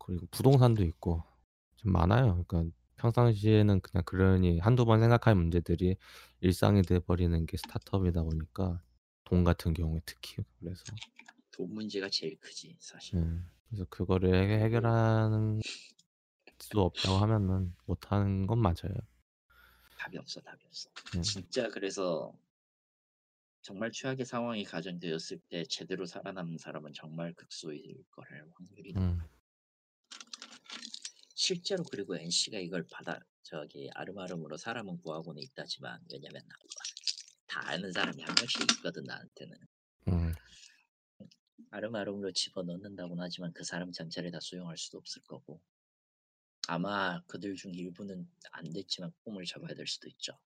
그리고 0.00 0.26
부동산도 0.30 0.82
있고 0.84 1.22
좀 1.76 1.92
많아요. 1.92 2.42
그러니까 2.48 2.74
평상시에는 2.96 3.80
그냥 3.80 4.02
그러니 4.04 4.58
한두 4.58 4.84
번 4.84 5.00
생각할 5.00 5.34
문제들이 5.34 5.96
일상이 6.40 6.82
돼버리는 6.82 7.46
게 7.46 7.56
스타트업이다 7.56 8.22
보니까 8.22 8.82
돈 9.24 9.44
같은 9.44 9.72
경우에 9.72 10.00
특히 10.04 10.42
그래서 10.58 10.82
돈 11.52 11.72
문제가 11.72 12.08
제일 12.08 12.38
크지 12.40 12.76
사실. 12.80 13.20
네. 13.20 13.26
그래서 13.68 13.84
그거를 13.88 14.50
해- 14.62 14.70
결하는수 14.70 15.62
없다고 16.74 17.16
하면은 17.18 17.74
못하는 17.86 18.46
건 18.46 18.58
맞아요. 18.60 18.94
답이 19.98 20.18
없어 20.18 20.40
답이 20.40 20.64
없어. 20.66 20.90
네. 21.14 21.20
진짜 21.20 21.68
그래서 21.68 22.32
정말 23.62 23.92
최악의 23.92 24.24
상황이 24.26 24.64
가정되었을 24.64 25.38
때 25.48 25.64
제대로 25.66 26.06
살아남는 26.06 26.56
사람은 26.58 26.92
정말 26.94 27.34
극소일 27.34 28.02
거를 28.10 28.46
확률이 28.56 28.94
음. 28.96 29.18
실제로 31.42 31.82
그리고 31.90 32.14
NC가 32.18 32.58
이걸 32.58 32.86
받아 32.92 33.18
저기 33.42 33.88
아름아름으로 33.94 34.58
사람은 34.58 34.98
구하고는 35.00 35.42
있다지만 35.42 35.98
왜냐면 36.12 36.42
다 37.46 37.66
아는 37.70 37.90
사람이 37.90 38.22
한 38.22 38.34
명씩 38.34 38.60
있거든 38.72 39.04
나한테는 39.04 39.56
음. 40.08 40.34
아름아름으로 41.70 42.30
집어넣는다고는 42.32 43.24
하지만 43.24 43.54
그 43.54 43.64
사람 43.64 43.90
장차를 43.90 44.32
다 44.32 44.38
수용할 44.38 44.76
수도 44.76 44.98
없을 44.98 45.22
거고 45.22 45.62
아마 46.68 47.22
그들 47.22 47.54
중 47.56 47.72
일부는 47.72 48.28
안 48.52 48.70
됐지만 48.70 49.10
꿈을 49.24 49.46
잡아야 49.46 49.72
될 49.74 49.86
수도 49.86 50.08
있죠 50.10 50.38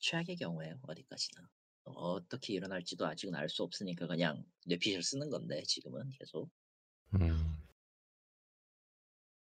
최악의 0.00 0.36
경우에 0.36 0.74
어디까지나 0.84 1.48
어떻게 1.84 2.52
일어날지도 2.52 3.06
아직은 3.06 3.34
알 3.36 3.48
수 3.48 3.62
없으니까 3.62 4.06
그냥 4.06 4.44
뇌피셜 4.66 5.02
쓰는 5.02 5.30
건데 5.30 5.62
지금은 5.62 6.10
계속 6.10 6.50
음. 7.14 7.61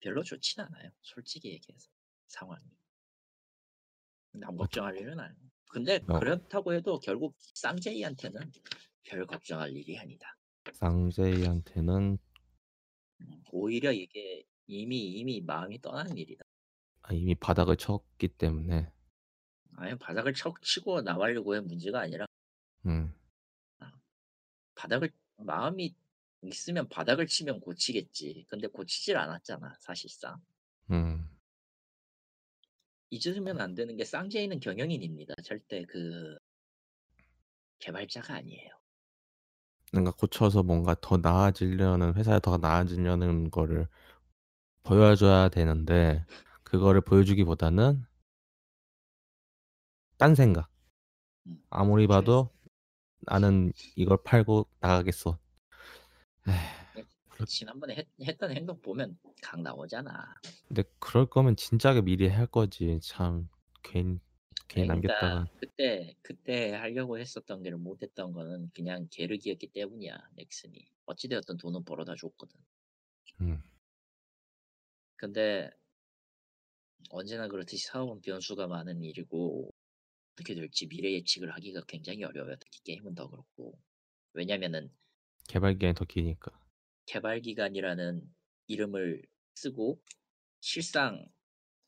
별로 0.01 0.23
좋진 0.23 0.63
않아요. 0.63 0.91
솔직히 1.03 1.51
얘기해서 1.53 1.89
상황이. 2.27 2.65
난 4.33 4.57
걱정할 4.57 4.97
일은 4.97 5.19
아니 5.19 5.35
근데 5.71 6.01
어. 6.07 6.19
그렇다고 6.19 6.73
해도 6.73 7.01
결국 7.01 7.35
쌍제이한테는 7.55 8.53
별 9.05 9.27
걱정할 9.27 9.75
일이 9.77 9.99
아니다. 9.99 10.37
쌍제이한테는 10.73 12.19
음, 13.21 13.43
오히려 13.51 13.93
이게 13.93 14.45
이미 14.67 15.07
이미 15.13 15.41
마음이 15.41 15.81
떠난 15.81 16.17
일이다. 16.17 16.45
아, 17.03 17.13
이미 17.15 17.35
바닥을 17.35 17.77
쳤기 17.77 18.29
때문에. 18.29 18.93
아니 19.77 19.97
바닥을 19.99 20.35
쳐, 20.35 20.53
치고 20.63 21.01
나가려고의 21.03 21.63
문제가 21.63 22.01
아니라. 22.01 22.27
음. 22.87 23.13
아, 23.79 23.93
바닥을 24.75 25.11
마음이 25.39 25.95
있으면 26.43 26.89
바닥을 26.89 27.27
치면 27.27 27.61
고치겠지. 27.61 28.47
근데 28.49 28.69
고치질 28.69 29.17
않았잖아, 29.17 29.77
사실상. 29.81 30.37
음. 30.91 31.29
잊으면 33.11 33.61
안 33.61 33.75
되는 33.75 33.97
게 33.97 34.05
쌍제이는 34.05 34.61
경영인입니다. 34.61 35.35
절대 35.43 35.85
그 35.89 36.37
개발자가 37.79 38.35
아니에요. 38.35 38.71
뭔가 39.93 40.11
고쳐서 40.13 40.63
뭔가 40.63 40.95
더 41.01 41.17
나아지려는 41.17 42.15
회사에 42.15 42.39
더 42.41 42.59
나아지려는 42.59 43.51
거를 43.51 43.89
보여줘야 44.83 45.49
되는데 45.49 46.25
그거를 46.63 47.01
보여주기보다는 47.01 48.05
딴 50.19 50.35
생각. 50.35 50.71
음. 51.47 51.63
아무리 51.71 52.07
봐도 52.07 52.51
나는 53.21 53.73
이걸 53.97 54.19
팔고 54.23 54.69
나가겠어. 54.81 55.39
네. 56.49 56.55
네, 56.97 57.45
지난번에 57.45 58.07
했, 58.25 58.39
던 58.39 58.51
행동 58.57 58.81
보면 58.81 59.19
각 59.43 59.61
나오잖아. 59.61 60.35
근데 60.67 60.83
그럴 60.99 61.27
거면 61.29 61.57
진작에 61.57 62.01
미리 62.01 62.27
할 62.27 62.47
거지. 62.47 62.99
참 63.03 63.49
괜히 63.83 64.19
그러니까 64.69 64.95
남겼다 64.95 65.47
그때 65.61 66.17
그때 66.23 66.73
하려고 66.73 67.19
했었던 67.19 67.63
게를 67.63 67.77
못했던 67.79 68.33
거는 68.33 68.71
그냥 68.75 69.09
게르기였기 69.11 69.69
때문이야. 69.69 70.17
넥슨이 70.37 70.89
어찌되었든 71.05 71.59
돈은 71.59 71.85
벌어다 71.85 72.15
줬거든. 72.17 72.59
음. 73.43 73.63
근데 75.17 75.71
언제나 77.11 77.49
그렇듯이 77.49 77.87
사업은 77.87 78.21
변수가 78.23 78.67
많은 78.67 79.03
일이고 79.03 79.71
어떻게 80.33 80.55
될지 80.55 80.87
미래 80.89 81.13
예측을 81.13 81.53
하기가 81.55 81.83
굉장히 81.87 82.25
어려워요. 82.25 82.57
특히 82.59 82.81
게임은 82.85 83.15
더 83.15 83.29
그렇고 83.29 83.79
왜냐면은 84.33 84.91
개발 85.49 85.73
기간이 85.75 85.95
더 85.95 86.05
기니까. 86.05 86.53
개발 87.07 87.41
기간이라는 87.41 88.23
이름을 88.69 89.23
쓰고 89.55 89.99
실상 90.61 91.27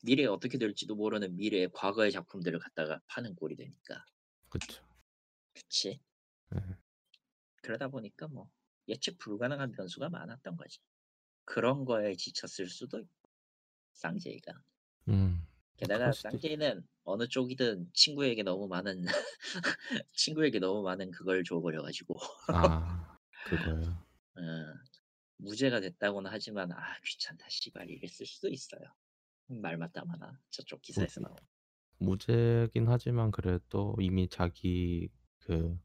미래에 0.03 0.25
어떻게 0.25 0.57
될지도 0.57 0.95
모르는 0.95 1.35
미래의 1.37 1.69
과거의 1.71 2.11
작품들을 2.11 2.57
갖다가 2.59 2.99
파는 3.07 3.35
꼴이 3.35 3.55
되니까. 3.55 4.03
그렇죠. 4.49 4.83
그렇지. 5.53 6.01
음. 6.55 6.75
그러다 7.61 7.87
보니까 7.89 8.27
뭐 8.27 8.49
예측 8.87 9.19
불가능한 9.19 9.71
변수가 9.73 10.09
많았던 10.09 10.57
거지. 10.57 10.79
그런 11.45 11.85
거에 11.85 12.15
지쳤을 12.15 12.67
수도 12.67 12.99
있고. 12.99 13.29
쌍제이가. 13.93 14.53
음. 15.09 15.35
뭐 15.37 15.41
게다가 15.77 16.11
쌍제이는 16.11 16.83
어느 17.03 17.27
쪽이든 17.27 17.91
친구에게 17.93 18.41
너무 18.41 18.67
많은 18.67 19.05
친구에게 20.13 20.57
너무 20.59 20.81
많은 20.81 21.11
그걸 21.11 21.43
줘버려가지고. 21.43 22.15
아. 22.47 23.10
그거요. 23.45 23.83
어, 24.35 24.41
무죄가 25.37 25.79
됐다고는 25.79 26.29
하지만 26.31 26.71
아 26.71 26.77
귀찮다 27.03 27.45
씨발 27.49 27.89
이랬을 27.89 28.25
수도 28.25 28.47
있어요. 28.49 28.81
말 29.47 29.77
맞다마나 29.77 30.39
저쪽 30.49 30.81
기사에서 30.81 31.19
나온. 31.21 31.35
무죄긴 31.99 32.87
하지만 32.87 33.31
그래도 33.31 33.95
이미 33.99 34.27
자기 34.29 35.09
그 35.39 35.77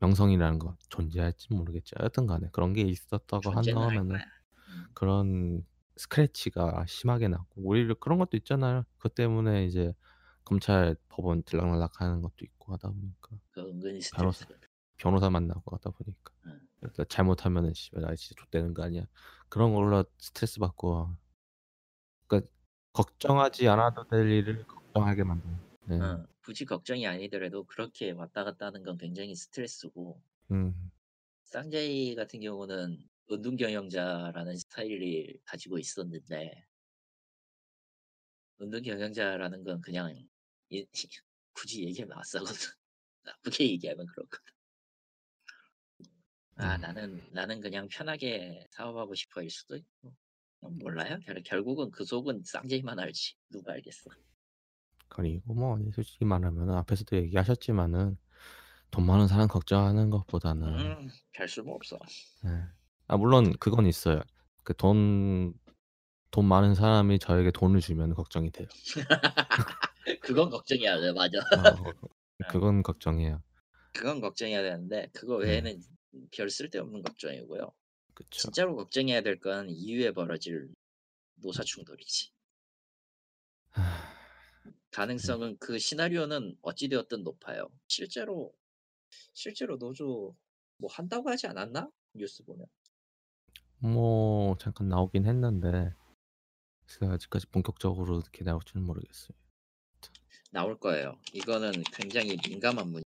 명성이라는 0.00 0.58
거 0.58 0.76
존재할지 0.88 1.52
모르겠지. 1.52 1.94
여튼간에 1.98 2.48
그런 2.52 2.72
게 2.72 2.82
있었다고 2.82 3.50
한다면 3.50 4.12
음. 4.12 4.86
그런 4.94 5.64
스크래치가 5.96 6.84
심하게 6.86 7.28
나고 7.28 7.46
오히려 7.56 7.94
그런 7.94 8.18
것도 8.18 8.36
있잖아요. 8.36 8.84
그 8.98 9.08
때문에 9.08 9.64
이제 9.64 9.92
검찰 10.44 10.96
법원 11.08 11.42
들락날락하는 11.42 12.22
것도 12.22 12.36
있고 12.42 12.72
하다 12.74 12.90
보니까 12.90 13.36
그 13.50 13.60
은근히 13.62 14.00
스트레스 14.00 14.46
바로 14.46 14.58
변호사 14.98 15.30
만나고 15.30 15.74
하다 15.76 15.90
보니까 15.90 16.34
응. 16.46 16.52
음. 16.52 16.68
그러니까 16.80 17.04
잘못하면은 17.04 17.72
씨발 17.72 18.02
나 18.02 18.14
진짜 18.14 18.40
좆되는 18.44 18.74
거 18.74 18.82
아니야 18.82 19.06
그런 19.48 19.72
걸로 19.72 20.04
스트레스 20.18 20.60
받고 20.60 21.08
그러니까 22.26 22.50
걱정하지 22.92 23.66
않아도 23.68 24.06
될 24.08 24.28
일을 24.28 24.64
걱정하게 24.66 25.24
만드는 25.24 25.56
네. 25.86 25.94
응. 25.96 26.02
어, 26.02 26.26
굳이 26.44 26.64
걱정이 26.64 27.06
아니더라도 27.06 27.64
그렇게 27.64 28.10
왔다 28.10 28.44
갔다 28.44 28.66
하는 28.66 28.82
건 28.82 28.98
굉장히 28.98 29.34
스트레스고 29.34 30.20
음. 30.50 30.90
쌍자이 31.44 32.14
같은 32.14 32.40
경우는 32.40 33.02
운동 33.28 33.56
경영자라는 33.56 34.56
스타일을 34.56 35.38
가지고 35.44 35.78
있었는데 35.78 36.66
운동 38.58 38.82
경영자라는 38.82 39.62
건 39.64 39.80
그냥 39.80 40.14
예, 40.72 40.84
굳이 41.54 41.84
얘기하면 41.84 42.18
아싸거든 42.18 42.42
나쁘게 43.24 43.70
얘기하면 43.72 44.06
그렇거든 44.06 44.42
아, 46.60 46.74
음. 46.74 46.80
나는, 46.80 47.22
나는 47.30 47.60
그냥 47.60 47.88
편하게 47.88 48.66
사업하고 48.70 49.14
싶어 49.14 49.42
일 49.42 49.50
수도 49.50 49.76
있고. 49.76 50.12
어, 50.60 50.68
몰라요. 50.70 51.18
결, 51.24 51.40
결국은 51.44 51.90
그 51.92 52.04
속은 52.04 52.42
쌍제이만 52.44 52.98
알지. 52.98 53.34
누가 53.50 53.72
알겠어. 53.74 54.10
그리고 55.08 55.54
뭐, 55.54 55.78
솔직히 55.94 56.24
말하면 56.24 56.70
앞에서도 56.70 57.16
얘기하셨지만은 57.16 58.18
돈 58.90 59.06
많은 59.06 59.28
사람 59.28 59.46
걱정하는 59.46 60.10
것보다는. 60.10 60.66
음, 60.80 61.08
별 61.32 61.48
수가 61.48 61.66
뭐 61.66 61.76
없어. 61.76 61.96
네. 62.42 62.50
아, 63.06 63.16
물론 63.16 63.56
그건 63.60 63.86
있어요. 63.86 64.20
그 64.64 64.74
돈, 64.76 65.54
돈 66.32 66.44
많은 66.44 66.74
사람이 66.74 67.20
저에게 67.20 67.52
돈을 67.52 67.80
주면 67.80 68.14
걱정이 68.14 68.50
돼요. 68.50 68.66
그건 70.20 70.50
걱정이야, 70.50 71.12
맞아. 71.12 71.38
아, 71.38 71.38
그, 71.38 71.38
어, 72.02 72.12
그건 72.50 72.82
걱정이에요. 72.82 73.40
그건 73.94 74.20
걱정해야 74.20 74.62
되는데 74.62 75.08
그거 75.12 75.38
네. 75.38 75.46
외에는 75.50 75.80
네. 75.80 75.97
음, 76.14 76.28
별 76.32 76.48
쓸데없는 76.50 77.02
걱정이고요. 77.02 77.72
그쵸. 78.14 78.28
진짜로 78.30 78.74
걱정해야 78.76 79.20
될 79.22 79.38
건 79.40 79.68
이후에 79.70 80.12
벌어질 80.12 80.72
노사 81.36 81.62
충돌이지. 81.62 82.30
가능성은 84.90 85.58
그 85.58 85.78
시나리오는 85.78 86.56
어찌되었든 86.62 87.22
높아요. 87.22 87.70
실제로 87.86 88.52
실제로 89.34 89.78
노조 89.78 90.34
뭐 90.78 90.90
한다고 90.90 91.30
하지 91.30 91.46
않았나 91.46 91.88
뉴스 92.14 92.42
보면. 92.44 92.66
뭐 93.80 94.56
잠깐 94.58 94.88
나오긴 94.88 95.26
했는데 95.26 95.94
아직까지 97.00 97.46
본격적으로 97.48 98.16
어떻게 98.16 98.42
나올지는 98.42 98.84
모르겠어요. 98.84 99.36
나올 100.50 100.76
거예요. 100.80 101.20
이거는 101.32 101.70
굉장히 101.94 102.36
민감한 102.48 102.88
문제. 102.88 103.04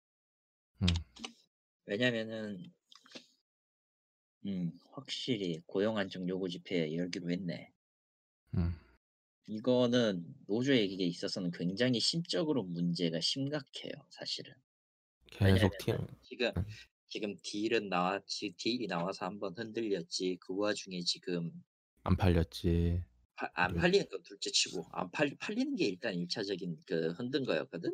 음. 0.81 0.87
왜냐면은 1.85 2.73
음, 4.47 4.71
확실히 4.91 5.61
고용안정 5.65 6.27
요구 6.29 6.47
집회 6.47 6.95
열기로 6.95 7.29
했네. 7.31 7.69
음. 8.55 8.71
이거는 9.45 10.25
노조 10.47 10.75
얘기에 10.75 11.05
있어서는 11.05 11.51
굉장히 11.51 11.99
심적으로 11.99 12.63
문제가 12.63 13.19
심각해요, 13.19 13.91
사실은. 14.09 14.53
계속 15.31 15.71
튀 15.77 15.93
지금 16.23 16.51
네. 16.55 16.61
지금 17.09 17.35
딜은 17.43 17.89
나와 17.89 18.19
지 18.25 18.53
딜이 18.57 18.87
나와서 18.87 19.25
한번 19.25 19.53
흔들렸지. 19.53 20.37
그 20.39 20.55
와중에 20.57 21.01
지금 21.01 21.51
안 22.03 22.15
팔렸지. 22.15 23.03
파, 23.35 23.49
안 23.53 23.73
네. 23.73 23.79
팔리는 23.79 24.09
건 24.09 24.23
둘째치고 24.23 24.87
안 24.91 25.11
팔, 25.11 25.35
팔리는 25.39 25.75
게 25.75 25.85
일단 25.85 26.15
일차적인그 26.15 27.11
흔든 27.11 27.43
거였거든. 27.43 27.91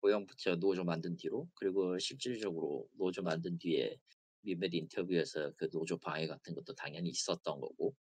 고용부터 0.00 0.56
노조 0.56 0.84
만든 0.84 1.16
뒤로 1.16 1.48
그리고 1.54 1.98
실질적으로 1.98 2.88
노조 2.98 3.22
만든 3.22 3.58
뒤에 3.58 3.96
몇몇 4.44 4.72
인터뷰에서 4.72 5.52
그 5.56 5.70
노조 5.70 5.98
방해 5.98 6.26
같은 6.26 6.54
것도 6.54 6.74
당연히 6.74 7.08
있었던 7.08 7.60
거고 7.60 7.94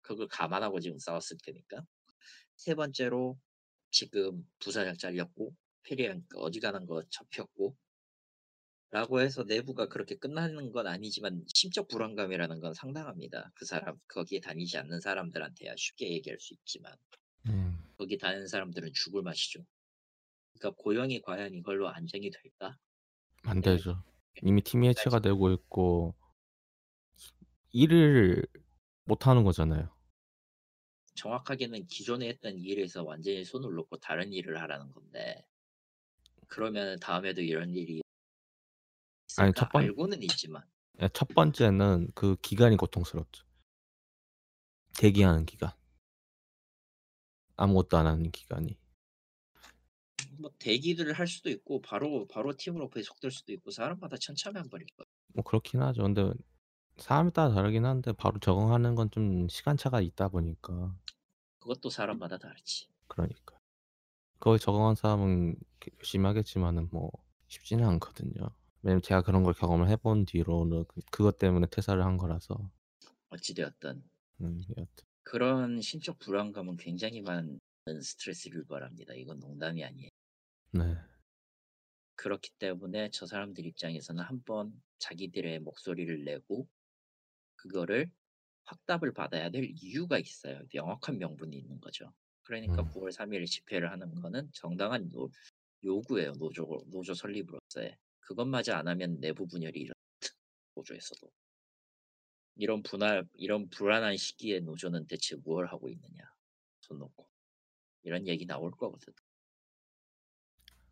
그걸 0.00 0.26
감안하고 0.28 0.80
지금 0.80 0.98
싸웠을 0.98 1.36
테니까 1.44 1.84
세 2.56 2.74
번째로 2.74 3.38
지금 3.90 4.46
부사장 4.58 4.96
잘렸고 4.96 5.54
페리안 5.82 6.24
그 6.28 6.38
어지간한 6.40 6.86
거 6.86 7.02
접혔고 7.10 7.76
라고 8.90 9.20
해서 9.20 9.42
내부가 9.42 9.88
그렇게 9.88 10.14
끝나는 10.14 10.70
건 10.70 10.86
아니지만 10.86 11.44
심적 11.52 11.88
불안감이라는 11.88 12.60
건 12.60 12.74
상당합니다. 12.74 13.50
그 13.56 13.64
사람 13.64 13.98
거기에 14.06 14.40
다니지 14.40 14.78
않는 14.78 15.00
사람들한테야 15.00 15.74
쉽게 15.76 16.10
얘기할 16.12 16.38
수 16.38 16.54
있지만 16.54 16.96
음. 17.48 17.76
거기 17.98 18.16
다니는 18.18 18.46
사람들은 18.46 18.92
죽을 18.94 19.22
맛이죠. 19.22 19.64
그러니까 20.58 20.80
고용이 20.82 21.20
과연 21.22 21.54
이걸로 21.54 21.88
안정이 21.88 22.30
될까? 22.30 22.78
안 23.42 23.60
되죠. 23.60 24.00
이미 24.42 24.62
팀이 24.62 24.82
네, 24.82 24.88
해체가 24.90 25.20
되고 25.20 25.50
있고 25.52 26.14
일을 27.72 28.44
못 29.04 29.26
하는 29.26 29.44
거잖아요. 29.44 29.88
정확하게는 31.14 31.86
기존에 31.86 32.28
했던 32.28 32.58
일에서 32.58 33.04
완전히 33.04 33.44
손을 33.44 33.72
놓고 33.74 33.98
다른 33.98 34.32
일을 34.32 34.60
하라는 34.62 34.90
건데 34.90 35.46
그러면 36.48 36.98
다음에도 36.98 37.40
이런 37.42 37.70
일이 37.74 38.02
아니 39.38 39.52
첫 39.54 39.70
번... 39.70 39.82
알고는 39.84 40.22
있지만 40.22 40.64
네, 40.94 41.08
첫 41.12 41.28
번째는 41.28 42.10
그 42.14 42.36
기간이 42.36 42.76
고통스럽죠. 42.76 43.44
대기하는 44.98 45.44
기간 45.46 45.70
아무것도 47.56 47.96
안 47.96 48.06
하는 48.06 48.30
기간이 48.30 48.76
뭐대기들을할 50.38 51.26
수도 51.26 51.50
있고 51.50 51.80
바로 51.80 52.26
바로 52.30 52.56
팀으로 52.56 52.90
배속될 52.90 53.30
수도 53.30 53.52
있고 53.52 53.70
사람마다 53.70 54.16
천차만별일 54.16 54.86
거예요. 54.96 55.08
뭐 55.34 55.44
그렇긴 55.44 55.82
하죠. 55.82 56.02
근데 56.02 56.30
사람에 56.98 57.30
따라 57.30 57.52
다르긴 57.54 57.84
한데 57.84 58.12
바로 58.12 58.38
적응하는 58.38 58.94
건 58.94 59.10
좀 59.10 59.48
시간차가 59.48 60.00
있다 60.00 60.28
보니까 60.28 60.94
그것도 61.60 61.90
사람마다 61.90 62.38
다르지. 62.38 62.88
그러니까 63.08 63.58
그걸 64.38 64.58
적응한 64.58 64.94
사람은 64.96 65.56
열심히 65.98 66.26
하겠지만은 66.26 66.88
뭐 66.90 67.10
쉽지는 67.48 67.84
않거든요. 67.86 68.50
왜냐면 68.82 69.00
제가 69.02 69.22
그런 69.22 69.42
걸 69.44 69.54
경험을 69.54 69.88
해본 69.88 70.26
뒤로는 70.26 70.84
그, 70.88 71.00
그것 71.10 71.38
때문에 71.38 71.66
퇴사를 71.70 72.02
한 72.04 72.16
거라서 72.16 72.70
어찌되었든 73.30 74.02
음, 74.40 74.62
여튼. 74.76 74.86
그런 75.22 75.80
신적 75.80 76.18
불안감은 76.18 76.76
굉장히만 76.76 77.60
스트레스 78.02 78.48
유발합니다. 78.48 79.14
이건 79.14 79.40
농담이 79.40 79.84
아니에요. 79.84 80.10
네. 80.72 80.96
그렇기 82.16 82.48
때문에 82.58 83.10
저 83.10 83.26
사람들 83.26 83.66
입장에서는 83.66 84.22
한 84.22 84.42
번 84.44 84.72
자기들의 84.98 85.60
목소리를 85.60 86.24
내고 86.24 86.66
그거를 87.56 88.10
확답을 88.64 89.12
받아야 89.12 89.50
될 89.50 89.70
이유가 89.80 90.18
있어요. 90.18 90.60
명확한 90.72 91.18
명분이 91.18 91.54
있는 91.56 91.78
거죠. 91.80 92.12
그러니까 92.44 92.82
음. 92.82 92.88
9월 92.90 93.10
3일 93.12 93.42
에 93.42 93.44
집회를 93.46 93.90
하는 93.90 94.14
거는 94.14 94.50
정당한 94.52 95.10
노, 95.10 95.30
요구예요. 95.82 96.32
노조, 96.34 96.80
노조 96.86 97.12
설립으로서의. 97.14 97.96
그것마저 98.20 98.72
안 98.74 98.88
하면 98.88 99.20
내부 99.20 99.46
분열이 99.46 99.80
일어나 99.80 99.94
노조에서도. 100.76 101.30
이런 102.56 102.82
분할, 102.82 103.26
이런 103.34 103.68
불안한 103.68 104.16
시기에 104.16 104.60
노조는 104.60 105.06
대체 105.06 105.36
무엇을 105.36 105.70
하고 105.72 105.88
있느냐. 105.90 106.24
손 106.80 106.98
놓고. 106.98 107.28
이런 108.04 108.28
얘기 108.28 108.46
나올 108.46 108.70
거거든. 108.70 109.12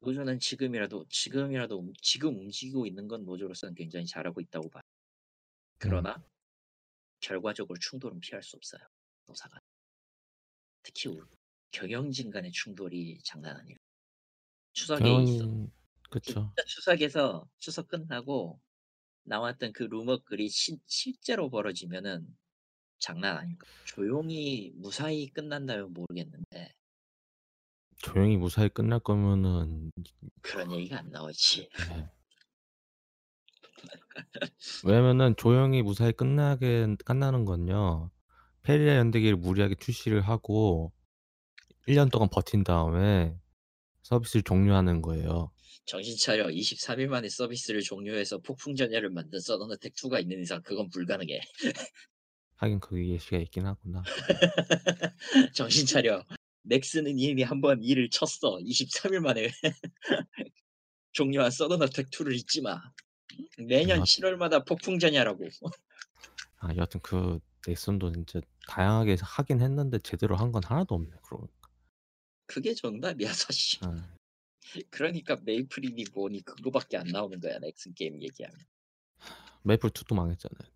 노조는 0.01 0.41
지금이라도 0.41 1.07
지금이라도 1.09 1.79
음, 1.81 1.93
지금 2.01 2.37
움직이고 2.37 2.87
있는 2.87 3.07
건 3.07 3.25
노조로서는 3.25 3.75
굉장히 3.75 4.07
잘하고 4.07 4.41
있다고 4.41 4.69
봐. 4.71 4.81
음. 4.81 5.75
그러나 5.79 6.17
음. 6.17 6.23
결과적으로 7.21 7.79
충돌은 7.79 8.19
피할 8.21 8.43
수 8.43 8.57
없어요. 8.57 8.81
노사가 9.27 9.59
특히 10.83 11.11
경영진 11.71 12.31
간의 12.31 12.51
충돌이 12.51 13.19
장난 13.23 13.57
아니에요. 13.59 13.77
추석에 14.73 15.05
경... 15.05 15.23
있어. 15.23 15.71
그쵸. 16.11 16.53
추석에서 16.67 17.49
추석 17.59 17.89
끝나고 17.89 18.61
나왔던 19.25 19.73
그 19.73 19.85
루머 19.85 20.23
글이 20.25 20.49
시, 20.49 20.79
실제로 20.87 21.49
벌어지면은 21.49 22.27
장난 22.99 23.37
아니고 23.37 23.67
조용히 23.87 24.73
무사히 24.77 25.29
끝난다면 25.29 25.93
모르겠는데 25.95 26.73
조용히 28.03 28.37
무사히 28.37 28.69
끝날 28.69 28.99
거면은 28.99 29.93
그런 30.43 30.71
얘기가 30.73 30.99
안 30.99 31.11
나오지. 31.11 31.69
네. 31.89 32.07
왜냐면은 34.85 35.35
조용히 35.37 35.83
무사히 35.83 36.13
끝나게 36.13 36.89
끝나는 37.05 37.45
건요. 37.47 38.11
페리아 38.65 38.97
연대기를 38.99 39.37
무리하게 39.37 39.77
출시를 39.77 40.21
하고 40.21 40.93
1년 41.89 42.11
동안 42.11 42.29
버틴 42.31 42.65
다음에 42.65 43.35
서비스를 44.03 44.43
종료하는 44.43 45.01
거예요. 45.01 45.53
정신 45.85 46.17
차려. 46.17 46.49
23일 46.49 47.07
만에 47.07 47.29
서비스를 47.29 47.83
종료해서 47.83 48.39
폭풍전열을 48.39 49.11
만든 49.11 49.41
서던어택 49.41 49.95
2가 49.95 50.21
있는 50.21 50.41
이상 50.43 50.61
그건 50.63 50.89
불가능해. 50.91 51.41
하긴 52.57 52.81
그게 52.81 53.09
예시가 53.11 53.39
있긴 53.39 53.67
하구나. 53.67 54.03
정신 55.55 55.87
차려. 55.87 56.25
넥슨은 56.63 57.19
이미 57.19 57.43
한번 57.43 57.83
일을 57.83 58.09
쳤어. 58.11 58.57
23일 58.59 59.21
만에 59.21 59.51
종료한 61.13 61.51
서든 61.51 61.83
어택 61.83 62.11
2를 62.11 62.35
잊지 62.35 62.61
마. 62.63 62.81
내년 63.59 64.01
아, 64.01 64.05
7월마다 64.05 64.67
폭풍전야라고. 64.67 65.45
아 66.61 66.75
여하튼 66.77 67.01
그 67.03 67.41
넥슨도 67.67 68.13
진짜 68.13 68.41
다양하게 68.61 69.17
하긴 69.21 69.61
했는데 69.61 69.99
제대로 69.99 70.37
한 70.37 70.53
건 70.53 70.63
하나도 70.65 70.95
없네. 70.95 71.11
그러니까. 71.29 71.69
그게 72.47 72.75
정답이야 72.75 73.33
사실. 73.33 73.85
아. 73.85 74.17
그러니까 74.91 75.37
메이플이니 75.43 76.05
뭐니 76.15 76.43
그거밖에 76.43 76.97
안 76.97 77.07
나오는 77.09 77.41
거야 77.41 77.59
넥슨 77.59 77.93
게임 77.95 78.23
얘기하면. 78.23 78.59
메이플 79.65 79.91
2도 79.91 80.15
망했잖아요. 80.15 80.71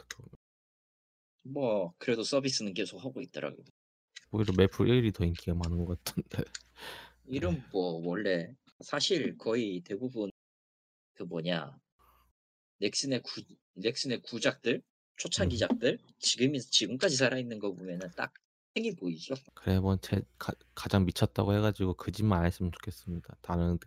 뭐 1.43 1.93
그래도 1.99 2.25
서비스는 2.25 2.75
계속 2.75 3.03
하고 3.05 3.21
있더라고요. 3.21 3.65
오히려 4.33 4.53
매플 4.57 4.87
1이 4.87 5.15
더 5.15 5.25
인기가 5.25 5.55
많은 5.55 5.85
것 5.85 6.03
같은데. 6.05 6.29
네. 6.45 6.45
이름 7.27 7.63
뭐 7.73 8.01
원래 8.05 8.55
사실 8.81 9.37
거의 9.37 9.81
대부분 9.81 10.31
그 11.15 11.23
뭐냐 11.25 11.77
넥슨의 12.81 13.23
구 13.23 13.43
넥슨의 13.75 14.23
구작들 14.23 14.83
초창기작들 15.17 15.99
음. 16.01 16.11
지금 16.19 16.53
지금까지 16.59 17.17
살아있는 17.17 17.59
거 17.59 17.73
보면은 17.73 18.11
딱 18.17 18.33
생이 18.75 18.95
보이죠. 18.95 19.35
그래 19.55 19.81
번째 19.81 20.17
뭐 20.17 20.25
가, 20.39 20.53
가장 20.75 21.05
미쳤다고 21.05 21.55
해가지고 21.55 21.95
그 21.95 22.13
짓만 22.13 22.41
안 22.41 22.47
했으면 22.47 22.71
좋겠습니다. 22.73 23.37
다른 23.41 23.79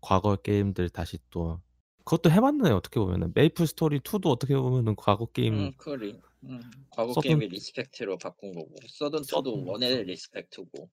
과거 0.00 0.36
게임들 0.36 0.88
다시 0.90 1.18
또 1.30 1.60
그것도 2.06 2.30
해봤네 2.30 2.70
어떻게 2.70 3.00
보면은 3.00 3.32
메이플 3.34 3.66
스토리 3.66 3.98
2도 3.98 4.26
어떻게 4.28 4.56
보면은 4.56 4.94
과거 4.94 5.26
게임 5.26 5.54
음, 5.54 5.72
그래. 5.76 6.12
음, 6.44 6.60
과거 6.88 7.12
서든... 7.12 7.28
게임이 7.28 7.48
리스펙트로 7.48 8.16
바꾼 8.18 8.54
거고 8.54 8.74
서든 8.88 9.22
2도 9.22 9.66
원의 9.66 10.04
리스펙트고 10.04 10.88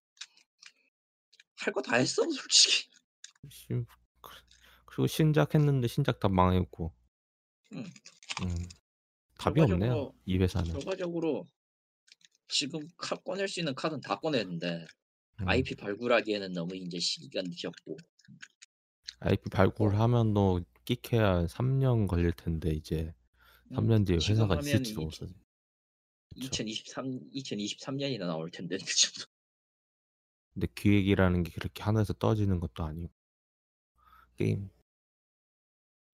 할 1.59 1.71
거 1.71 1.81
다 1.83 1.97
했어 1.97 2.23
솔직히 2.31 2.89
그, 3.69 3.85
그리고 4.87 5.05
신작 5.07 5.53
했는데 5.53 5.87
신작 5.87 6.19
다 6.19 6.27
망했고 6.29 6.91
음. 7.73 7.77
음. 7.83 8.65
답이 9.37 9.61
없네요 9.61 10.13
이 10.25 10.37
회사는 10.39 10.71
결과적으로 10.73 11.47
지금 12.47 12.79
카, 12.97 13.15
꺼낼 13.17 13.47
수 13.47 13.59
있는 13.59 13.75
카드는 13.75 14.01
다 14.01 14.19
꺼냈는데 14.19 14.85
음. 15.41 15.47
IP 15.47 15.75
발굴하기에는 15.75 16.53
너무 16.53 16.75
이제 16.75 16.99
시기가 16.99 17.43
늦었고 17.45 17.97
IP 19.19 19.51
발굴하면 19.51 20.33
또 20.33 20.59
합격해야 20.83 21.45
3년 21.45 22.07
걸릴 22.07 22.31
텐데 22.33 22.71
이제 22.71 23.13
3년 23.71 23.99
음, 23.99 24.05
뒤에 24.05 24.17
회사가 24.21 24.59
있을지도 24.59 25.01
모르죠. 25.01 25.27
2023 26.35 27.31
2023년이나 27.31 28.25
나올 28.27 28.49
텐데 28.51 28.77
그 28.77 28.85
정도. 28.85 29.29
근데 30.53 30.67
기획이라는 30.75 31.43
게 31.43 31.51
그렇게 31.51 31.81
하나에서 31.83 32.13
떠지는 32.13 32.59
것도 32.59 32.83
아니고 32.83 33.11
게임 34.37 34.69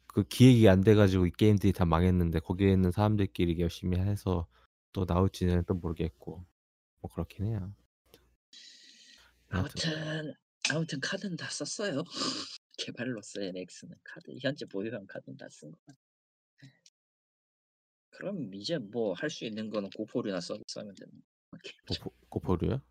그 0.07 0.23
기획이 0.23 0.67
안 0.69 0.81
돼가지고 0.81 1.25
이 1.27 1.31
게임들이 1.31 1.73
다 1.73 1.85
망했는데 1.85 2.39
거기에 2.39 2.71
있는 2.71 2.91
사람들끼리 2.91 3.59
열심히 3.59 3.97
해서 3.97 4.47
또 4.91 5.05
나올지는 5.07 5.63
또 5.65 5.73
모르겠고 5.73 6.45
뭐 7.01 7.11
그렇긴 7.11 7.47
해요. 7.47 7.73
아무튼 9.49 10.33
아무튼 10.71 10.99
카드는 10.99 11.37
다 11.37 11.49
썼어요. 11.49 12.03
개발로서 12.79 13.41
NX는 13.41 13.95
카드 14.07 14.31
현재 14.41 14.65
보유한 14.65 15.05
카드는 15.05 15.37
다 15.37 15.47
쓴 15.49 15.71
것 15.71 15.79
같아. 15.85 15.99
그럼 18.11 18.53
이제 18.53 18.77
뭐 18.77 19.13
할 19.13 19.29
수 19.29 19.45
있는 19.45 19.69
거는 19.69 19.89
고포류나 19.91 20.39
서면 20.39 20.63
되는 20.95 21.11
거 21.17 22.11
고포, 22.29 22.55
류야 22.55 22.81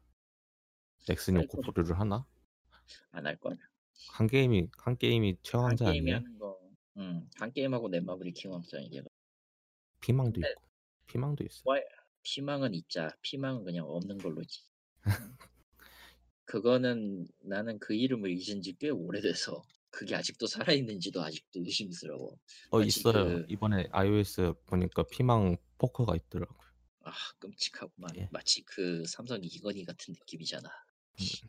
넥슨 1.08 1.46
고포류를 1.46 1.98
하나? 1.98 2.26
안 3.10 3.26
할 3.26 3.36
거야. 3.36 3.56
한 4.12 4.26
게임이 4.26 4.70
한 4.78 4.96
게임이 4.96 5.38
최강자 5.42 5.88
아니야? 5.88 5.92
한게임 6.14 6.14
하는 6.16 6.38
거. 6.38 6.58
응. 6.98 7.28
한 7.36 7.52
게임하고 7.52 7.88
넷마블이 7.88 8.32
킹왕짱이게. 8.32 9.02
피망도 10.00 10.40
있고. 10.40 10.62
피망도 11.06 11.44
있어. 11.44 11.62
와, 11.64 11.76
피망은 12.22 12.74
있자. 12.74 13.10
피망은 13.22 13.64
그냥 13.64 13.86
없는 13.86 14.18
걸로지. 14.18 14.60
그거는 16.44 17.26
나는 17.44 17.78
그 17.78 17.94
이름을 17.94 18.30
잊은 18.30 18.62
지 18.62 18.72
꽤 18.78 18.88
오래돼서 18.88 19.62
그게 19.90 20.14
아직도 20.14 20.46
살아있는지도 20.46 21.22
아직도 21.22 21.60
의심스러워. 21.64 22.38
어 22.70 22.82
있어요. 22.82 23.12
그 23.12 23.46
이번에 23.48 23.88
iOS 23.90 24.52
보니까 24.66 25.04
피망 25.04 25.56
포커가 25.78 26.14
있더라고요. 26.16 26.68
아, 27.04 27.12
끔찍하구만. 27.38 28.14
예. 28.18 28.28
마치 28.30 28.62
그 28.64 29.04
삼성 29.06 29.38
이건희 29.42 29.84
같은 29.84 30.12
느낌이잖아. 30.18 30.68
음. 31.20 31.48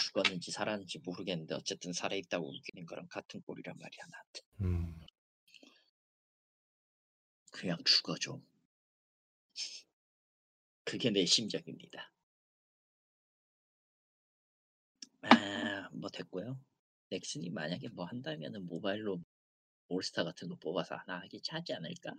죽었는지 0.00 0.50
살았는지 0.50 0.98
모르겠는데 1.00 1.54
어쨌든 1.54 1.92
살아있다고 1.92 2.52
느끼는 2.52 2.86
거랑 2.86 3.06
같은 3.08 3.40
꼴이란 3.42 3.76
말이야 3.78 4.02
나한테. 4.10 4.40
음. 4.62 5.00
그냥 7.52 7.78
죽어 7.84 8.14
좀. 8.18 8.46
그게 10.84 11.10
내 11.10 11.24
심정입니다. 11.24 12.12
아, 15.22 15.88
뭐 15.92 16.10
됐고요. 16.10 16.60
넥슨이 17.10 17.50
만약에 17.50 17.88
뭐 17.90 18.04
한다면은 18.04 18.66
모바일로 18.66 19.20
올스타 19.88 20.24
같은 20.24 20.48
거 20.48 20.56
뽑아서 20.56 20.96
하나 20.96 21.20
하기 21.22 21.40
하지 21.48 21.72
않을까? 21.74 22.10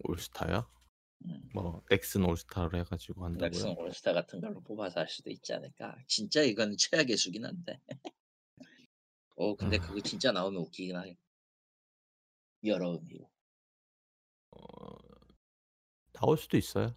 올스타요 0.00 0.68
응. 1.26 1.30
음. 1.30 1.50
뭐 1.52 1.82
넥슨 1.90 2.24
올스타로 2.24 2.78
해가지고 2.78 3.24
한다고요? 3.24 3.48
넥슨 3.48 3.68
올스타 3.76 4.12
같은 4.12 4.40
걸로 4.40 4.60
뽑아서 4.60 5.00
할 5.00 5.08
수도 5.08 5.30
있지 5.30 5.52
않을까? 5.52 5.96
진짜 6.06 6.42
이건 6.42 6.76
최악의 6.76 7.16
수긴 7.16 7.46
한데. 7.46 7.80
어 9.36 9.56
근데 9.56 9.78
그거 9.78 9.98
아. 9.98 10.02
진짜 10.02 10.30
나오면 10.32 10.60
웃기긴 10.62 10.94
하겠. 10.96 11.16
여러 12.64 12.92
의미로. 12.92 13.28
어... 14.50 14.96
나올 16.12 16.36
수도 16.38 16.56
있어요. 16.56 16.96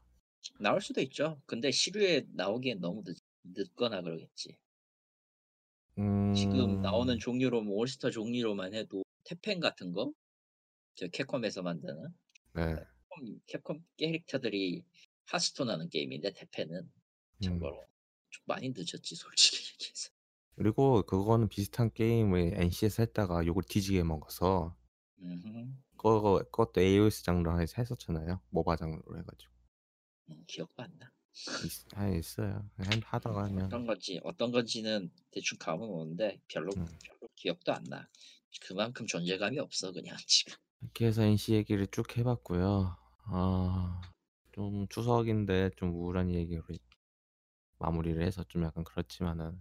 나올 0.60 0.82
수도 0.82 1.02
있죠. 1.02 1.42
근데 1.48 1.72
시류에 1.72 2.28
나오기엔 2.34 2.80
너무 2.80 3.04
늦, 3.44 3.76
거나 3.76 4.02
그러겠지. 4.02 4.58
지금 6.36 6.76
음. 6.78 6.82
나오는 6.84 7.18
종류로 7.18 7.64
뭐 7.64 7.78
올스타 7.78 8.12
종류로만 8.12 8.76
해도 8.76 9.04
태펜 9.24 9.60
같은 9.60 9.91
거? 9.91 10.12
저 10.93 11.08
캡콤에서 11.08 11.64
만드는 11.64 11.95
네. 12.54 12.62
그러니까 12.62 12.86
캡콤, 13.18 13.41
캡콤 13.78 13.84
캐릭터들이 13.98 14.84
하스톤 15.26 15.70
하는 15.72 15.89
게임인데 15.89 16.34
태펜은 16.34 16.76
음. 16.82 16.91
참고로 17.43 17.78
음. 17.78 17.88
좀 18.30 18.43
많이 18.45 18.70
늦었지 18.70 19.16
솔직히 19.16 19.58
얘기해서 19.74 20.12
그리고 20.56 21.02
그거는 21.02 21.48
비슷한 21.50 21.91
게임을 21.91 22.52
NC에서 22.62 23.02
했다가 23.04 23.45
요걸 23.48 23.64
뒤지게 23.68 24.04
먹어서 24.04 24.78
그거, 25.98 26.43
그것도 26.52 26.80
AOS 26.80 27.24
장르로 27.24 27.60
해서 27.60 27.74
했었잖아요 27.80 28.39
모바 28.52 28.76
장르로 28.76 29.18
해가지고 29.18 29.52
음, 30.30 30.43
기억도 30.48 30.84
안나 30.84 31.12
있, 31.66 31.86
아 31.96 32.08
있어요. 32.10 32.68
그냥 32.76 33.00
하다가 33.06 33.44
하면 33.46 33.58
음, 33.58 33.66
어떤 33.68 33.86
건지 33.86 34.20
어떤 34.24 34.52
건지는 34.52 35.12
대충 35.32 35.58
감은 35.60 35.88
오는데 35.88 36.40
별로 36.48 36.72
음. 36.76 36.86
별로 37.10 37.30
기억도 37.36 37.74
안 37.74 37.84
나. 37.86 38.08
그만큼 38.62 39.06
존재감이 39.06 39.60
없어 39.60 39.92
그냥 39.92 40.16
지금. 40.26 40.56
이렇게 40.82 41.06
해서 41.08 41.22
NC 41.24 41.54
얘기를 41.54 41.86
쭉 41.88 42.18
해봤고요. 42.18 42.96
아, 43.26 44.02
좀 44.52 44.88
추석인데 44.90 45.72
좀 45.76 45.94
우울한 45.94 46.32
얘기로 46.34 46.64
마무리를 47.80 48.24
해서 48.26 48.44
좀 48.46 48.64
약간 48.64 48.84
그렇지만은 48.84 49.60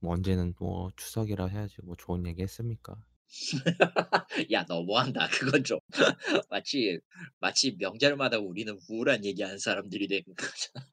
뭐 0.00 0.12
언제는 0.14 0.54
뭐 0.58 0.90
추석이라 0.96 1.46
해야지 1.46 1.76
뭐 1.82 1.94
좋은 1.96 2.26
얘기 2.26 2.42
했습니까? 2.42 2.96
야 4.52 4.64
너무한다 4.64 5.28
그건 5.28 5.62
좀 5.64 5.78
마치 6.50 6.98
마치 7.40 7.76
명절마다 7.78 8.38
우리는 8.38 8.78
우울한 8.88 9.24
얘기하는 9.24 9.58
사람들이 9.58 10.08
되는 10.08 10.24
거잖아 10.34 10.86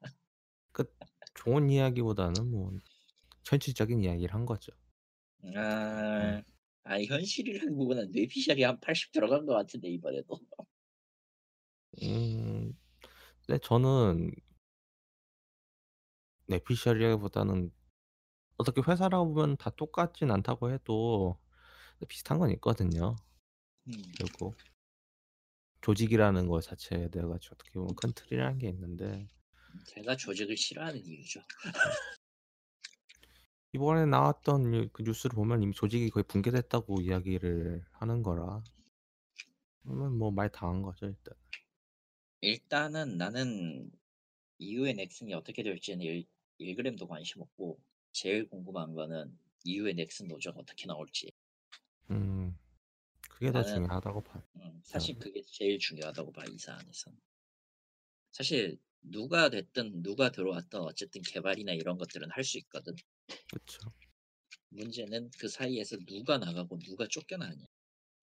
그 0.71 0.85
좋은 1.35 1.69
이야기보다는 1.69 2.49
뭐 2.51 2.73
현실적인 3.47 4.01
이야기를 4.03 4.33
한 4.33 4.45
거죠 4.45 4.73
아, 5.55 6.41
음. 6.41 6.43
아현실이라는 6.83 7.75
부분은 7.77 8.11
뇌피셜이 8.11 8.63
한 8.63 8.79
80 8.81 9.11
들어간 9.13 9.45
것 9.45 9.53
같은데 9.53 9.87
이번에도 9.89 10.37
음 12.03 12.73
근데 13.45 13.59
저는 13.63 14.31
뇌피셜이라기보다는 16.47 17.71
어떻게 18.57 18.81
회사라고 18.81 19.33
보면 19.33 19.57
다 19.57 19.69
똑같진 19.71 20.31
않다고 20.31 20.71
해도 20.71 21.39
그 21.99 22.05
비슷한 22.05 22.39
건 22.39 22.51
있거든요. 22.51 23.15
음. 23.87 23.93
그리고 24.17 24.53
조직이라는 25.81 26.47
것 26.47 26.61
자체에 26.61 27.09
내가 27.09 27.27
어떻게 27.27 27.71
보면 27.73 27.95
큰틀이라는게 27.95 28.67
있는데 28.69 29.27
제가 29.87 30.15
조직을 30.15 30.57
싫어하는 30.57 31.05
이유죠. 31.05 31.41
이번에 33.73 34.05
나왔던 34.05 34.89
그 34.93 35.03
뉴스를 35.03 35.35
보면 35.35 35.61
이미 35.61 35.73
조직이 35.73 36.09
거의 36.09 36.23
붕괴됐다고 36.23 37.01
이야기를 37.01 37.83
하는 37.91 38.23
거라 38.23 38.63
그러면 39.83 40.17
뭐말 40.17 40.49
당한 40.49 40.81
거죠 40.81 41.07
일단. 41.07 41.35
일단은 42.41 43.17
나는 43.17 43.91
이후의 44.59 44.93
넥슨이 44.93 45.33
어떻게 45.33 45.61
될지는 45.61 46.01
일, 46.01 46.25
1그램도 46.61 47.07
관심 47.07 47.41
없고 47.41 47.77
제일 48.13 48.49
궁금한 48.49 48.93
거는 48.93 49.37
이후의 49.65 49.95
넥슨 49.95 50.29
노조가 50.29 50.59
어떻게 50.61 50.85
나올지 50.87 51.33
음. 52.11 52.57
그게 53.29 53.51
더 53.51 53.63
중요하다고 53.63 54.21
봐 54.23 54.41
음, 54.57 54.79
사실 54.83 55.17
그게 55.17 55.41
제일 55.41 55.77
중요하다고 55.77 56.31
봐, 56.31 56.43
이 56.49 56.57
사안에선. 56.57 57.19
사실 58.31 58.79
누가 59.01 59.49
됐든 59.49 60.03
누가 60.03 60.31
들어왔든 60.31 60.79
어쨌든 60.81 61.21
개발이나 61.21 61.73
이런 61.73 61.97
것들은 61.97 62.29
할 62.31 62.43
수 62.43 62.57
있거든. 62.59 62.95
그렇죠. 63.49 63.91
문제는 64.69 65.31
그 65.37 65.47
사이에서 65.49 65.97
누가 66.05 66.37
나가고 66.37 66.79
누가 66.79 67.07
쫓겨나냐. 67.07 67.65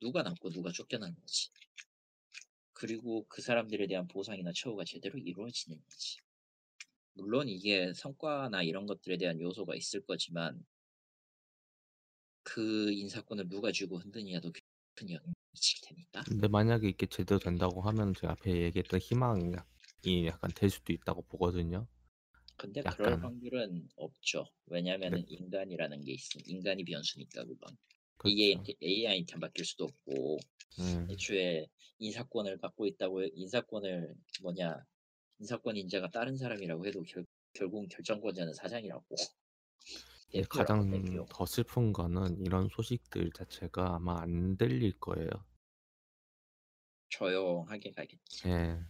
누가 0.00 0.22
남고 0.22 0.50
누가 0.50 0.70
쫓겨나는지. 0.72 1.50
그리고 2.72 3.26
그 3.28 3.42
사람들에 3.42 3.86
대한 3.86 4.06
보상이나 4.08 4.52
처우가 4.54 4.84
제대로 4.84 5.18
이루어지는지. 5.18 6.18
물론 7.14 7.48
이게 7.48 7.92
성과나 7.94 8.62
이런 8.62 8.86
것들에 8.86 9.18
대한 9.18 9.38
요소가 9.40 9.74
있을 9.76 10.00
거지만 10.06 10.64
그 12.54 12.92
인사권을 12.92 13.48
누가 13.48 13.72
쥐고 13.72 13.96
흔드냐도 13.98 14.52
큰 14.94 15.08
영향을 15.08 15.32
미칠 15.52 15.80
테니까. 15.88 16.22
근데 16.24 16.48
만약에 16.48 16.86
이게 16.86 17.06
제대로 17.06 17.38
된다고 17.38 17.80
하면 17.80 18.12
제가 18.12 18.32
앞에 18.32 18.64
얘기했던 18.64 19.00
희망이 19.00 19.54
약간 20.26 20.50
될 20.54 20.68
수도 20.68 20.92
있다고 20.92 21.22
보거든요. 21.22 21.86
근데 22.58 22.80
약간. 22.80 22.94
그럴 22.98 23.22
확률은 23.22 23.88
없죠. 23.96 24.44
왜냐하면 24.66 25.12
네. 25.12 25.24
인간이라는 25.28 26.04
게있으 26.04 26.38
인간이 26.44 26.84
변수니까 26.84 27.42
그건. 27.46 27.74
그렇죠. 28.18 28.36
AI한테 28.82 29.36
맡길 29.38 29.64
수도 29.64 29.84
없고 29.84 30.38
음. 30.80 31.08
애초에 31.10 31.66
인사권을 32.00 32.58
갖고 32.58 32.86
있다고 32.86 33.22
인사권을 33.32 34.14
뭐냐 34.42 34.76
인사권 35.38 35.76
인자가 35.78 36.10
다른 36.10 36.36
사람이라고 36.36 36.86
해도 36.86 37.02
결, 37.04 37.24
결국 37.54 37.88
결정권자는 37.88 38.52
사장이라고 38.52 39.16
예, 40.34 40.38
예, 40.38 40.42
가장 40.42 40.90
대기업. 40.90 41.26
네, 41.26 41.32
더 41.32 41.44
슬픈 41.44 41.92
거는 41.92 42.40
이런 42.40 42.68
소식들 42.70 43.30
자체가 43.32 43.96
아마 43.96 44.20
안 44.22 44.56
들릴 44.56 44.98
거예요. 44.98 45.28
조용하게 47.10 47.90
가겠지. 47.90 48.48
예. 48.48 48.80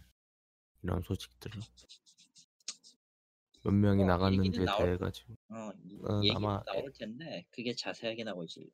이런 0.81 1.01
소식들몇 1.01 1.63
어, 3.65 3.71
명이 3.71 4.03
어, 4.03 4.07
나갔는지 4.07 4.59
나올, 4.63 4.85
대해가지고. 4.85 5.33
어, 5.49 5.55
어 6.05 6.21
아마 6.33 6.61
예. 6.69 6.71
나올 6.77 6.93
텐데 6.93 7.45
그게 7.49 7.73
자세하게 7.75 8.23
나오지는 8.23 8.69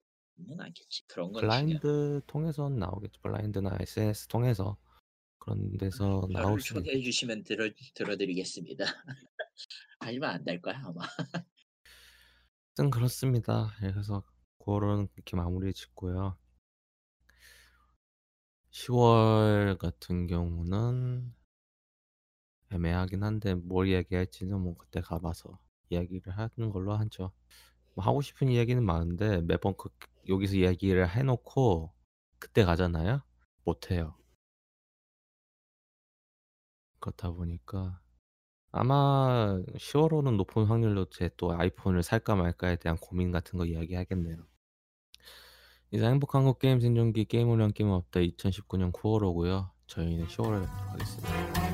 않겠지. 0.60 1.08
그런 1.08 1.32
건 1.32 1.42
블라인드 1.42 2.22
통해서 2.28 2.70
나오겠죠. 2.70 3.20
블라인드나 3.22 3.78
SNS 3.80 4.28
통해서 4.28 4.78
그런 5.40 5.76
데서 5.78 6.26
음, 6.26 6.34
나올 6.34 6.62
수. 6.62 6.76
초대해 6.76 7.02
주시면 7.02 7.44
들어 7.46 7.70
드리겠습니다 8.18 8.86
하지만 10.00 10.30
안 10.36 10.44
될 10.44 10.62
거야 10.62 10.80
아마. 10.86 11.02
하여튼 12.78 12.90
그렇습니다. 12.92 13.72
예, 13.84 13.92
그래서 13.92 14.24
9월은 14.60 15.10
이렇게 15.16 15.36
마무리 15.38 15.74
짓고요. 15.74 16.36
10월 18.72 19.78
같은 19.78 20.28
경우는 20.28 21.34
애매하긴 22.72 23.24
한데 23.24 23.56
뭘 23.56 23.88
이야기할지는 23.88 24.60
뭐 24.62 24.78
그때 24.78 25.02
가봐서 25.02 25.60
이야기를 25.90 26.32
하는 26.38 26.70
걸로 26.70 26.96
하죠. 26.96 27.32
뭐 27.96 28.06
하고 28.06 28.22
싶은 28.22 28.50
이야기는 28.50 28.84
많은데 28.86 29.42
매번 29.42 29.76
그 29.76 29.90
여기서 30.28 30.56
이야기를 30.56 31.10
해놓고 31.10 31.92
그때 32.38 32.64
가잖아요. 32.64 33.22
못해요. 33.66 34.16
그렇다 37.00 37.32
보니까 37.32 38.00
아마 38.72 39.60
10월 39.74 40.12
호는 40.12 40.38
높은 40.38 40.66
확률로 40.66 41.06
제 41.06 41.30
또 41.38 41.54
아이폰을 41.58 42.04
살까 42.04 42.36
말까에 42.36 42.76
대한 42.76 42.98
고민 42.98 43.32
같은 43.32 43.58
거 43.58 43.66
이야기하겠네요. 43.66 44.36
이제 45.92 46.06
행복한 46.06 46.44
거 46.44 46.54
게임 46.54 46.80
생존기 46.82 47.26
게임 47.26 47.48
오량 47.50 47.72
게임 47.74 47.90
없다 47.92 48.20
2019년 48.20 48.92
9월 48.92 49.22
호고요. 49.22 49.70
저희는 49.88 50.28
10월에 50.28 50.60
뵙도록 50.62 50.92
하겠습니다. 50.94 51.69